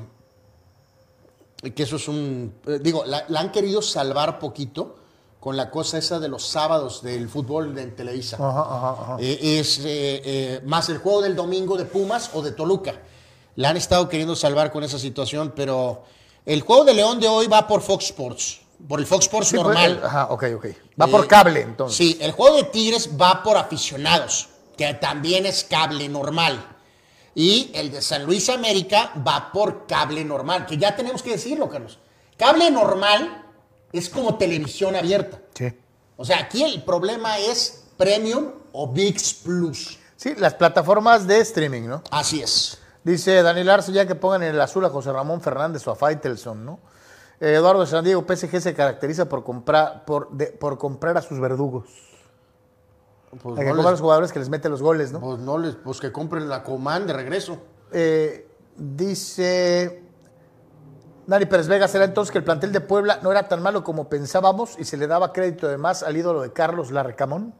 [1.74, 2.54] que eso es un...
[2.80, 4.96] digo, la, la han querido salvar poquito
[5.38, 8.36] con la cosa esa de los sábados del fútbol en Televisa.
[8.36, 9.16] Ajá, ajá, ajá.
[9.20, 12.94] Eh, es eh, eh, más el juego del domingo de Pumas o de Toluca.
[13.56, 16.04] La han estado queriendo salvar con esa situación, pero
[16.46, 19.56] el juego de León de hoy va por Fox Sports, por el Fox Sports Sí,
[19.56, 20.00] normal.
[20.02, 20.66] ajá, ok, ok.
[21.00, 21.96] Va Eh, por cable, entonces.
[21.96, 26.66] Sí, el juego de Tigres va por aficionados, que también es cable normal.
[27.34, 31.68] Y el de San Luis América va por cable normal, que ya tenemos que decirlo,
[31.68, 31.98] Carlos.
[32.36, 33.44] Cable normal
[33.92, 35.40] es como televisión abierta.
[35.54, 35.72] Sí.
[36.16, 39.98] O sea, aquí el problema es Premium o VIX Plus.
[40.16, 42.02] Sí, las plataformas de streaming, ¿no?
[42.10, 42.78] Así es.
[43.04, 45.96] Dice Daniel Arce, ya que pongan en el azul a José Ramón Fernández o a
[45.96, 46.78] Faitelson, ¿no?
[47.40, 51.22] Eh, Eduardo de San Diego, PSG se caracteriza por comprar, por, de- por comprar a
[51.22, 51.88] sus verdugos.
[53.42, 55.20] Pues Hay que no, comprar a les, los jugadores que les mete los goles, ¿no?
[55.20, 57.58] pues no les- pues que compren la Coman de regreso.
[57.90, 58.46] Eh,
[58.76, 60.02] dice
[61.26, 64.08] Dani Pérez Vega, ¿será entonces que el plantel de Puebla no era tan malo como
[64.08, 67.54] pensábamos y se le daba crédito de más al ídolo de Carlos Larcamón?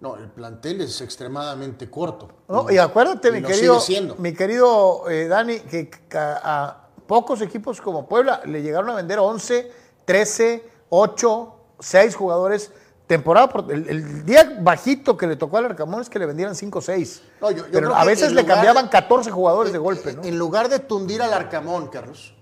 [0.00, 2.28] No, el plantel es extremadamente corto.
[2.48, 3.80] No, y acuérdate, Y mi querido,
[4.18, 9.72] mi querido eh, Dani, que a pocos equipos como Puebla le llegaron a vender 11,
[10.04, 12.70] 13, 8, 6 jugadores
[13.08, 13.48] temporada.
[13.48, 16.78] por- el, el día bajito que le tocó al Arcamón es que le vendieran 5
[16.78, 17.22] o 6.
[17.40, 20.22] No, yo- yo Pero a veces le cambiaban de- 14 jugadores de golpe, ¿no?
[20.22, 22.34] En lugar de tundir al Arcamón, Carlos,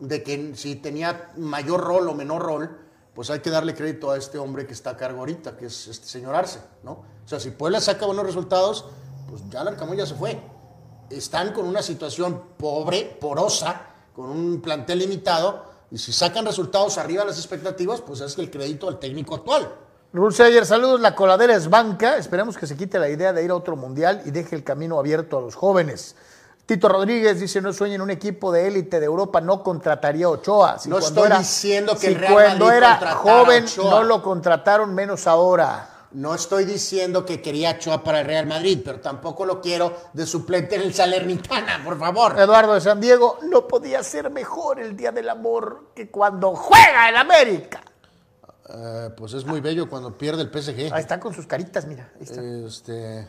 [0.00, 2.78] de que si tenía mayor rol o menor rol,
[3.16, 5.88] pues hay que darle crédito a este hombre que está a cargo ahorita, que es
[5.88, 6.92] este señor Arce, ¿no?
[6.92, 8.84] O sea, si Puebla saca buenos resultados,
[9.26, 10.38] pues ya el Arcamón ya se fue.
[11.08, 17.22] Están con una situación pobre, porosa, con un plantel limitado, y si sacan resultados arriba
[17.22, 19.72] de las expectativas, pues es el crédito al técnico actual.
[20.12, 21.00] Rulseyer, saludos.
[21.00, 22.18] La coladera es banca.
[22.18, 24.98] Esperemos que se quite la idea de ir a otro mundial y deje el camino
[24.98, 26.16] abierto a los jóvenes.
[26.66, 30.78] Tito Rodríguez dice: No sueñen un equipo de élite de Europa, no contrataría a Ochoa.
[30.78, 33.90] Si No estoy era- diciendo que si el Real cuando Madrid era joven Ochoa.
[33.90, 35.90] no lo contrataron, menos ahora.
[36.12, 39.94] No estoy diciendo que quería a Ochoa para el Real Madrid, pero tampoco lo quiero
[40.12, 42.38] de suplente en el Salernitana, por favor.
[42.38, 47.08] Eduardo de San Diego, no podía ser mejor el Día del Amor que cuando juega
[47.10, 47.82] el América.
[48.68, 50.92] Eh, pues es muy bello cuando pierde el PSG.
[50.92, 52.10] Ahí está con sus caritas, mira.
[52.16, 52.40] Ahí está.
[52.42, 53.28] Este,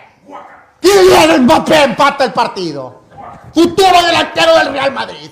[0.81, 3.01] ¡Kylian Mbappé empata el partido!
[3.53, 5.29] Futuro delantero del Real Madrid.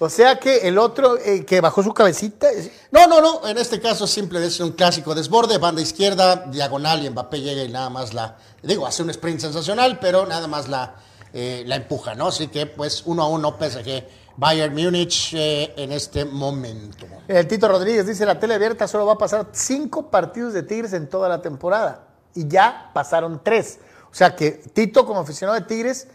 [0.00, 2.50] O sea que el otro eh, que bajó su cabecita.
[2.50, 3.46] es- No, no, no.
[3.48, 7.68] En este caso simple es un clásico desborde, banda izquierda, diagonal y Mbappé llega y
[7.70, 8.36] nada más la.
[8.62, 10.96] Digo, hace un sprint sensacional, pero nada más la,
[11.32, 12.26] eh, la empuja, ¿no?
[12.28, 14.04] Así que pues uno a uno PSG
[14.36, 17.06] Bayern Múnich eh, en este momento.
[17.28, 20.92] El Tito Rodríguez dice: La tele abierta solo va a pasar cinco partidos de Tigres
[20.92, 22.08] en toda la temporada.
[22.34, 23.78] Y ya pasaron tres.
[24.10, 26.08] O sea que Tito, como aficionado de Tigres,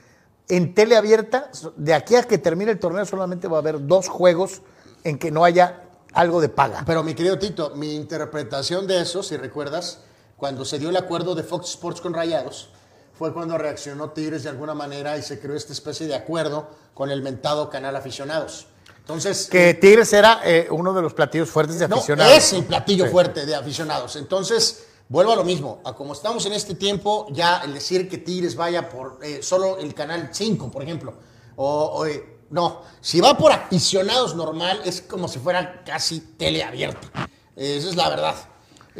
[0.47, 4.09] en tele abierta, de aquí a que termine el torneo, solamente va a haber dos
[4.09, 4.61] juegos
[5.03, 5.83] en que no haya
[6.13, 6.83] algo de paga.
[6.85, 9.99] Pero mi querido Tito, mi interpretación de eso, si recuerdas,
[10.37, 12.71] cuando se dio el acuerdo de Fox Sports con Rayados,
[13.19, 17.11] fue cuando reaccionó Tigres de alguna manera y se creó esta especie de acuerdo con
[17.11, 18.67] el mentado canal aficionados.
[18.99, 22.33] Entonces, Que Tigres era eh, uno de los platillos fuertes de No, aficionados.
[22.37, 23.11] es el platillo Sí.
[23.11, 24.15] fuerte de aficionados.
[24.15, 25.81] Entonces, vuelvo a lo mismo.
[25.83, 29.79] A como estamos en este tiempo, ya el decir que Tigres vaya por eh, solo
[29.79, 31.13] el canal 5, por ejemplo,
[31.57, 37.27] o, o, eh, no, si va por aficionados normal, es como si fuera casi teleabierta.
[37.57, 38.35] Eh, esa es la verdad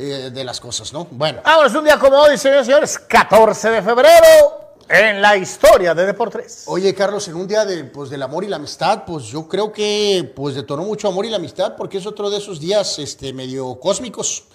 [0.02, 1.08] eh, de las cosas, ¿no?
[1.12, 1.42] Bueno.
[1.44, 6.06] Vámonos un día como hoy, señores y señores, 14 de febrero, en la historia de
[6.06, 6.64] Deportes.
[6.68, 9.74] Oye, Carlos, en un día de, pues, del amor y la amistad, pues yo creo
[9.74, 13.34] que pues detonó mucho amor y la amistad porque es otro de esos días este,
[13.34, 14.46] medio cósmicos.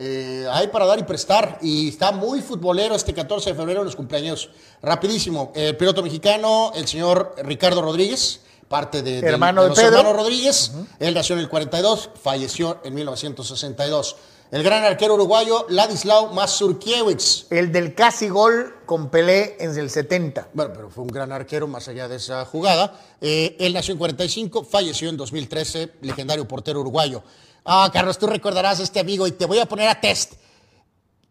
[0.00, 3.86] Eh, hay para dar y prestar y está muy futbolero este 14 de febrero en
[3.86, 4.50] los cumpleaños.
[4.82, 9.98] Rapidísimo, el piloto mexicano, el señor Ricardo Rodríguez, parte de, Hermano de de los Pedro.
[9.98, 10.72] hermanos Rodríguez.
[10.98, 14.16] Él nació en el 42, falleció en 1962.
[14.50, 17.52] El gran arquero uruguayo Ladislao Mazurkiewicz.
[17.52, 20.48] El del casi gol con Pelé en el 70.
[20.54, 22.98] Bueno, pero fue un gran arquero más allá de esa jugada.
[23.20, 27.22] Eh, él nació en 45, falleció en 2013, legendario portero uruguayo.
[27.66, 30.36] Ah, Carlos, tú recordarás a este amigo y te voy a poner a test.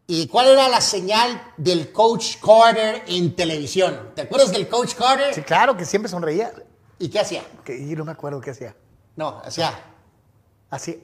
[0.05, 4.11] ¿Y cuál era la señal del Coach Carter en televisión?
[4.13, 5.33] ¿Te acuerdas del Coach Carter?
[5.33, 6.53] Sí, claro, que siempre sonreía.
[6.99, 7.43] ¿Y qué hacía?
[7.65, 8.75] Que, y no me acuerdo qué hacía.
[9.15, 9.73] No, hacía.
[10.69, 11.01] Así.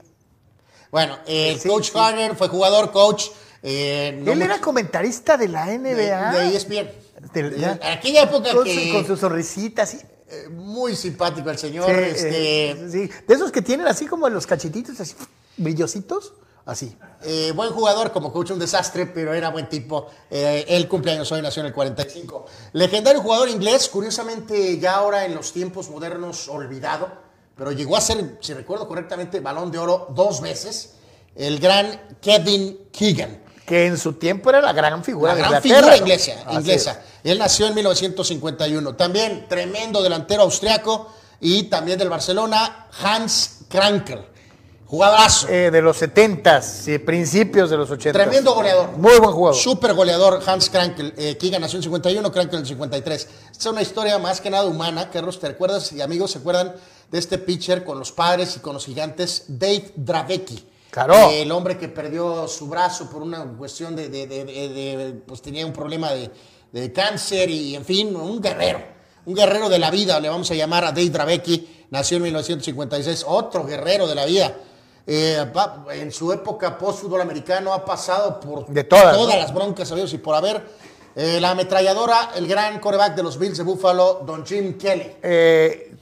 [0.93, 1.91] Bueno, el Sí, Coach sí.
[1.91, 3.25] Carter fue jugador, coach.
[3.63, 6.31] eh, no Él mucho- era comentarista de la de, NBA.
[6.33, 6.91] de E ESPN.
[7.33, 9.97] En aquella época con, que- con su sonrisita así.
[10.29, 11.87] eh, muy simpático el señor.
[11.87, 13.09] Sí, este, eh, sí.
[13.27, 15.15] De esos que tienen así como los cachetitos, así,
[15.57, 16.33] brillositos.
[16.65, 16.95] Así.
[17.23, 20.07] Eh, buen jugador, como coach un desastre, pero era buen tipo.
[20.29, 22.45] Eh, él cumpleaños hoy, nació en el 45.
[22.71, 27.11] Legendario jugador inglés, curiosamente ya ahora en los tiempos modernos olvidado,
[27.55, 30.95] pero llegó a ser, si recuerdo correctamente, balón de oro dos veces.
[31.35, 33.41] El gran Kevin Keegan.
[33.65, 36.01] Que en su tiempo era la gran figura La de gran Inglaterra, figura ¿no?
[36.01, 37.01] inglesa, inglesa.
[37.23, 38.95] Él nació en 1951.
[38.95, 44.25] También tremendo delantero austriaco y también del Barcelona, Hans Krankel.
[44.85, 45.47] Jugadorazo.
[45.47, 48.91] Eh, de los 70s, y principios de los 80 Tremendo goleador.
[48.97, 49.59] Muy buen jugador.
[49.59, 51.13] Súper goleador, Hans Krankel.
[51.17, 53.27] Eh, Keegan nació en 51, Krankel en 53.
[53.51, 55.09] Esta es una historia más que nada humana.
[55.09, 55.91] Carlos, ¿te recuerdas?
[55.93, 56.75] Y amigos, ¿se acuerdan
[57.11, 59.45] de este pitcher con los padres y con los gigantes?
[59.47, 60.67] Dave Dravecki.
[60.89, 61.13] Claro.
[61.31, 65.65] Eh, el hombre que perdió su brazo por una cuestión de, de- de- pues tenía
[65.65, 66.29] un problema de,
[66.71, 68.79] de cáncer y, en fin, un guerrero.
[69.25, 71.85] Un guerrero de la vida, le vamos a llamar a Dave Dravecki.
[71.91, 74.55] Nació en 1956, otro guerrero de la vida.
[75.07, 75.43] Eh,
[75.93, 79.27] en su época post-fútbol americano ha pasado por De todas, ¿no?
[79.27, 80.63] las broncas sabidos y por haber.
[81.15, 85.11] Eh, la ametralladora, el gran coreback de los Bills de Buffalo, Don Jim Kelly.
[85.21, 85.92] Eh,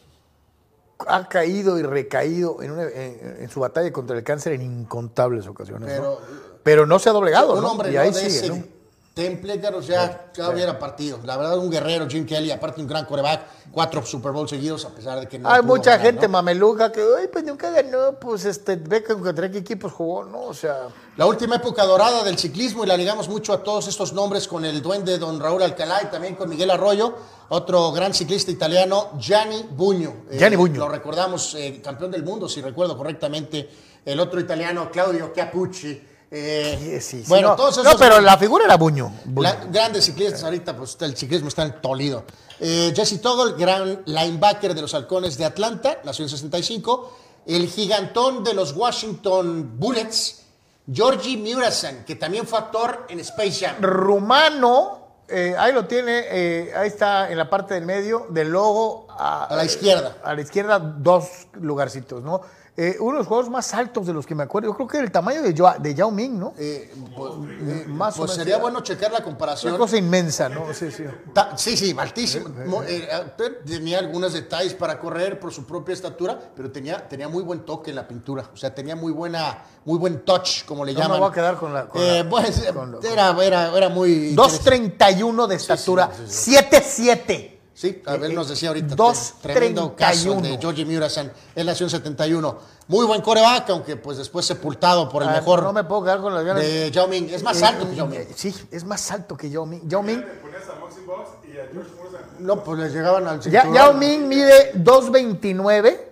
[1.07, 5.47] ha caído y recaído en, una- en- en su batalla contra el cáncer en incontables
[5.47, 5.89] ocasiones.
[5.89, 6.17] ¿no?
[6.19, 6.19] Pero-
[6.63, 7.53] Pero no se ha doblegado.
[7.55, 7.71] un ¿no?
[7.71, 8.01] hombre y ¿no?
[8.01, 8.63] ahí de sigue,
[9.13, 9.29] ese ¿no?
[9.29, 11.19] temple, Carlos, ya, ya hubiera partido.
[11.23, 14.89] La verdad, un guerrero, Jim Kelly, aparte un gran coreback, cuatro Super Bowl seguidos, a
[14.89, 15.49] pesar de que no.
[15.49, 16.33] Hay mucha ganar, gente ¿no?
[16.33, 20.43] mameluca que, ay, pues nunca ganó, pues este, ve que contra qué equipos jugó, ¿no?
[20.43, 24.13] O sea, La última época dorada del ciclismo y la ligamos mucho a todos estos
[24.13, 27.13] nombres con el duende don Raúl Alcalá y también con Miguel Arroyo,
[27.49, 30.23] otro gran ciclista italiano, Gianni Bugno.
[30.29, 30.79] Eh, Gianni Bugno.
[30.79, 33.69] Lo recordamos, eh, campeón del mundo, si recuerdo correctamente.
[34.03, 36.10] El otro italiano, Claudio Capucci.
[36.33, 39.11] Eh, sí, sí, bueno, no, todos no, esos pero la figura era Buño.
[39.25, 39.49] Buño.
[39.49, 42.23] la- grandes ciclistas ahorita, pues el ciclismo está en Toledo.
[42.59, 47.17] Eh, Jesse Toggle, gran linebacker de los halcones de Atlanta, nació en 65.
[47.45, 50.43] El gigantón de los Washington Bullets,
[50.91, 53.75] Georgie Murasan, que también fue actor en Space Jam.
[53.81, 59.07] Rumano, eh, ahí lo tiene, eh, ahí está en la parte del medio del logo.
[59.09, 60.17] A, A la izquierda.
[60.23, 62.41] A la izquierda, dos lugarcitos, ¿no?
[62.83, 64.97] Eh, uno de los jugadores más altos de los que me acuerdo, yo creo que
[64.97, 66.53] el tamaño de, de Yao Ming, ¿no?
[66.57, 69.73] Eh, pues, Eh, más o pues sería bueno checar la comparación.
[69.73, 70.73] Una cosa inmensa, ¿no?
[70.73, 71.03] Sí, sí.
[71.31, 72.49] Ta- Sí, sí, altísimo.
[72.65, 77.27] Mo- eh, eh, tenía algunos detalles para correr por su propia estatura, pero tenía, tenía
[77.27, 78.49] muy buen toque en la pintura.
[78.51, 81.19] O sea, tenía muy buena, muy buen touch, como le No me llaman.
[81.19, 83.89] voy a quedar con la- con Eh, la- pues, eh, con lo- era, era, era
[83.89, 84.33] muy.
[84.33, 87.60] 2.31 de estatura, 7'7".
[87.81, 88.93] Sí, a ver, nos decía ahorita.
[88.93, 90.41] Dos tre- Tremendo caso 31.
[90.47, 91.31] de Georgie Murasan.
[91.55, 92.55] Él nació en 71.
[92.87, 96.21] Muy buen coreback, aunque pues después sepultado por el Ah, mejor No me puedo quedar
[96.21, 96.61] con las ganas.
[96.63, 97.27] de Yao Ming.
[97.31, 98.19] Es más Eh, alto que Yao Ming.
[98.35, 99.81] Sí, es más alto que Yao Ming.
[99.87, 102.21] Yao Ming, Ponías a Moxie Box y a George Morrison.
[102.37, 103.73] No, pues les llegaban al Ya- cinturón.
[103.73, 106.07] Yao Ming mide 2.29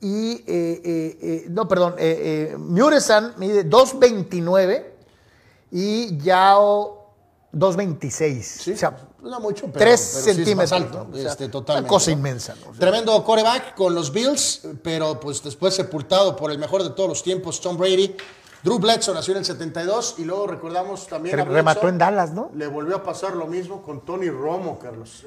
[0.00, 4.84] y, eh, eh, eh, no, perdón, eh, eh, Muresan mide 2.29
[5.70, 7.12] y Yao
[7.52, 8.72] 2.26.
[8.74, 10.72] O sea, No mucho, pero, 3 pero sí es más centímetros.
[10.72, 11.14] alto, ¿no?
[11.16, 12.16] O sea, este, totalmente, Una cosa ¿no?
[12.18, 12.54] inmensa.
[12.54, 12.70] ¿no?
[12.70, 16.90] O sea, Tremendo coreback con los Bills, pero pues después sepultado por el mejor de
[16.90, 18.16] todos los tiempos, Tom Brady.
[18.62, 21.90] Drew Bledsoe nació en el 72 y luego recordamos también que a remató Bledsoe.
[21.90, 22.50] en Dallas, ¿no?
[22.54, 25.24] Le volvió a pasar lo mismo con Tony Romo, Carlos.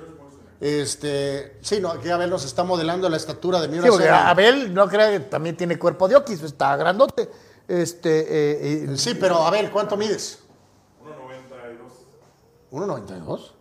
[0.60, 4.10] Este, sí, no, aquí Abel nos está modelando la estatura de Miura Sí, porque.
[4.10, 7.30] Abel no crea que también tiene cuerpo de Oquis, está grandote.
[7.68, 10.40] Este, eh, eh, Sí, pero Abel, ¿cuánto mides?
[12.72, 13.52] 1.92.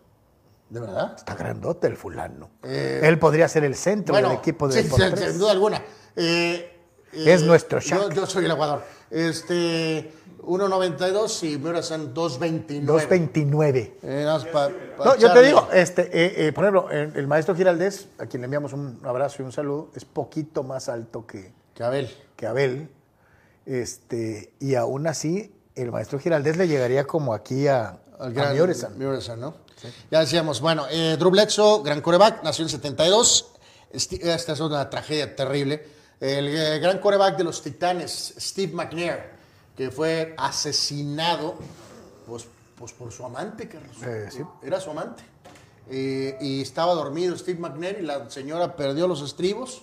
[0.71, 1.15] ¿De verdad?
[1.17, 2.49] Está grandote el fulano.
[2.63, 5.83] Eh, Él podría ser el centro Bueno, del equipo de sí, sin, sin duda alguna.
[6.17, 6.79] Eh,
[7.13, 8.15] Es nuestro yo, Shaq.
[8.15, 8.83] yo soy el aguador.
[9.11, 12.85] Este, 1.92 y Miura son 2.29.
[12.87, 13.93] 2.29.
[14.03, 17.17] Eh, nada más pa- pa No, yo te digo, este, eh, eh, por ejemplo, el,
[17.17, 20.89] el maestro Giraldés, a quien le enviamos un abrazo y un saludo, es poquito más
[20.89, 22.09] alto que, Que Abel.
[22.37, 22.89] que Abel.
[23.67, 28.53] Este, y aún así, el maestro Giraldés le llegaría como aquí a, Al a gran
[28.55, 28.99] Mioresan.
[28.99, 29.55] Mioresan, ¿no?
[30.11, 33.51] Ya decíamos, bueno, eh, Drew Bledsoe, gran coreback, nació en 72.
[33.93, 35.85] Esti- Esta es una tragedia terrible.
[36.21, 39.31] El eh, gran coreback de los Titanes, Steve McNair,
[39.77, 41.57] que fue asesinado
[42.27, 42.47] pues,
[42.77, 43.97] pues por su amante, Carlos.
[44.05, 44.41] Eh, sí.
[44.63, 45.23] Era su amante.
[45.91, 49.83] Eh, y estaba dormido Steve McNair y la señora perdió los estribos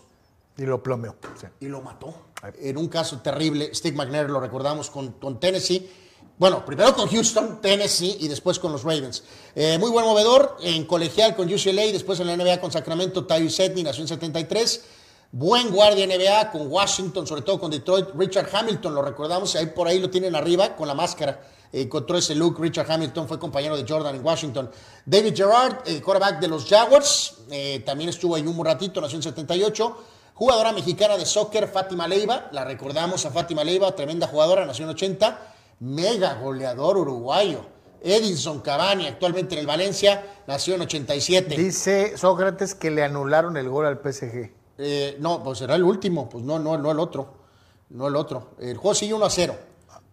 [0.57, 1.15] Y lo plomeó.
[1.39, 1.47] sí.
[1.59, 2.13] y lo mató.
[2.59, 5.89] En un caso terrible, Steve McNair lo recordamos con, con Tennessee.
[6.39, 9.23] Bueno, primero con Houston, Tennessee y después con los Ravens.
[9.55, 13.65] Eh, muy buen movedor en colegial con UCLA, después en la NBA con Sacramento, Tyrese
[13.65, 14.83] Edney, nació en 73.
[15.31, 18.09] Buen guardia NBA con Washington, sobre todo con Detroit.
[18.13, 21.41] Richard Hamilton, lo recordamos, ahí por ahí lo tienen arriba con la máscara.
[21.73, 22.59] Eh, encontró ese look.
[22.59, 24.69] Richard Hamilton fue compañero de Jordan en Washington.
[25.07, 29.23] David Gerard, el quarterback de los Jaguars, eh, también estuvo ahí un ratito, nació en
[29.23, 29.97] 78.
[30.35, 32.49] Jugadora mexicana de soccer, Fátima Leiva.
[32.51, 35.55] La recordamos a Fátima Leiva, tremenda jugadora, nació en 80.
[35.79, 37.61] Mega goleador uruguayo.
[38.01, 41.55] Edinson Cavani, actualmente en el Valencia, nació en 87.
[41.55, 44.51] Dice Sócrates que le anularon el gol al PSG.
[44.77, 47.33] Eh, no, pues será el último, pues no, no, no el otro.
[47.89, 48.51] No el otro.
[48.59, 49.55] El juego sigue 1 a 0,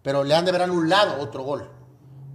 [0.03, 1.69] pero le han de haber anulado otro gol.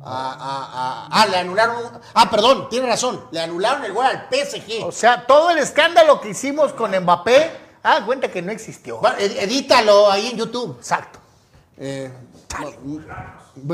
[0.02, 1.76] Ah, ah, ah, ah, le anularon.
[2.14, 3.26] Ah, perdón, tiene razón.
[3.32, 4.86] Le anularon el gol al PSG.
[4.86, 7.52] O sea, todo el escándalo que hicimos con Mbappé,
[7.84, 9.02] ah, cuenta que no existió.
[9.18, 10.78] Edítalo ahí en YouTube.
[10.78, 11.20] Exacto.
[11.78, 12.12] Eh,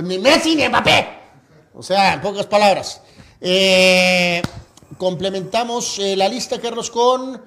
[0.04, 1.08] ni Messi ni Mbappé.
[1.74, 3.02] O sea, en pocas palabras.
[3.42, 4.42] Eh,
[4.98, 7.42] complementamos eh, la lista, Carlos, con.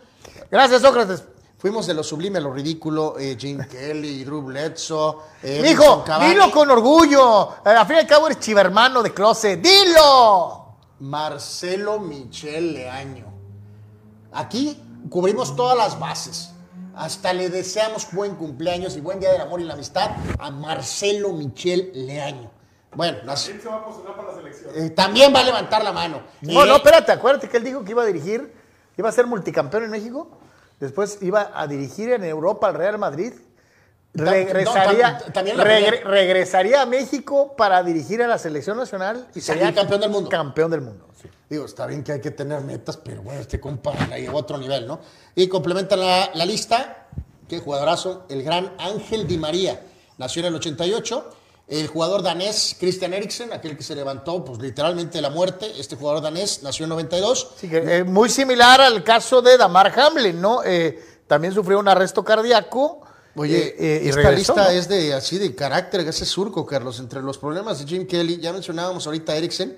[0.50, 1.24] Gracias, Sócrates.
[1.58, 3.18] Fuimos de lo sublime a lo ridículo.
[3.18, 5.16] Eh, Jim Kelly, Drew Bledsoe.
[5.42, 5.76] Eh,
[6.06, 6.30] Cavani.
[6.30, 7.56] dilo con orgullo.
[7.64, 9.60] Eh, Al fin y al cabo eres chivermano de closet.
[9.60, 10.76] ¡Dilo!
[11.00, 13.26] Marcelo Michel Leaño.
[14.32, 14.80] Aquí
[15.10, 16.50] cubrimos todas las bases.
[16.98, 20.10] Hasta le deseamos buen cumpleaños y buen día del amor y la amistad
[20.40, 22.50] a Marcelo Michel Leaño.
[22.92, 24.70] Bueno, las- ¿Quién se va a postular para la selección?
[24.74, 26.22] eh, también va a levantar la mano.
[26.40, 28.52] No, Eh, no, espérate, acuérdate que él dijo que iba a dirigir,
[28.96, 30.28] iba a ser multicampeón en México,
[30.80, 33.32] después iba a dirigir en Europa al Real Madrid,
[34.14, 39.72] regresaría, no, también regre- regresaría a México para dirigir a la selección nacional y sería
[39.72, 40.28] campeón del mundo.
[40.30, 41.07] Campeón del mundo.
[41.48, 44.40] Digo, está bien que hay que tener metas, pero bueno, este compa la llevó a
[44.42, 45.00] otro nivel, ¿no?
[45.34, 47.08] Y complementa la, la lista,
[47.48, 49.82] qué jugadorazo, el gran Ángel Di María,
[50.18, 51.30] nació en el 88.
[51.68, 55.96] El jugador danés Christian Eriksen, aquel que se levantó, pues literalmente de la muerte, este
[55.96, 57.54] jugador danés nació en 92.
[57.56, 60.62] Sí, que, eh, muy similar al caso de Damar Hamlin, ¿no?
[60.64, 63.02] Eh, también sufrió un arresto cardíaco.
[63.36, 64.70] Oye, eh, eh, esta regresó, lista ¿no?
[64.70, 68.52] es de así de carácter, ese surco, Carlos, entre los problemas de Jim Kelly, ya
[68.52, 69.76] mencionábamos ahorita a Eriksen,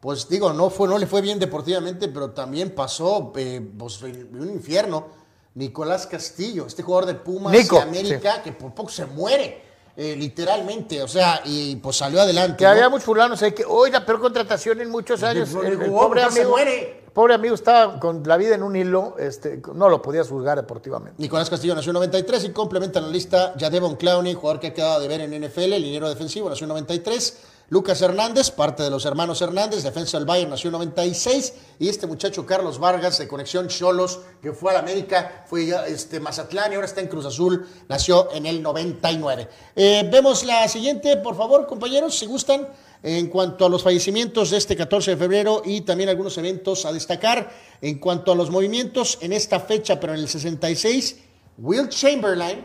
[0.00, 4.34] pues digo, no fue, no le fue bien deportivamente, pero también pasó eh, pues, en
[4.40, 5.06] un infierno.
[5.54, 9.68] Nicolás Castillo, este jugador de Pumas Nico, de América, que por poco se muere.
[9.96, 12.56] eh, literalmente, o sea, y pues salió adelante.
[12.58, 12.70] Que ¿no?
[12.70, 15.50] había muchos fulanos que, hoy la peor contratación en muchos años.
[15.52, 17.04] El- El, el el jugador pobre ya se amigo, muere.
[17.12, 21.20] pobre amigo estaba con la vida en un hilo, este, no lo podías juzgar deportivamente.
[21.20, 25.00] Nicolás Castillo nació en 93 y complementa la lista Jadevon Clowney, jugador que ha quedado
[25.00, 27.38] de ver en NFL, liniero defensivo, nació en 93.
[27.70, 31.54] Lucas Hernández, parte de los hermanos Hernández, defensa del Bayern, nació en 96.
[31.78, 35.86] Y este muchacho Carlos Vargas, de Conexión Cholos, que fue a la América, fue ya,
[35.86, 39.48] este, Mazatlán y ahora está en Cruz Azul, nació en el 99.
[39.76, 42.68] Eh, vemos la siguiente, por favor, compañeros, si gustan.
[43.04, 46.92] En cuanto a los fallecimientos de este 14 de febrero y también algunos eventos a
[46.92, 51.18] destacar, en cuanto a los movimientos en esta fecha, pero en el 66,
[51.56, 52.62] Will Chamberlain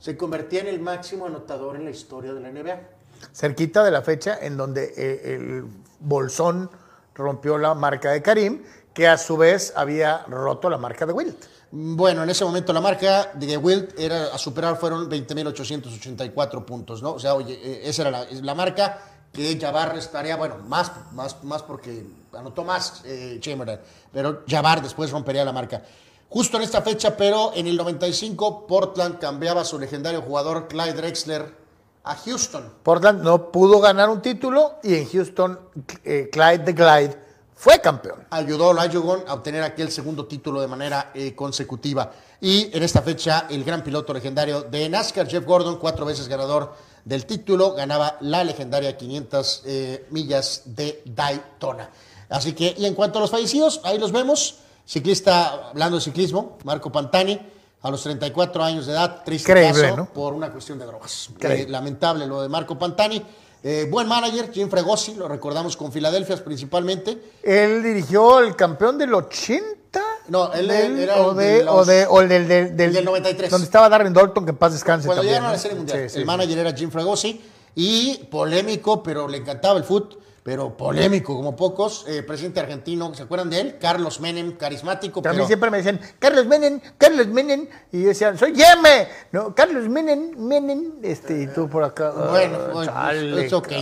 [0.00, 2.99] se convertía en el máximo anotador en la historia de la NBA.
[3.32, 5.64] Cerquita de la fecha en donde eh, el
[6.00, 6.70] Bolsón
[7.14, 8.62] rompió la marca de Karim,
[8.94, 11.44] que a su vez había roto la marca de Wilt.
[11.72, 17.12] Bueno, en ese momento la marca de Wilt era a superar fueron 20.884 puntos, ¿no?
[17.12, 18.98] O sea, oye, eh, esa era la, marca
[19.32, 23.78] que Jabbar estaría, bueno, más, más, más porque anotó más eh, Chamberlain,
[24.12, 25.82] pero Jabbar después rompería la marca.
[26.28, 30.94] Justo en esta fecha, pero en el 95, Portland cambiaba a su legendario jugador Clyde
[30.94, 31.59] Drexler
[32.04, 32.72] a Houston.
[32.82, 35.58] Portland no pudo ganar un título y en Houston
[36.04, 38.26] eh, Clyde de Glide fue campeón.
[38.30, 42.10] ayudó a Lajogon a obtener aquel segundo título de manera eh, consecutiva.
[42.40, 46.74] Y en esta fecha, el gran piloto legendario de NASCAR, Jeff Gordon, cuatro veces ganador
[47.04, 51.90] del título, ganaba la legendaria 500 eh, millas de Daytona.
[52.30, 54.60] Así que, y en cuanto a los fallecidos, ahí los vemos.
[54.86, 57.38] Ciclista, hablando de ciclismo, Marco Pantani,
[57.82, 60.06] a los 34 años de edad, triste Increíble, caso ¿no?
[60.06, 61.30] por una cuestión de drogas.
[61.40, 63.22] Eh, lamentable lo de Marco Pantani.
[63.62, 67.18] Eh, buen manager, Jim Fregosi, lo recordamos con Filadelfia principalmente.
[67.42, 70.00] Él dirigió el campeón del 80.
[70.28, 72.76] No, él del- era o, el de, de los- o, de- o el del, del,
[72.76, 73.50] del- del 93.
[73.50, 75.34] Donde estaba Darren Dalton, que en paz descanse Cuando también.
[75.34, 76.24] llegaron a la Serie Mundial, sí, el sí.
[76.24, 77.40] manager era Jim Fregosi
[77.74, 82.06] y polémico, pero le encantaba el fútbol, pero polémico como pocos.
[82.08, 83.78] eh, presidente argentino, ¿se acuerdan de él?
[83.78, 88.52] Carlos Menem, carismático, mí pero siempre me decían, Carlos Menem, Carlos Menem, y decían, soy
[88.52, 92.10] Yeme, no, Carlos Menem, Menem, este, y tú por acá.
[92.10, 93.72] bueno, ah, bueno, chale, es ok.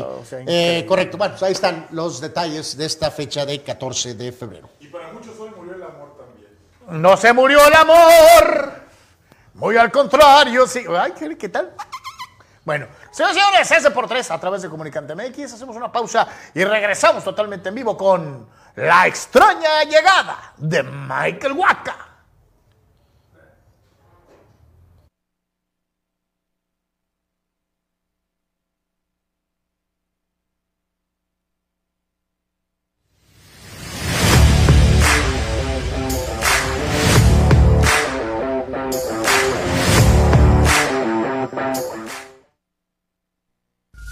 [0.46, 4.68] Eh, correcto, bueno, pues ahí están los detalles de esta fecha de 14 de febrero.
[4.80, 7.02] Y para muchos hoy murió el amor también.
[7.02, 8.72] No se murió el amor,
[9.54, 10.84] muy al contrario, sí.
[10.88, 11.72] Ay, ¿qué, qué tal?
[12.64, 12.86] Bueno,
[13.18, 15.54] señores y señores, ese por tres a través de Comunicante MX.
[15.54, 18.46] Hacemos una pausa y regresamos totalmente en vivo con
[18.76, 22.07] la extraña llegada de Michael Waka.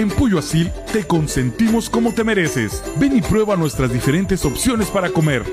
[0.00, 2.82] En Pollo Asil te consentimos como te mereces.
[2.96, 5.44] Ven y prueba nuestras diferentes opciones para comer.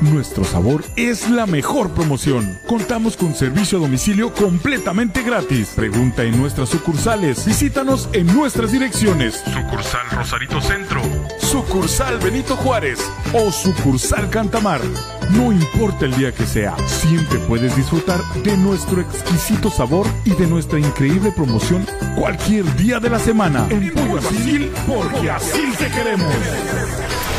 [0.00, 2.56] Nuestro sabor es la mejor promoción.
[2.68, 5.72] Contamos con servicio a domicilio completamente gratis.
[5.74, 7.44] Pregunta en nuestras sucursales.
[7.44, 9.42] Visítanos en nuestras direcciones.
[9.44, 11.02] Sucursal Rosarito Centro.
[11.40, 13.00] Sucursal Benito Juárez.
[13.32, 14.82] O sucursal Cantamar.
[15.30, 20.46] No importa el día que sea, siempre puedes disfrutar de nuestro exquisito sabor y de
[20.46, 21.84] nuestra increíble promoción
[22.16, 23.66] cualquier día de la semana.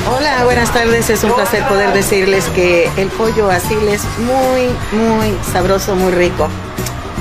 [0.10, 1.10] Hola, buenas tardes.
[1.10, 6.48] Es un placer poder decirles que el pollo asil es muy, muy sabroso, muy rico.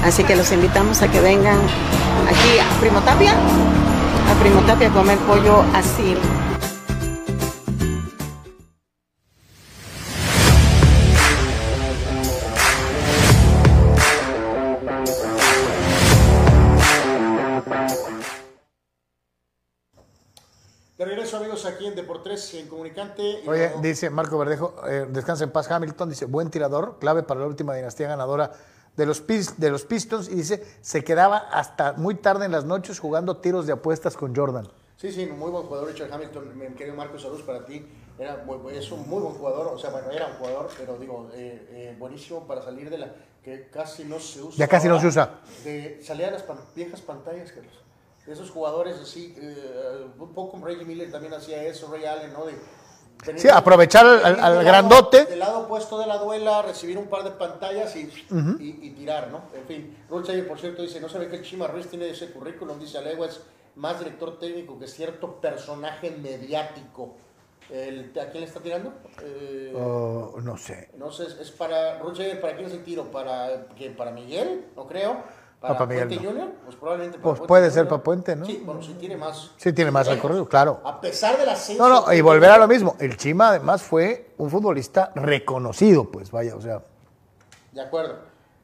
[0.04, 1.58] Así que los invitamos a que vengan
[2.28, 6.18] aquí a Primo Tapia, a Primo Tapia a comer pollo asil.
[21.46, 23.40] Amigos, aquí en Deportes, en Comunicante.
[23.44, 27.40] Y Oye, dice Marco Verdejo, eh, descansa en paz Hamilton, dice, buen tirador, clave para
[27.40, 28.50] la última dinastía ganadora
[28.96, 32.98] de los, de los Pistons, y dice, se quedaba hasta muy tarde en las noches
[32.98, 34.68] jugando tiros de apuestas con Jordan.
[34.96, 37.86] Sí, sí, muy buen jugador Richard Hamilton, mi querido Marcos, saludos para ti.
[38.18, 41.68] Era, es un muy buen jugador, o sea, bueno, era un jugador, pero digo, eh,
[41.70, 43.14] eh, buenísimo para salir de la
[43.44, 44.56] que casi no se usa.
[44.56, 45.40] Ya casi no se usa.
[45.62, 47.74] De salir a las pan- viejas pantallas, Carlos.
[48.26, 52.44] Esos jugadores así, eh, un poco Reggie Miller también hacía eso, Ray Allen, ¿no?
[52.46, 52.54] De,
[53.36, 55.16] Sí, aprovechar al- venir al del grandote.
[55.18, 58.00] Lado, del lado opuesto de la duela, recibir un par de pantallas y,
[58.60, 59.42] y, y tirar, ¿no?
[59.54, 62.98] En fin, Rulseyer, por cierto, dice, no sabe que Chima Ruiz tiene ese currículum, dice
[62.98, 63.40] Alegua, es
[63.76, 67.14] más director técnico que cierto personaje mediático.
[67.70, 68.92] El- ¿A quién le está tirando?
[69.22, 70.90] Eh, Oh, no sé.
[70.98, 73.04] no sé, es- para Rulseyer, ¿para quién es el tiro?
[73.10, 73.66] ¿Para.
[73.96, 74.66] ¿Para Miguel?
[74.76, 75.22] No creo.
[75.66, 76.30] ¿Para No, para Miguel Puente no.
[76.30, 76.48] Junior?
[76.64, 77.88] Pues probablemente para Pues Puente puede ser Junior.
[77.88, 78.46] para Puente, ¿no?
[78.46, 79.50] Sí, bueno, sí tiene más.
[79.56, 80.80] Sí, tiene más recorrido, claro.
[80.84, 81.88] A pesar del ascenso.
[81.88, 82.96] No, no, y volver a lo mismo.
[82.98, 86.82] El Chima además fue un futbolista reconocido, pues vaya, o sea.
[87.72, 88.16] De acuerdo.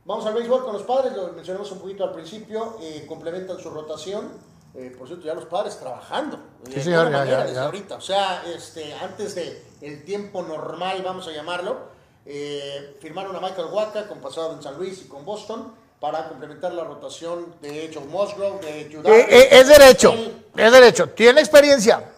[0.04, 3.70] Vamos al béisbol con los padres, lo mencionamos un poquito al principio, eh, complementan su
[3.70, 4.30] rotación.
[4.74, 6.38] Eh, por cierto, ya los padres trabajando.
[6.64, 7.64] Sí, de señor, ya, manera ya, desde ya.
[7.66, 7.94] ahorita.
[7.96, 11.76] O sea, este, antes de el tiempo normal, vamos a llamarlo,
[12.24, 15.72] eh, firmaron a Michael Waka con pasado en San Luis y con Boston
[16.02, 19.08] para complementar la rotación de Joe Musgrove, de Judah.
[19.08, 20.12] Eh, eh, es derecho,
[20.56, 21.10] es derecho.
[21.10, 22.10] Tiene experiencia.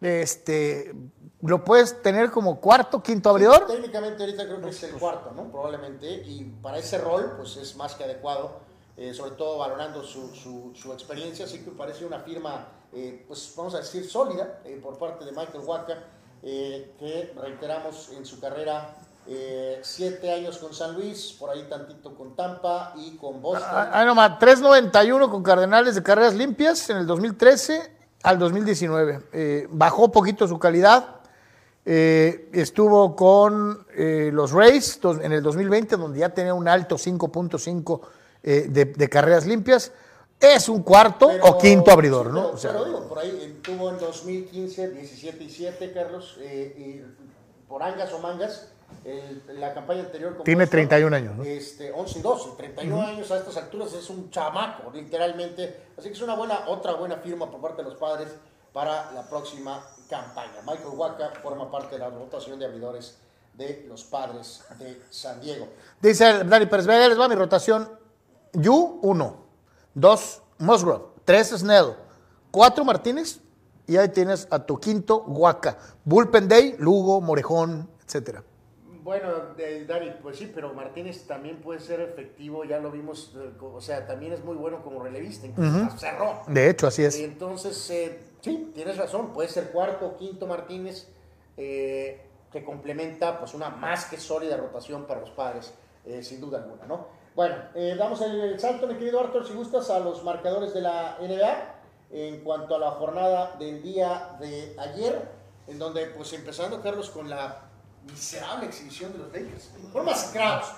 [0.00, 0.94] Este,
[1.42, 3.66] lo puedes tener como cuarto, quinto abridor.
[3.66, 5.50] Técnicamente ahorita creo que es el cuarto, ¿no?
[5.50, 6.08] Probablemente.
[6.08, 8.60] Y para ese rol, pues es más que adecuado,
[8.96, 11.46] eh, sobre todo valorando su, su- su experiencia.
[11.46, 15.32] Así que parece una firma, eh, pues vamos a decir, sólida eh, por parte de
[15.32, 15.98] Michael Waka,
[16.42, 18.96] que reiteramos en su carrera
[19.32, 23.68] eh, siete años con San Luis, por ahí tantito con Tampa y con Boston.
[23.72, 27.92] Ah, nomás, 3.91 con Cardenales de carreras limpias en el 2013
[28.24, 29.20] al 2019.
[29.32, 31.16] Eh, bajó poquito su calidad.
[31.86, 38.00] Eh, estuvo con eh, los Rays en el 2020, donde ya tenía un alto 5.5
[38.42, 39.92] eh, de, de carreras limpias.
[40.40, 42.42] Es un cuarto Pero- o quinto abridor, sí, ¿no?
[42.42, 46.36] Pero, O sea, pero digo, por ahí eh, tuvo en 2015 17 y 7, Carlos,
[46.42, 47.02] y
[47.68, 48.68] por angas o mangas,
[49.04, 50.40] el- la campaña anterior.
[50.44, 51.42] Tiene Boston, 31 años, ¿no?
[51.44, 53.06] Este, 11 y 12, 31 Ujú.
[53.06, 55.88] años a estas alturas es un chamaco, literalmente.
[55.96, 58.28] Así que es una buena, otra buena firma por parte de los padres
[58.72, 60.60] para la próxima campaña.
[60.66, 63.18] Michael Waka forma parte de la rotación de abridores
[63.54, 65.68] de los padres de San Diego.
[66.00, 67.88] Dice Dani Pérez Vega, les va mi rotación.
[68.52, 69.36] Yu, 1.
[69.94, 71.04] 2, Musgrove.
[71.24, 71.94] 3, Snell.
[72.50, 73.40] 4, Martínez.
[73.86, 75.76] Y ahí tienes a tu quinto, Huaca.
[76.04, 78.44] Bullpen Day, Lugo, Morejón, etcétera.
[79.02, 83.50] Bueno, de- Dani, pues sí, pero Martínez también puede ser efectivo, ya lo vimos, eh,
[83.60, 85.86] o sea, también es muy bueno como relevista, incluso Ujú.
[85.86, 86.42] hasta cerró.
[86.46, 87.18] De hecho, así es.
[87.18, 91.08] Entonces, eh, sí, tienes razón, puede ser cuarto o quinto Martínez,
[91.56, 92.20] eh,
[92.52, 95.72] que complementa pues una más que sólida rotación para los padres,
[96.04, 97.06] eh, sin duda alguna, ¿no?
[97.34, 100.80] Bueno, eh, damos el, el salto, mi querido Arthur, si gustas, a los marcadores de
[100.82, 101.76] la NBA
[102.10, 105.28] en cuanto a la jornada del día de ayer,
[105.68, 107.69] en donde, pues empezando, Carlos, con la
[108.04, 109.70] miserable exhibición de los Lakers.
[109.92, 110.68] Fueron masacrados.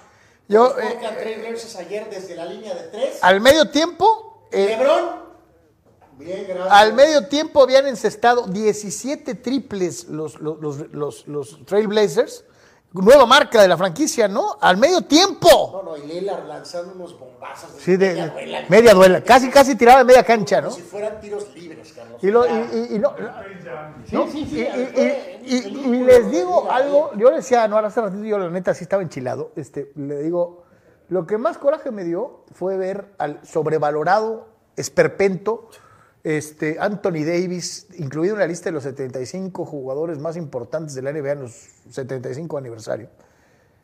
[0.49, 3.19] Yo, eh, Portland Trail Blazers ayer desde la línea de tres.
[3.23, 5.23] Al medio tiempo, eh, LeBron.
[6.19, 6.69] Bien, gracias.
[6.71, 12.45] al medio tiempo habían encestado 17 triples los, los, los, los, los Trailblazers.
[12.95, 14.57] Nueva marca de la franquicia, ¿no?
[14.61, 15.49] Al medio tiempo.
[15.73, 17.71] No, no, y Lillard lanzando unos bombazos.
[17.79, 18.61] Sí, de, media duela.
[18.69, 19.21] media duela.
[19.23, 20.69] Casi, casi tiraba de media cancha, ¿no?
[20.69, 22.23] Como si fueran tiros libres, Carlos.
[22.23, 22.53] Y, lo- Ya.
[22.53, 23.15] y- y- y no,
[24.07, 24.27] Sí, ¿no?
[24.27, 27.37] sí, sí, Y- y- fue y- y- película y les de digo algo, yo le
[27.37, 30.65] decía, no, hace ratito yo la neta sí estaba enchilado, este, le digo,
[31.09, 35.69] lo que más coraje me dio fue ver al sobrevalorado, esperpento,
[36.25, 41.13] este, Anthony Davis, incluido en la lista de los 75 jugadores más importantes de la
[41.13, 41.53] NBA en los
[41.91, 43.09] 75 aniversario.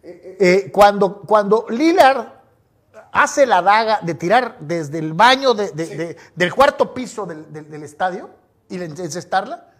[0.03, 2.39] Eh, cuando, cuando Lillard
[3.13, 7.53] hace la daga de tirar desde el baño de- de- de- del cuarto piso del,
[7.53, 8.31] del- del estadio
[8.69, 9.71] y encestarla,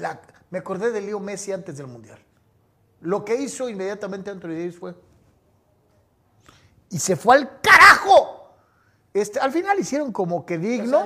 [0.00, 0.20] la-
[0.50, 2.18] me acordé de Leo Messi antes del Mundial.
[3.00, 4.94] Lo que hizo inmediatamente Anthony Davis fue.
[6.90, 8.31] Y se fue al carajo.
[9.14, 11.04] Este, al final hicieron como que digno.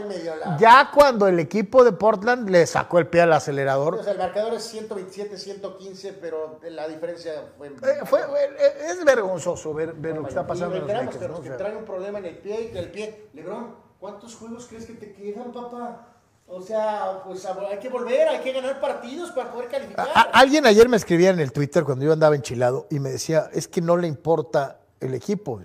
[0.60, 4.00] Ya cuando el equipo de Portland le sacó el pie al acelerador.
[4.04, 7.66] Sea, el marcador es 127, 115, pero la diferencia fue...
[7.68, 7.72] Eh,
[8.04, 11.16] fue- eh, es vergonzoso ver, ver lo que está pasando Y en los Lakers.
[11.16, 11.56] Carlos, ¿no?
[11.56, 13.28] Que un problema en el pie y que el pie...
[13.34, 16.12] Lebron, ¿cuántos juegos crees que te quedan, papá?
[16.48, 20.06] O sea, pues hay que volver, hay que ganar partidos para poder calificar.
[20.14, 23.10] A- a- alguien ayer me escribía en el Twitter cuando yo andaba enchilado y me
[23.10, 25.60] decía, es que no le importa el equipo.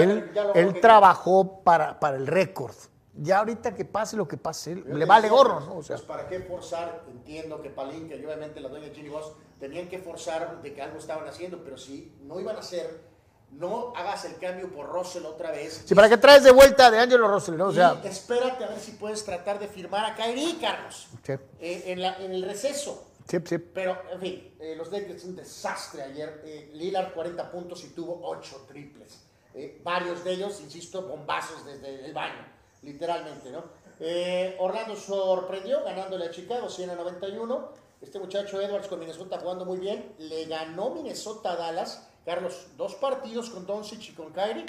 [0.00, 2.74] Él, él que- trabajó para, para el récord.
[3.14, 5.76] Ya ahorita que pase lo que pase, le vale gorro, pues, ¿no?
[5.76, 7.04] O sea, pues, ¿para qué forzar?
[7.10, 10.98] Entiendo que Palinka y obviamente la dueña Ginny Boss tenían que forzar de que algo
[10.98, 13.02] estaban haciendo, pero si no iban a hacer,
[13.50, 15.82] no hagas el cambio por Russell otra vez.
[15.84, 17.54] sí, ¿para qué traes de vuelta de Angelo Russell?
[17.58, 17.66] ¿no?
[17.66, 21.32] O sea, y espérate a ver si puedes tratar de firmar a Kyrie, Carlos, sí,
[21.60, 23.08] eh, en, la- en el receso.
[23.28, 23.58] sí, sí.
[23.58, 26.40] Pero, en fin, eh, los Lakers un desastre ayer.
[26.46, 29.26] Eh, Lillard 40 puntos y tuvo 8 triples.
[29.54, 32.46] Eh, varios de ellos, insisto, bombazos desde el baño,
[32.82, 33.64] literalmente, ¿no?
[34.00, 37.68] Eh, Orlando sorprendió ganándole a Chicago 100 a 91.
[38.00, 40.14] Este muchacho Edwards con Minnesota jugando muy bien.
[40.18, 42.08] Le ganó Minnesota a Dallas.
[42.24, 44.66] Carlos, dos partidos con Doncic y con Kyrie,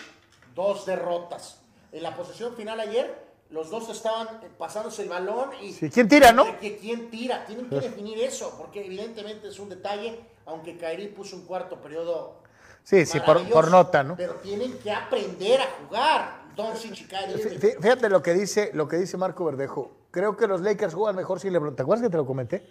[0.56, 1.62] dos derrotas.
[1.92, 3.16] En la posesión final ayer,
[3.50, 6.60] los dos estaban eh, pasándose el balón y Sí, ¿quién tira, no?
[6.60, 7.46] que, quién tira.
[7.46, 12.42] Tienen que definir eso, porque evidentemente es un detalle, aunque Kairi puso un cuarto periodo.
[12.84, 14.16] Sí, sí, por, nota, ¿no?
[14.18, 16.44] Pero tienen que aprender a jugar.
[16.56, 17.36] Doncic y Kyrie.
[17.38, 19.92] Fí- fí- Fíjate lo que dice, lo que dice Marco Verdejo.
[20.12, 21.76] Creo que los Lakers juegan mejor sin LeBron.
[21.76, 22.64] ¿Te acuerdas que te lo comenté?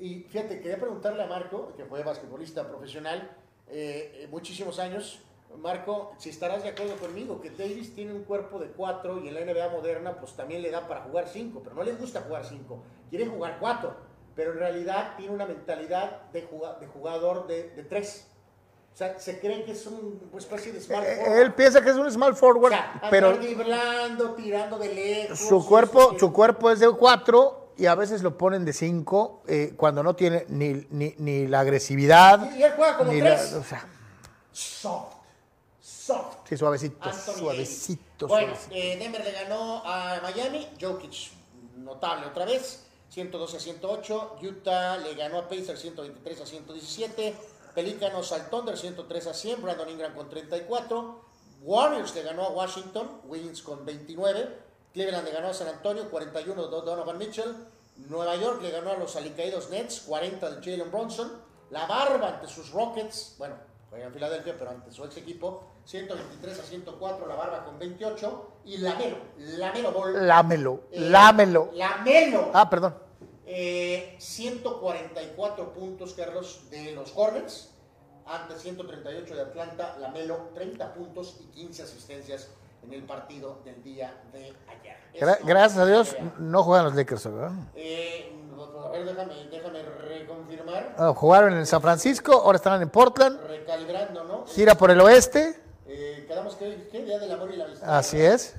[0.00, 3.30] Y fíjate, quería preguntarle a Marco, que fue basquetbolista profesional
[3.68, 5.20] eh, eh, muchísimos años.
[5.58, 9.34] Marco, si estarás de acuerdo conmigo, que Davis tiene un cuerpo de cuatro y en
[9.34, 12.44] la NBA moderna, pues también le da para jugar cinco, pero no le gusta jugar
[12.46, 13.94] cinco, quiere jugar cuatro,
[14.34, 18.31] pero en realidad tiene una mentalidad de, juga- de jugador de, de tres.
[18.92, 21.38] O sea, se creen que es un- especie de smart Eh, forward.
[21.40, 23.32] Él piensa que es un small O forward, sea, pero
[24.36, 25.38] tirando de lejos.
[25.38, 29.72] su cuerpo, su cuerpo es de cuatro y a veces lo ponen de cinco eh,
[29.76, 32.54] cuando no tiene ni, ni, ni la agresividad.
[32.54, 33.52] Y él juega como ni tres.
[33.52, 33.86] la- o sea,
[34.52, 35.14] Soft,
[35.80, 36.36] soft.
[36.48, 38.28] sí, suavecito, Anthony suavecito.
[38.28, 38.74] Bueno, suavecito.
[38.76, 41.30] eh, Denver le ganó a Miami, Jokic
[41.78, 47.34] notable otra vez, 112 a 108, Utah le ganó a Pacers 123 a 117,
[47.74, 51.24] Pelícanos al Thunder 103 a 100, Brandon Ingram con 34,
[51.62, 54.58] Warriors le ganó a Washington, Wiggins con 29,
[54.92, 57.54] Cleveland le ganó a San Antonio 41 de Donovan Mitchell,
[58.08, 61.32] Nueva York le ganó a los alicaídos Nets 40 de Jalen Bronson,
[61.70, 63.54] la barba ante sus Rockets, bueno,
[63.88, 68.48] juega en Filadelfia, pero ante su ex equipo, 123 a 104, la barba con 28,
[68.64, 70.26] y Lamelo, Lamelo Ball.
[70.26, 71.70] Lámelo, eh, lámelo.
[71.74, 72.50] Lamelo.
[72.52, 72.94] Ah, perdón.
[73.54, 77.70] Eh, 144 puntos, Carlos, de los Hornets,
[78.26, 82.48] ante 138 de Atlanta, Lamelo, 30 puntos y 15 asistencias
[82.82, 84.96] en el partido del día de ayer.
[85.20, 87.52] Gra- Esto gracias a Dios no juegan los Lakers, ¿verdad?
[87.76, 88.32] Eh,
[88.84, 94.24] a ver, déjame, déjame reconfirmar, Ah, jugaron en San Francisco, ahora están en Portland, recalibrando,
[94.24, 94.46] ¿no?
[94.46, 97.04] gira por el oeste, Eh, quedamos que ¿qué?
[97.04, 97.98] Día del Amor y la Amistad.
[97.98, 98.54] así es.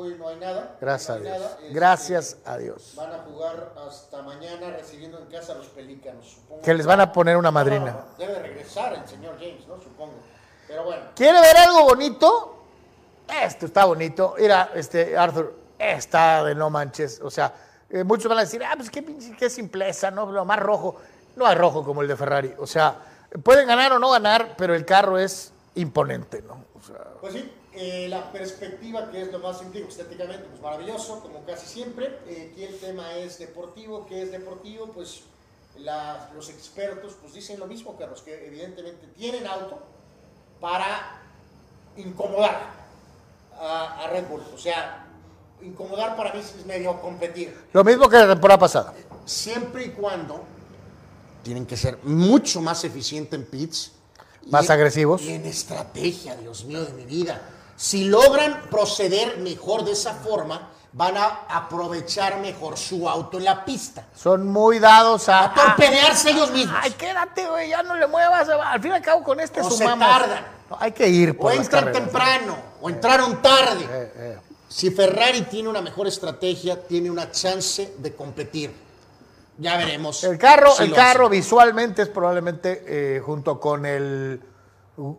[0.00, 0.76] Hoy no hay nada.
[0.80, 1.38] Gracias a No hay Dios.
[1.40, 1.56] nada.
[1.60, 2.92] Este, Gracias a Dios.
[2.96, 6.26] Van a jugar hasta mañana recibiendo en casa a los Pelícanos.
[6.26, 7.90] Supongo Que les van a poner una madrina.
[7.92, 9.76] no, debe de regresar el señor James, ¿no?
[9.80, 10.14] Supongo.
[10.66, 11.02] Pero bueno.
[11.14, 12.56] ¿Quiere ver algo bonito?
[13.42, 14.34] Esto está bonito.
[14.38, 17.20] Mira, este, Arthur, está de no manches.
[17.22, 17.52] O sea,
[17.90, 19.04] eh, muchos van a decir, ah, pues qué,
[19.38, 20.30] qué simpleza, ¿no?
[20.32, 20.96] Lo más rojo.
[21.36, 22.54] No hay rojo como el de Ferrari.
[22.58, 22.96] O sea,
[23.42, 26.64] pueden ganar o no ganar, pero el carro es imponente, ¿no?
[26.78, 31.20] O sea, Pues sí, eh, la perspectiva, que es lo más digo, estéticamente, pues maravilloso,
[31.20, 32.18] como casi siempre.
[32.26, 34.86] Eh, aquí el tema es deportivo, ¿qué es deportivo?
[34.88, 35.20] Pues
[35.78, 39.78] la- los expertos pues dicen lo mismo, Carlos, que evidentemente tienen auto
[40.60, 41.20] para
[41.96, 42.60] incomodar
[43.58, 44.42] a, a Red Bull.
[44.54, 45.06] O sea,
[45.62, 47.56] incomodar para mí es medio competir.
[47.72, 48.94] lo mismo que la temporada pasada.
[49.26, 50.44] Siempre y cuando
[51.44, 53.92] tienen que ser mucho más eficientes en pits.
[54.46, 55.22] Más y- agresivos.
[55.22, 57.40] Y en estrategia, Dios mío de mi vida.
[57.80, 63.64] Si logran proceder mejor de esa forma, van a aprovechar mejor su auto en la
[63.64, 64.04] pista.
[64.14, 65.44] Son muy dados a...
[65.46, 66.76] A torpedearse ellos mismos.
[66.78, 68.46] Ay, quédate, güey, ya no le muevas.
[68.50, 70.06] Al fin y al cabo, con este O se sumamos.
[70.06, 70.44] tardan.
[70.68, 72.02] No, hay que ir por O entran carreras.
[72.02, 73.88] temprano, o entraron tarde.
[73.90, 74.38] Eh, eh.
[74.68, 78.74] Si Ferrari tiene una mejor estrategia, tiene una chance de competir.
[79.56, 80.22] Ya veremos.
[80.22, 84.38] El carro, si el carro visualmente es probablemente eh, junto con el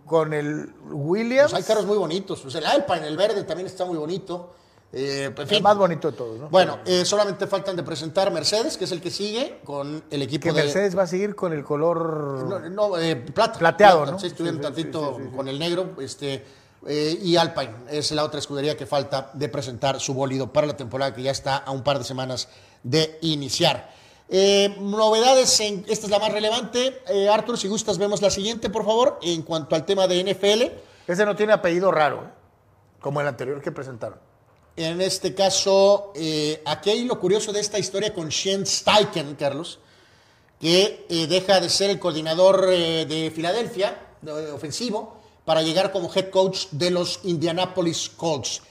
[0.05, 1.51] con el Williams.
[1.51, 2.41] Pues hay carros muy bonitos.
[2.41, 4.53] Pues el Alpine, el verde, también está muy bonito.
[4.93, 5.63] Eh, El fin.
[5.63, 6.49] más bonito de todos, ¿no?
[6.49, 10.43] Bueno, eh, solamente faltan de presentar Mercedes, que es el que sigue con el equipo
[10.43, 13.57] que de Mercedes va a seguir con el color No, no, eh, plata.
[13.57, 14.19] Plateado, Plata, ¿no?
[14.19, 15.35] Sí, estuvieron Sí, tantito sí, sí, sí.
[15.37, 15.91] con el negro.
[15.99, 16.43] Este,
[16.87, 20.75] eh, y Alpine es la otra escudería que falta de presentar su bólido para la
[20.75, 22.49] temporada que ya está a un par de semanas
[22.83, 23.93] de iniciar.
[24.33, 27.01] Eh, novedades, en, esta es la más relevante.
[27.09, 30.71] Eh, Arthur, si gustas, vemos la siguiente, por favor, en cuanto al tema de NFL.
[31.11, 32.29] Ese no tiene apellido raro, ¿eh?
[33.01, 34.17] como el anterior que presentaron.
[34.77, 36.13] En este caso,
[36.65, 39.79] aquí hay lo curioso de esta historia con Shane Steichen, Carlos,
[40.61, 46.67] que deja de ser el coordinador de Filadelfia, de- ofensivo, para llegar como head coach
[46.71, 48.61] de los Indianapolis Colts.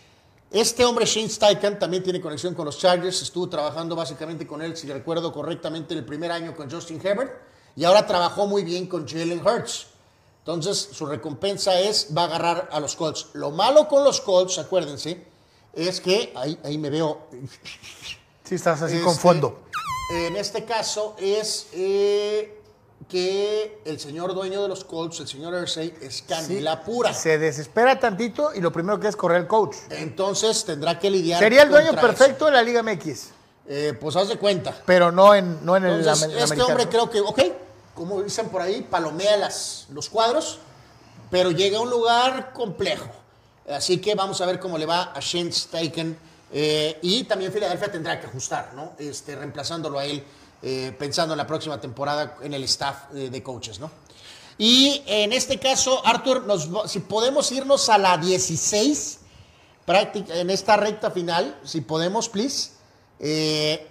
[0.50, 4.76] Este hombre, Shane Steichen, también tiene conexión con los Chargers, estuvo trabajando básicamente con él,
[4.76, 7.32] si recuerdo correctamente, el primer año con Justin Herbert,
[7.76, 9.86] y ahora trabajó muy bien con Jalen Hurts.
[10.40, 13.28] Entonces, su recompensa es, va a agarrar a los Colts.
[13.34, 15.24] Lo malo con los Colts, acuérdense,
[15.72, 17.28] es que, ahí, ahí me veo,
[18.42, 19.60] Sí, estás así con Este, fondo.
[20.12, 22.59] en este caso es eh,
[23.08, 27.12] que el señor dueño de los Colts, el señor Irsay, es canela pura.
[27.14, 29.76] Se desespera tantito y lo primero que es correr el coach.
[29.90, 33.30] Entonces tendrá que lidiar Sería el dueño perfecto en la Liga MX.
[33.66, 34.76] Eh, pues haz de cuenta.
[34.84, 36.66] pero no en, no en el Entonces, amer- este americano.
[36.68, 37.40] hombre creo que, ok,
[37.94, 40.58] como dicen por ahí, palomea las, los cuadros,
[41.30, 43.08] pero llega a un lugar complejo.
[43.68, 46.16] Así que vamos a ver cómo le va a Shane Steichen.
[46.52, 48.92] eh, y también Filadelfia tendrá que ajustar, ¿no?
[48.98, 50.24] Este, reemplazándolo a él,
[50.62, 53.90] eh, pensando en la próxima temporada en el staff de coaches, ¿no?
[54.58, 56.44] Y en este caso, Arthur,
[56.86, 59.20] si podemos irnos a la 16,
[59.86, 62.72] práctica, en esta recta final, si podemos, please.
[63.18, 63.90] Eh,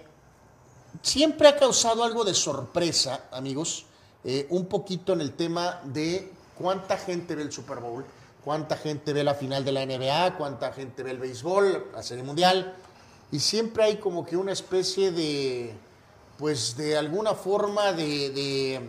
[1.02, 3.86] siempre ha causado algo de sorpresa, amigos,
[4.24, 8.04] eh, un poquito en el tema de cuánta gente ve el Super Bowl,
[8.44, 12.22] cuánta gente ve la final de la NBA, cuánta gente ve el béisbol, la Serie
[12.22, 12.76] Mundial,
[13.32, 15.74] y siempre hay como que una especie de,
[16.40, 18.80] pues de alguna forma de, de,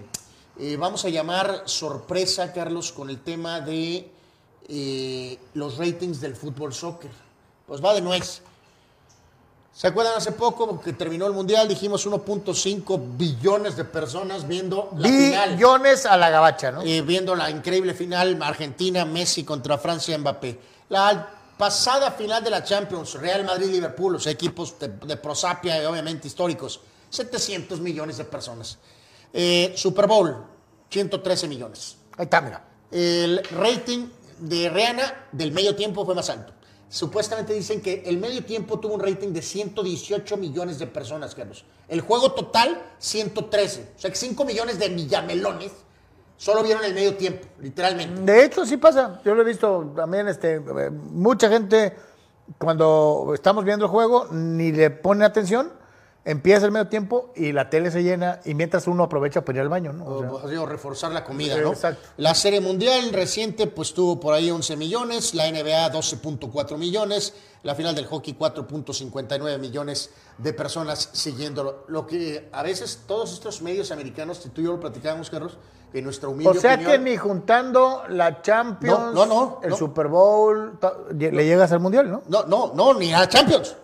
[0.57, 4.09] eh, vamos a llamar sorpresa, Carlos, con el tema de
[4.69, 7.11] eh, los ratings del fútbol soccer.
[7.67, 8.41] Pues va de nuez.
[9.73, 11.67] ¿Se acuerdan hace poco que terminó el Mundial?
[11.67, 15.55] Dijimos 1.5 billones de personas viendo la final.
[15.55, 16.81] Billones a la gabacha, ¿no?
[16.83, 20.57] Eh, viendo la increíble final Argentina, Messi contra Francia, Mbappé.
[20.87, 26.29] La pasada final de la Champions, Real Madrid-Liverpool, los equipos de, de prosapia y obviamente
[26.29, 26.79] históricos,
[27.11, 28.79] 700 millones de personas.
[29.31, 30.43] Eh, Super Bowl,
[30.89, 31.97] 113 millones.
[32.17, 32.65] Ahí está, mira.
[32.89, 34.07] El rating
[34.39, 36.53] de Rihanna del medio tiempo fue más alto.
[36.89, 41.63] Supuestamente dicen que el medio tiempo tuvo un rating de 118 millones de personas, Carlos.
[41.87, 43.93] El juego total, 113.
[43.95, 45.71] O sea que 5 millones de millamelones
[46.35, 48.21] solo vieron el medio tiempo, literalmente.
[48.29, 49.21] De hecho, sí pasa.
[49.23, 51.95] Yo lo he visto también, este, eh, mucha gente
[52.57, 55.71] cuando estamos viendo el juego ni le pone atención,
[56.23, 59.61] empieza el medio tiempo y la tele se llena y mientras uno aprovecha para ir
[59.61, 60.05] al baño, ¿no?
[60.05, 61.69] O sea, O, o sea, reforzar la comida, ¿no?
[61.71, 62.09] Exacto.
[62.17, 67.33] La Serie Mundial reciente pues tuvo por ahí 11 millones, la NBA 12.4 millones,
[67.63, 71.85] la final del hockey 4.59 millones de personas siguiéndolo.
[71.87, 75.57] Lo que a veces todos estos medios americanos, tú y yo lo platicábamos, Carlos,
[75.93, 79.75] en nuestra humilde o sea opinión, que ni juntando la Champions, No, no, no, el.
[79.75, 80.79] Super Bowl,
[81.17, 82.21] le llegas al Mundial, ¿no?
[82.29, 83.75] No, no, no, ni a la Champions.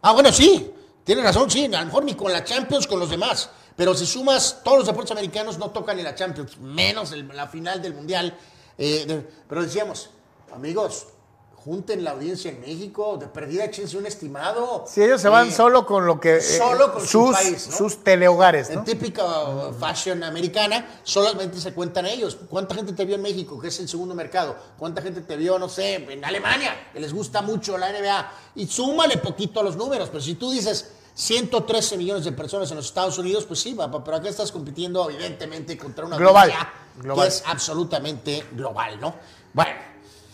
[0.00, 0.74] Ah, bueno, sí,
[1.04, 3.50] tienes razón, sí, a lo mejor ni con la Champions, con los demás.
[3.76, 7.80] Pero si sumas, todos los deportes americanos no tocan ni la Champions, menos la final
[7.80, 8.36] del Mundial.
[8.76, 10.10] Eh, pero decíamos,
[10.54, 11.06] amigos,
[11.64, 14.84] junten la audiencia en México, de perdida échense un estimado.
[14.88, 16.38] Si ellos se van Eh, solo con lo que...
[16.38, 17.76] eh, solo con su sus, país, ¿no?
[17.76, 18.80] sus telehogares, ¿no?
[18.80, 22.36] En típica uh, fashion americana, solamente se cuentan ellos.
[22.50, 24.56] ¿Cuánta gente te vio en México, que es el segundo mercado?
[24.78, 28.32] ¿Cuánta gente te vio, no sé, en Alemania, que les gusta mucho la NBA?
[28.56, 32.76] Y súmale poquito a los números, pero si tú dices 113 millones de personas en
[32.78, 36.52] los Estados Unidos, pues sí, papá, pero acá estás compitiendo evidentemente contra una Global,
[36.96, 37.28] global.
[37.28, 39.14] que es absolutamente global, ¿no?
[39.52, 39.72] Bueno,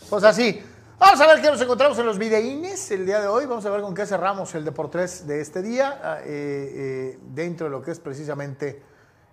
[0.09, 0.63] Pues así.
[0.99, 3.47] Vamos a ver qué nos encontramos en los videínes el día de hoy.
[3.47, 6.01] Vamos a ver con qué cerramos el Deportes de este día.
[6.03, 8.83] ah, eh, eh, dentro de lo que es precisamente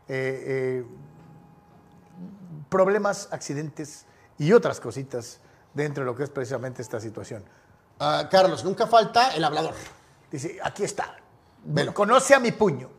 [0.08, 0.86] eh,
[2.70, 4.06] problemas, accidentes
[4.38, 5.40] y otras cositas
[5.74, 7.44] dentro de lo que es precisamente esta situación.
[8.00, 9.74] ah, Carlos, nunca falta el hablador.
[10.30, 11.18] Dice, aquí está.
[11.96, 12.92] Conoce a mi puño.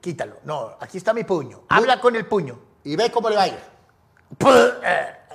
[0.00, 0.36] Quítalo.
[0.44, 1.62] No, aquí está mi puño.
[1.68, 2.56] Habla con el puño.
[2.84, 3.58] Y ve cómo le va a ir.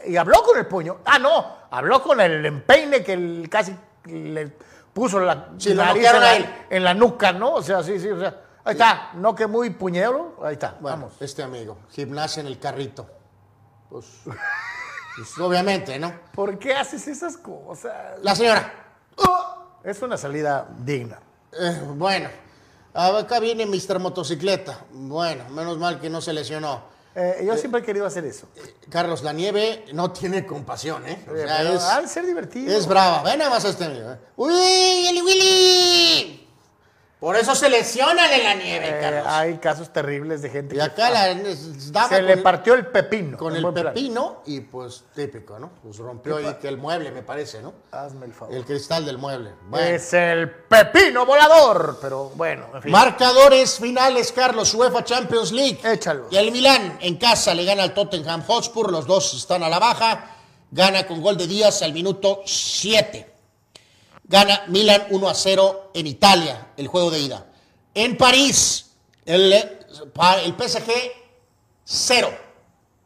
[0.06, 1.00] Y habló con el puño.
[1.04, 3.76] Ah, no, habló con el empeine que el- casi
[4.06, 4.48] le
[4.94, 6.46] puso la Sí, nariz en la, él.
[6.70, 7.54] en la nuca, ¿no?
[7.56, 8.42] O sea, sí, sí, o sea.
[8.64, 10.38] Ahí está, no que muy puñero.
[10.44, 11.22] Ahí está, Bueno, vamos.
[11.22, 13.08] este amigo, gimnasia en el carrito.
[13.90, 14.06] Pues,
[15.16, 16.12] pues, obviamente, ¿no?
[16.34, 17.94] ¿Por qué haces esas cosas?
[18.24, 18.74] La señora.
[19.84, 21.20] Es una salida digna.
[21.54, 22.28] Eh, bueno,
[22.94, 24.00] acá viene Mr.
[24.00, 24.80] Motocicleta.
[24.92, 26.95] Bueno, menos mal que no se lesionó.
[27.16, 28.48] Eh, yo siempre he querido hacer eso.
[28.90, 31.26] Carlos, la nieve no tiene compasión, ¿eh?
[31.30, 31.46] O Eh,
[31.80, 32.76] sea, es, de ser divertido.
[32.76, 33.24] es brava.
[33.24, 33.86] Ven nada más a este.
[33.86, 34.18] ¿eh?
[34.36, 36.45] ¡Uy, Willy!
[37.26, 39.24] Por eso se lesionan en la nieve, Eh, Carlos.
[39.26, 42.86] hay casos terribles de gente Y que acá la, daba se le el- partió el
[42.86, 43.36] pepino.
[43.36, 43.86] con el plan.
[43.96, 45.72] pepino y pues típico, ¿no?
[45.82, 47.74] Pues rompió ¿Qué ahí que el mueble, me parece, ¿no?
[47.92, 48.54] Hazme el favor.
[48.54, 49.54] El cristal del mueble.
[49.68, 49.88] Bueno.
[49.88, 51.98] Es el pepino volador.
[52.00, 52.92] Pero bueno, en fin.
[52.92, 55.80] Marcadores finales, Carlos, UEFA Champions League.
[55.84, 56.28] Échalo.
[56.30, 59.80] Y el Milán en casa le gana al Tottenham Hotspur, los dos están a la
[59.80, 60.30] baja.
[60.70, 63.34] Gana con gol de Díaz al minuto 7.
[64.28, 67.46] Gana Milan 1 a 0 en Italia, el juego de ida.
[67.94, 68.92] En París,
[69.26, 70.92] el, el PSG
[71.84, 72.30] 0.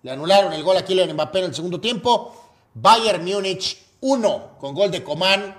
[0.02, 2.34] Le anularon el gol a Kylian Mbappé en el segundo tiempo.
[2.74, 5.56] Bayern Múnich 1 con gol de Coman,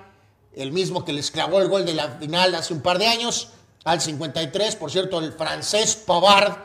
[0.55, 3.49] el mismo que les clavó el gol de la final hace un par de años,
[3.83, 4.75] al 53.
[4.75, 6.57] Por cierto, el francés Pavard,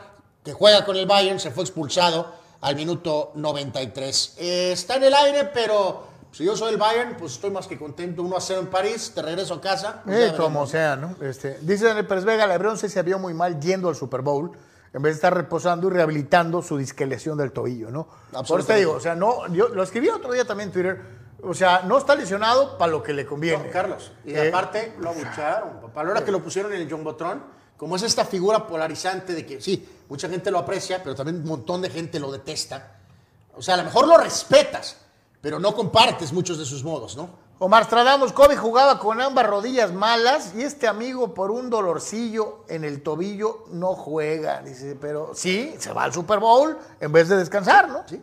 [0.43, 4.33] que juega con el Bayern, se fue expulsado al minuto 93.
[4.37, 6.07] Eh, está en el aire, pero
[6.37, 8.21] si yo soy el Bayern, pues estoy más que contento.
[8.21, 10.01] 1 a 0 en París, te regreso a casa.
[10.05, 11.15] pues Eh, como sea, ¿no?
[11.21, 14.51] Este, dice Daniel Pérez Vega, Lebron se vio muy mal yendo al Super Bowl
[14.93, 18.07] en vez de estar reposando y rehabilitando su disque lesión del tobillo, ¿no?
[18.47, 21.01] Por eso te digo, o sea, no, yo lo escribí otro día también en Twitter,
[21.41, 23.63] o sea, no está lesionado para lo que le conviene.
[23.65, 24.11] No, Carlos.
[24.23, 25.81] Y Eh, aparte lo abucharon.
[25.81, 26.01] papá.
[26.01, 27.43] A la hora que lo pusieron en el John Botron,
[27.77, 31.45] como es esta figura polarizante de que sí, mucha gente lo aprecia, pero también un
[31.47, 32.97] montón de gente lo detesta.
[33.55, 34.97] O sea, a lo mejor lo respetas,
[35.41, 37.47] pero no compartes muchos de sus modos, ¿no?
[37.59, 42.83] Omar Stradamus, Kobe jugaba con ambas rodillas malas y este amigo por un dolorcillo en
[42.83, 44.61] el tobillo no juega.
[44.61, 48.03] Dice, pero sí, se va al Super Bowl en vez de descansar, ¿no?
[48.07, 48.21] Sí.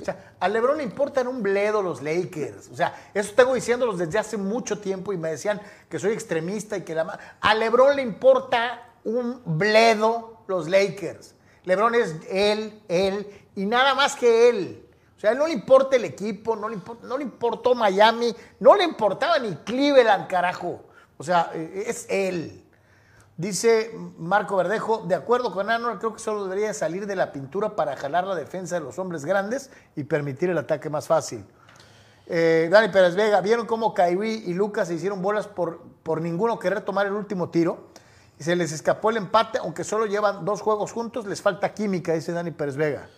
[0.00, 2.68] O sea, a LeBron le importan un bledo los Lakers.
[2.72, 6.76] O sea, eso tengo diciéndolos desde hace mucho tiempo y me decían que soy extremista
[6.76, 7.18] y que la...
[7.40, 11.34] A LeBron le importa un bledo los Lakers.
[11.64, 13.26] LeBron es él, él
[13.56, 14.87] y nada más que él.
[15.18, 18.76] O sea, no le importa el equipo, no le, impor- no le importó Miami, no
[18.76, 20.84] le importaba ni Cleveland, carajo.
[21.16, 22.64] O sea, eh, es él.
[23.36, 27.74] Dice Marco Verdejo, de acuerdo con Anwar, creo que solo debería salir de la pintura
[27.74, 31.44] para jalar la defensa de los hombres grandes y permitir el ataque más fácil.
[32.28, 36.60] Eh, Dani Pérez Vega, ¿vieron cómo Kyrie y Lucas se hicieron bolas por, por ninguno
[36.60, 37.88] querer tomar el último tiro?
[38.38, 42.12] Y se les escapó el empate, aunque solo llevan dos juegos juntos, les falta química,
[42.12, 43.08] dice Dani Pérez Vega.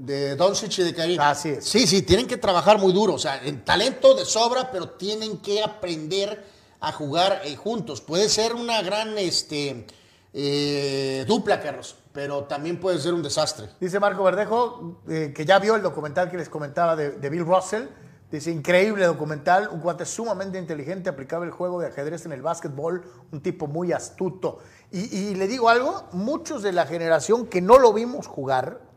[0.00, 1.20] De Doncic y de Karim.
[1.20, 1.64] Así es.
[1.66, 3.12] Sí, sí, tienen que trabajar muy duro.
[3.12, 6.42] O sea, en talento de sobra, pero tienen que aprender
[6.80, 8.00] a jugar eh, juntos.
[8.00, 9.86] Puede ser una gran este,
[10.32, 13.68] eh, dupla, Carlos, pero también puede ser un desastre.
[13.78, 17.44] Dice Marco Verdejo, eh, que ya vio el documental que les comentaba de, de Bill
[17.44, 17.84] Russell.
[18.32, 23.04] Dice, increíble documental, un cuate sumamente inteligente, aplicaba el juego de ajedrez en el básquetbol,
[23.32, 24.60] un tipo muy astuto.
[24.90, 28.88] Y, y le digo algo, muchos de la generación que no lo vimos jugar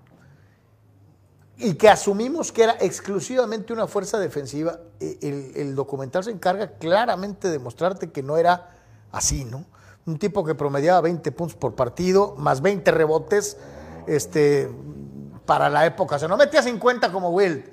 [1.57, 6.71] y que asumimos que era exclusivamente una fuerza defensiva, eh, el, el documental se encarga
[6.79, 8.71] claramente de mostrarte que no era
[9.11, 9.65] así, ¿no?
[10.05, 13.57] Un tipo que promediaba 20 puntos por partido, más 20 rebotes,
[14.07, 14.69] este,
[15.45, 16.15] para la época.
[16.15, 17.63] O sea, no metía 50 como Will,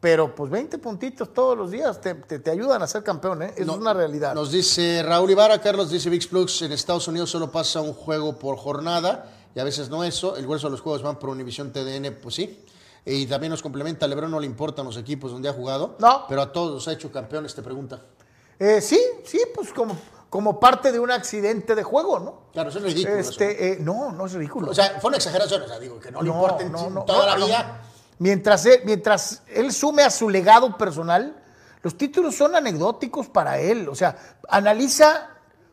[0.00, 3.52] pero pues 20 puntitos todos los días te, te- te ayudan a ser campeón, ¿eh?
[3.56, 4.34] Eso No, es una realidad.
[4.34, 8.36] Nos dice Raúl Ibarra, Carlos dice VIX Plus, en Estados Unidos solo pasa un juego
[8.38, 11.72] por jornada y a veces no eso, el grueso de los juegos van por Univisión
[11.72, 12.64] TDN, pues sí.
[13.08, 16.24] Y también nos complementa, a Lebron no le importan los equipos donde ha jugado, No.
[16.28, 18.02] pero a todos los ha hecho campeones, te pregunta.
[18.58, 19.96] Eh, sí, sí, pues como,
[20.28, 22.42] como parte de un accidente de juego, ¿no?
[22.52, 23.16] Claro, eso es ridículo.
[23.16, 24.72] Este, eh, no, no es ridículo.
[24.72, 27.18] O sea, fue una exageración, o sea, digo, que no, le importa en sí, toda
[27.20, 27.46] no, la no.
[27.46, 27.82] vida.
[28.18, 31.36] Mientras él, mientras él sume a su legado personal,
[31.82, 33.88] los títulos son anecdóticos para él.
[33.88, 34.16] O sea,
[34.48, 35.30] analiza.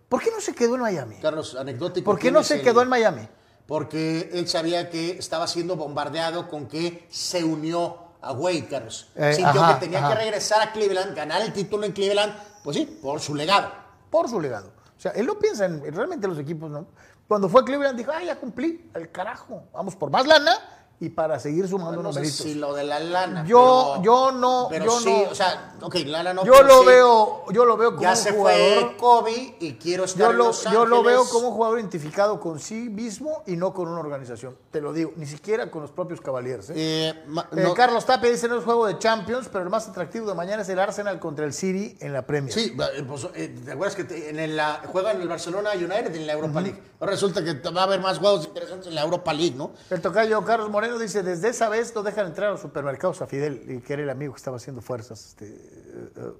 [0.08, 1.16] ¿Por qué no se quedó en Miami?
[1.20, 2.06] Carlos, anecdótico.
[2.06, 3.28] ¿Por qué no se el- quedó en Miami?
[3.68, 9.10] Porque él sabía que estaba siendo bombardeado con que se unió a Wade, Carlos.
[9.16, 10.10] Eh, Sintió ajá, que tenía ajá.
[10.10, 12.34] que regresar a Cleveland, ganar el título en Cleveland,
[12.64, 13.72] pues sí, por su legado.
[14.10, 14.72] Por su legado.
[14.98, 16.88] O sea, él no piensa en realmente los equipos, ¿no?
[17.28, 19.64] Cuando fue a Cleveland dijo, ay, ya cumplí, el carajo.
[19.74, 23.44] Vamos por más lana y para seguir sumando No sé si lo de la lana.
[23.46, 26.46] Yo- pero- yo no- Pero yo sí, no- o sea, ok, lana no.
[26.46, 26.86] yo lo sí.
[26.86, 28.80] veo, yo lo veo como Ya un se jugador.
[28.80, 31.80] fue Kobe y quiero estar Yo en lo, Los yo lo veo como un jugador
[31.80, 34.56] identificado con sí mismo y no con una organización.
[34.72, 36.70] Te lo digo, ni siquiera con los propios Cavaliers.
[36.70, 36.74] ¿eh?
[36.76, 39.88] Eh, ma- Eh, no- Carlos Tapia dice no es juego de Champions, pero el más
[39.90, 42.54] atractivo de mañana es el Arsenal contra el City en la Premier.
[42.54, 42.92] Sí, pues,
[43.34, 46.62] ¿te acuerdas que te- en el, la, juegan en el Barcelona United en la Europa
[46.62, 46.82] League?
[47.02, 49.72] Ahora resulta que va a haber más juegos interesantes en la Europa League, ¿no?
[49.90, 53.28] El tocayo Carlos Moreno dice, desde esa vez no dejan entrar a los supermercados a
[53.28, 55.56] Fidel, y que era el amigo que estaba haciendo fuerzas este,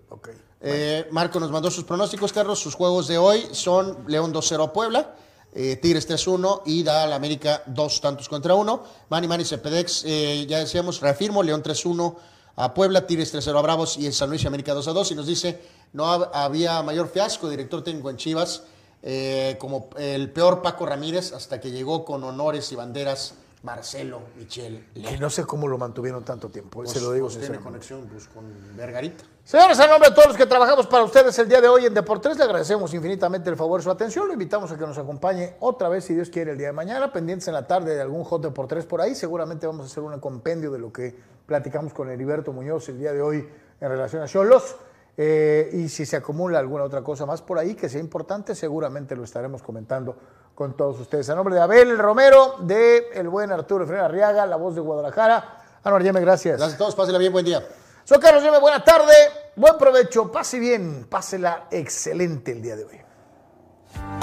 [0.10, 0.30] ok.
[0.62, 2.60] Eh, Marco nos mandó sus pronósticos, Carlos.
[2.60, 5.16] Sus juegos de hoy son León 2-0 a Puebla,
[5.54, 8.84] eh, Tigres 3-1 y da a la América dos tantos contra uno.
[9.10, 12.16] Manny Manny Cepedex, eh, ya decíamos, reafirmo, León 3-1
[12.56, 15.12] a Puebla, Tigres 3-0 a Bravos y el San Luis y América 2-2.
[15.12, 15.60] Y nos dice,
[15.94, 18.64] no hab- había mayor fiasco, director técnico en Chivas,
[19.02, 23.34] eh, como el peor Paco Ramírez hasta que llegó con honores y banderas
[23.64, 24.90] Marcelo Michel.
[24.94, 28.28] Que no sé cómo lo mantuvieron tanto tiempo, se lo digo Pues tiene conexión pues,
[28.28, 28.44] con
[28.76, 29.24] Vergarita.
[29.46, 31.94] Señores, a nombre de todos los que trabajamos para ustedes el día de hoy en
[31.94, 34.28] Deportes, le agradecemos infinitamente el favor de su atención.
[34.28, 37.12] Lo invitamos a que nos acompañe otra vez, si Dios quiere, el día de mañana.
[37.12, 39.16] Pendientes en la tarde de algún Hot Deportes por ahí.
[39.16, 41.16] Seguramente vamos a hacer un compendio de lo que
[41.46, 43.48] platicamos con Heriberto Muñoz el día de hoy
[43.80, 44.76] en relación a Cholos.
[45.16, 49.16] Eh, y si se acumula alguna otra cosa más por ahí que sea importante, seguramente
[49.16, 50.16] lo estaremos comentando
[50.56, 51.30] con todos ustedes.
[51.30, 55.62] A nombre de Abel Romero, de el buen Arturo Efraín Arriaga, la voz de Guadalajara.
[55.84, 56.58] Anuar Yeme, gracias.
[56.58, 57.66] Gracias a todos, pásenla bien, buen día.
[58.04, 59.14] Soy Carlos Yeme, buena tarde,
[59.56, 63.03] buen provecho, pase bien, pásela excelente el día de hoy.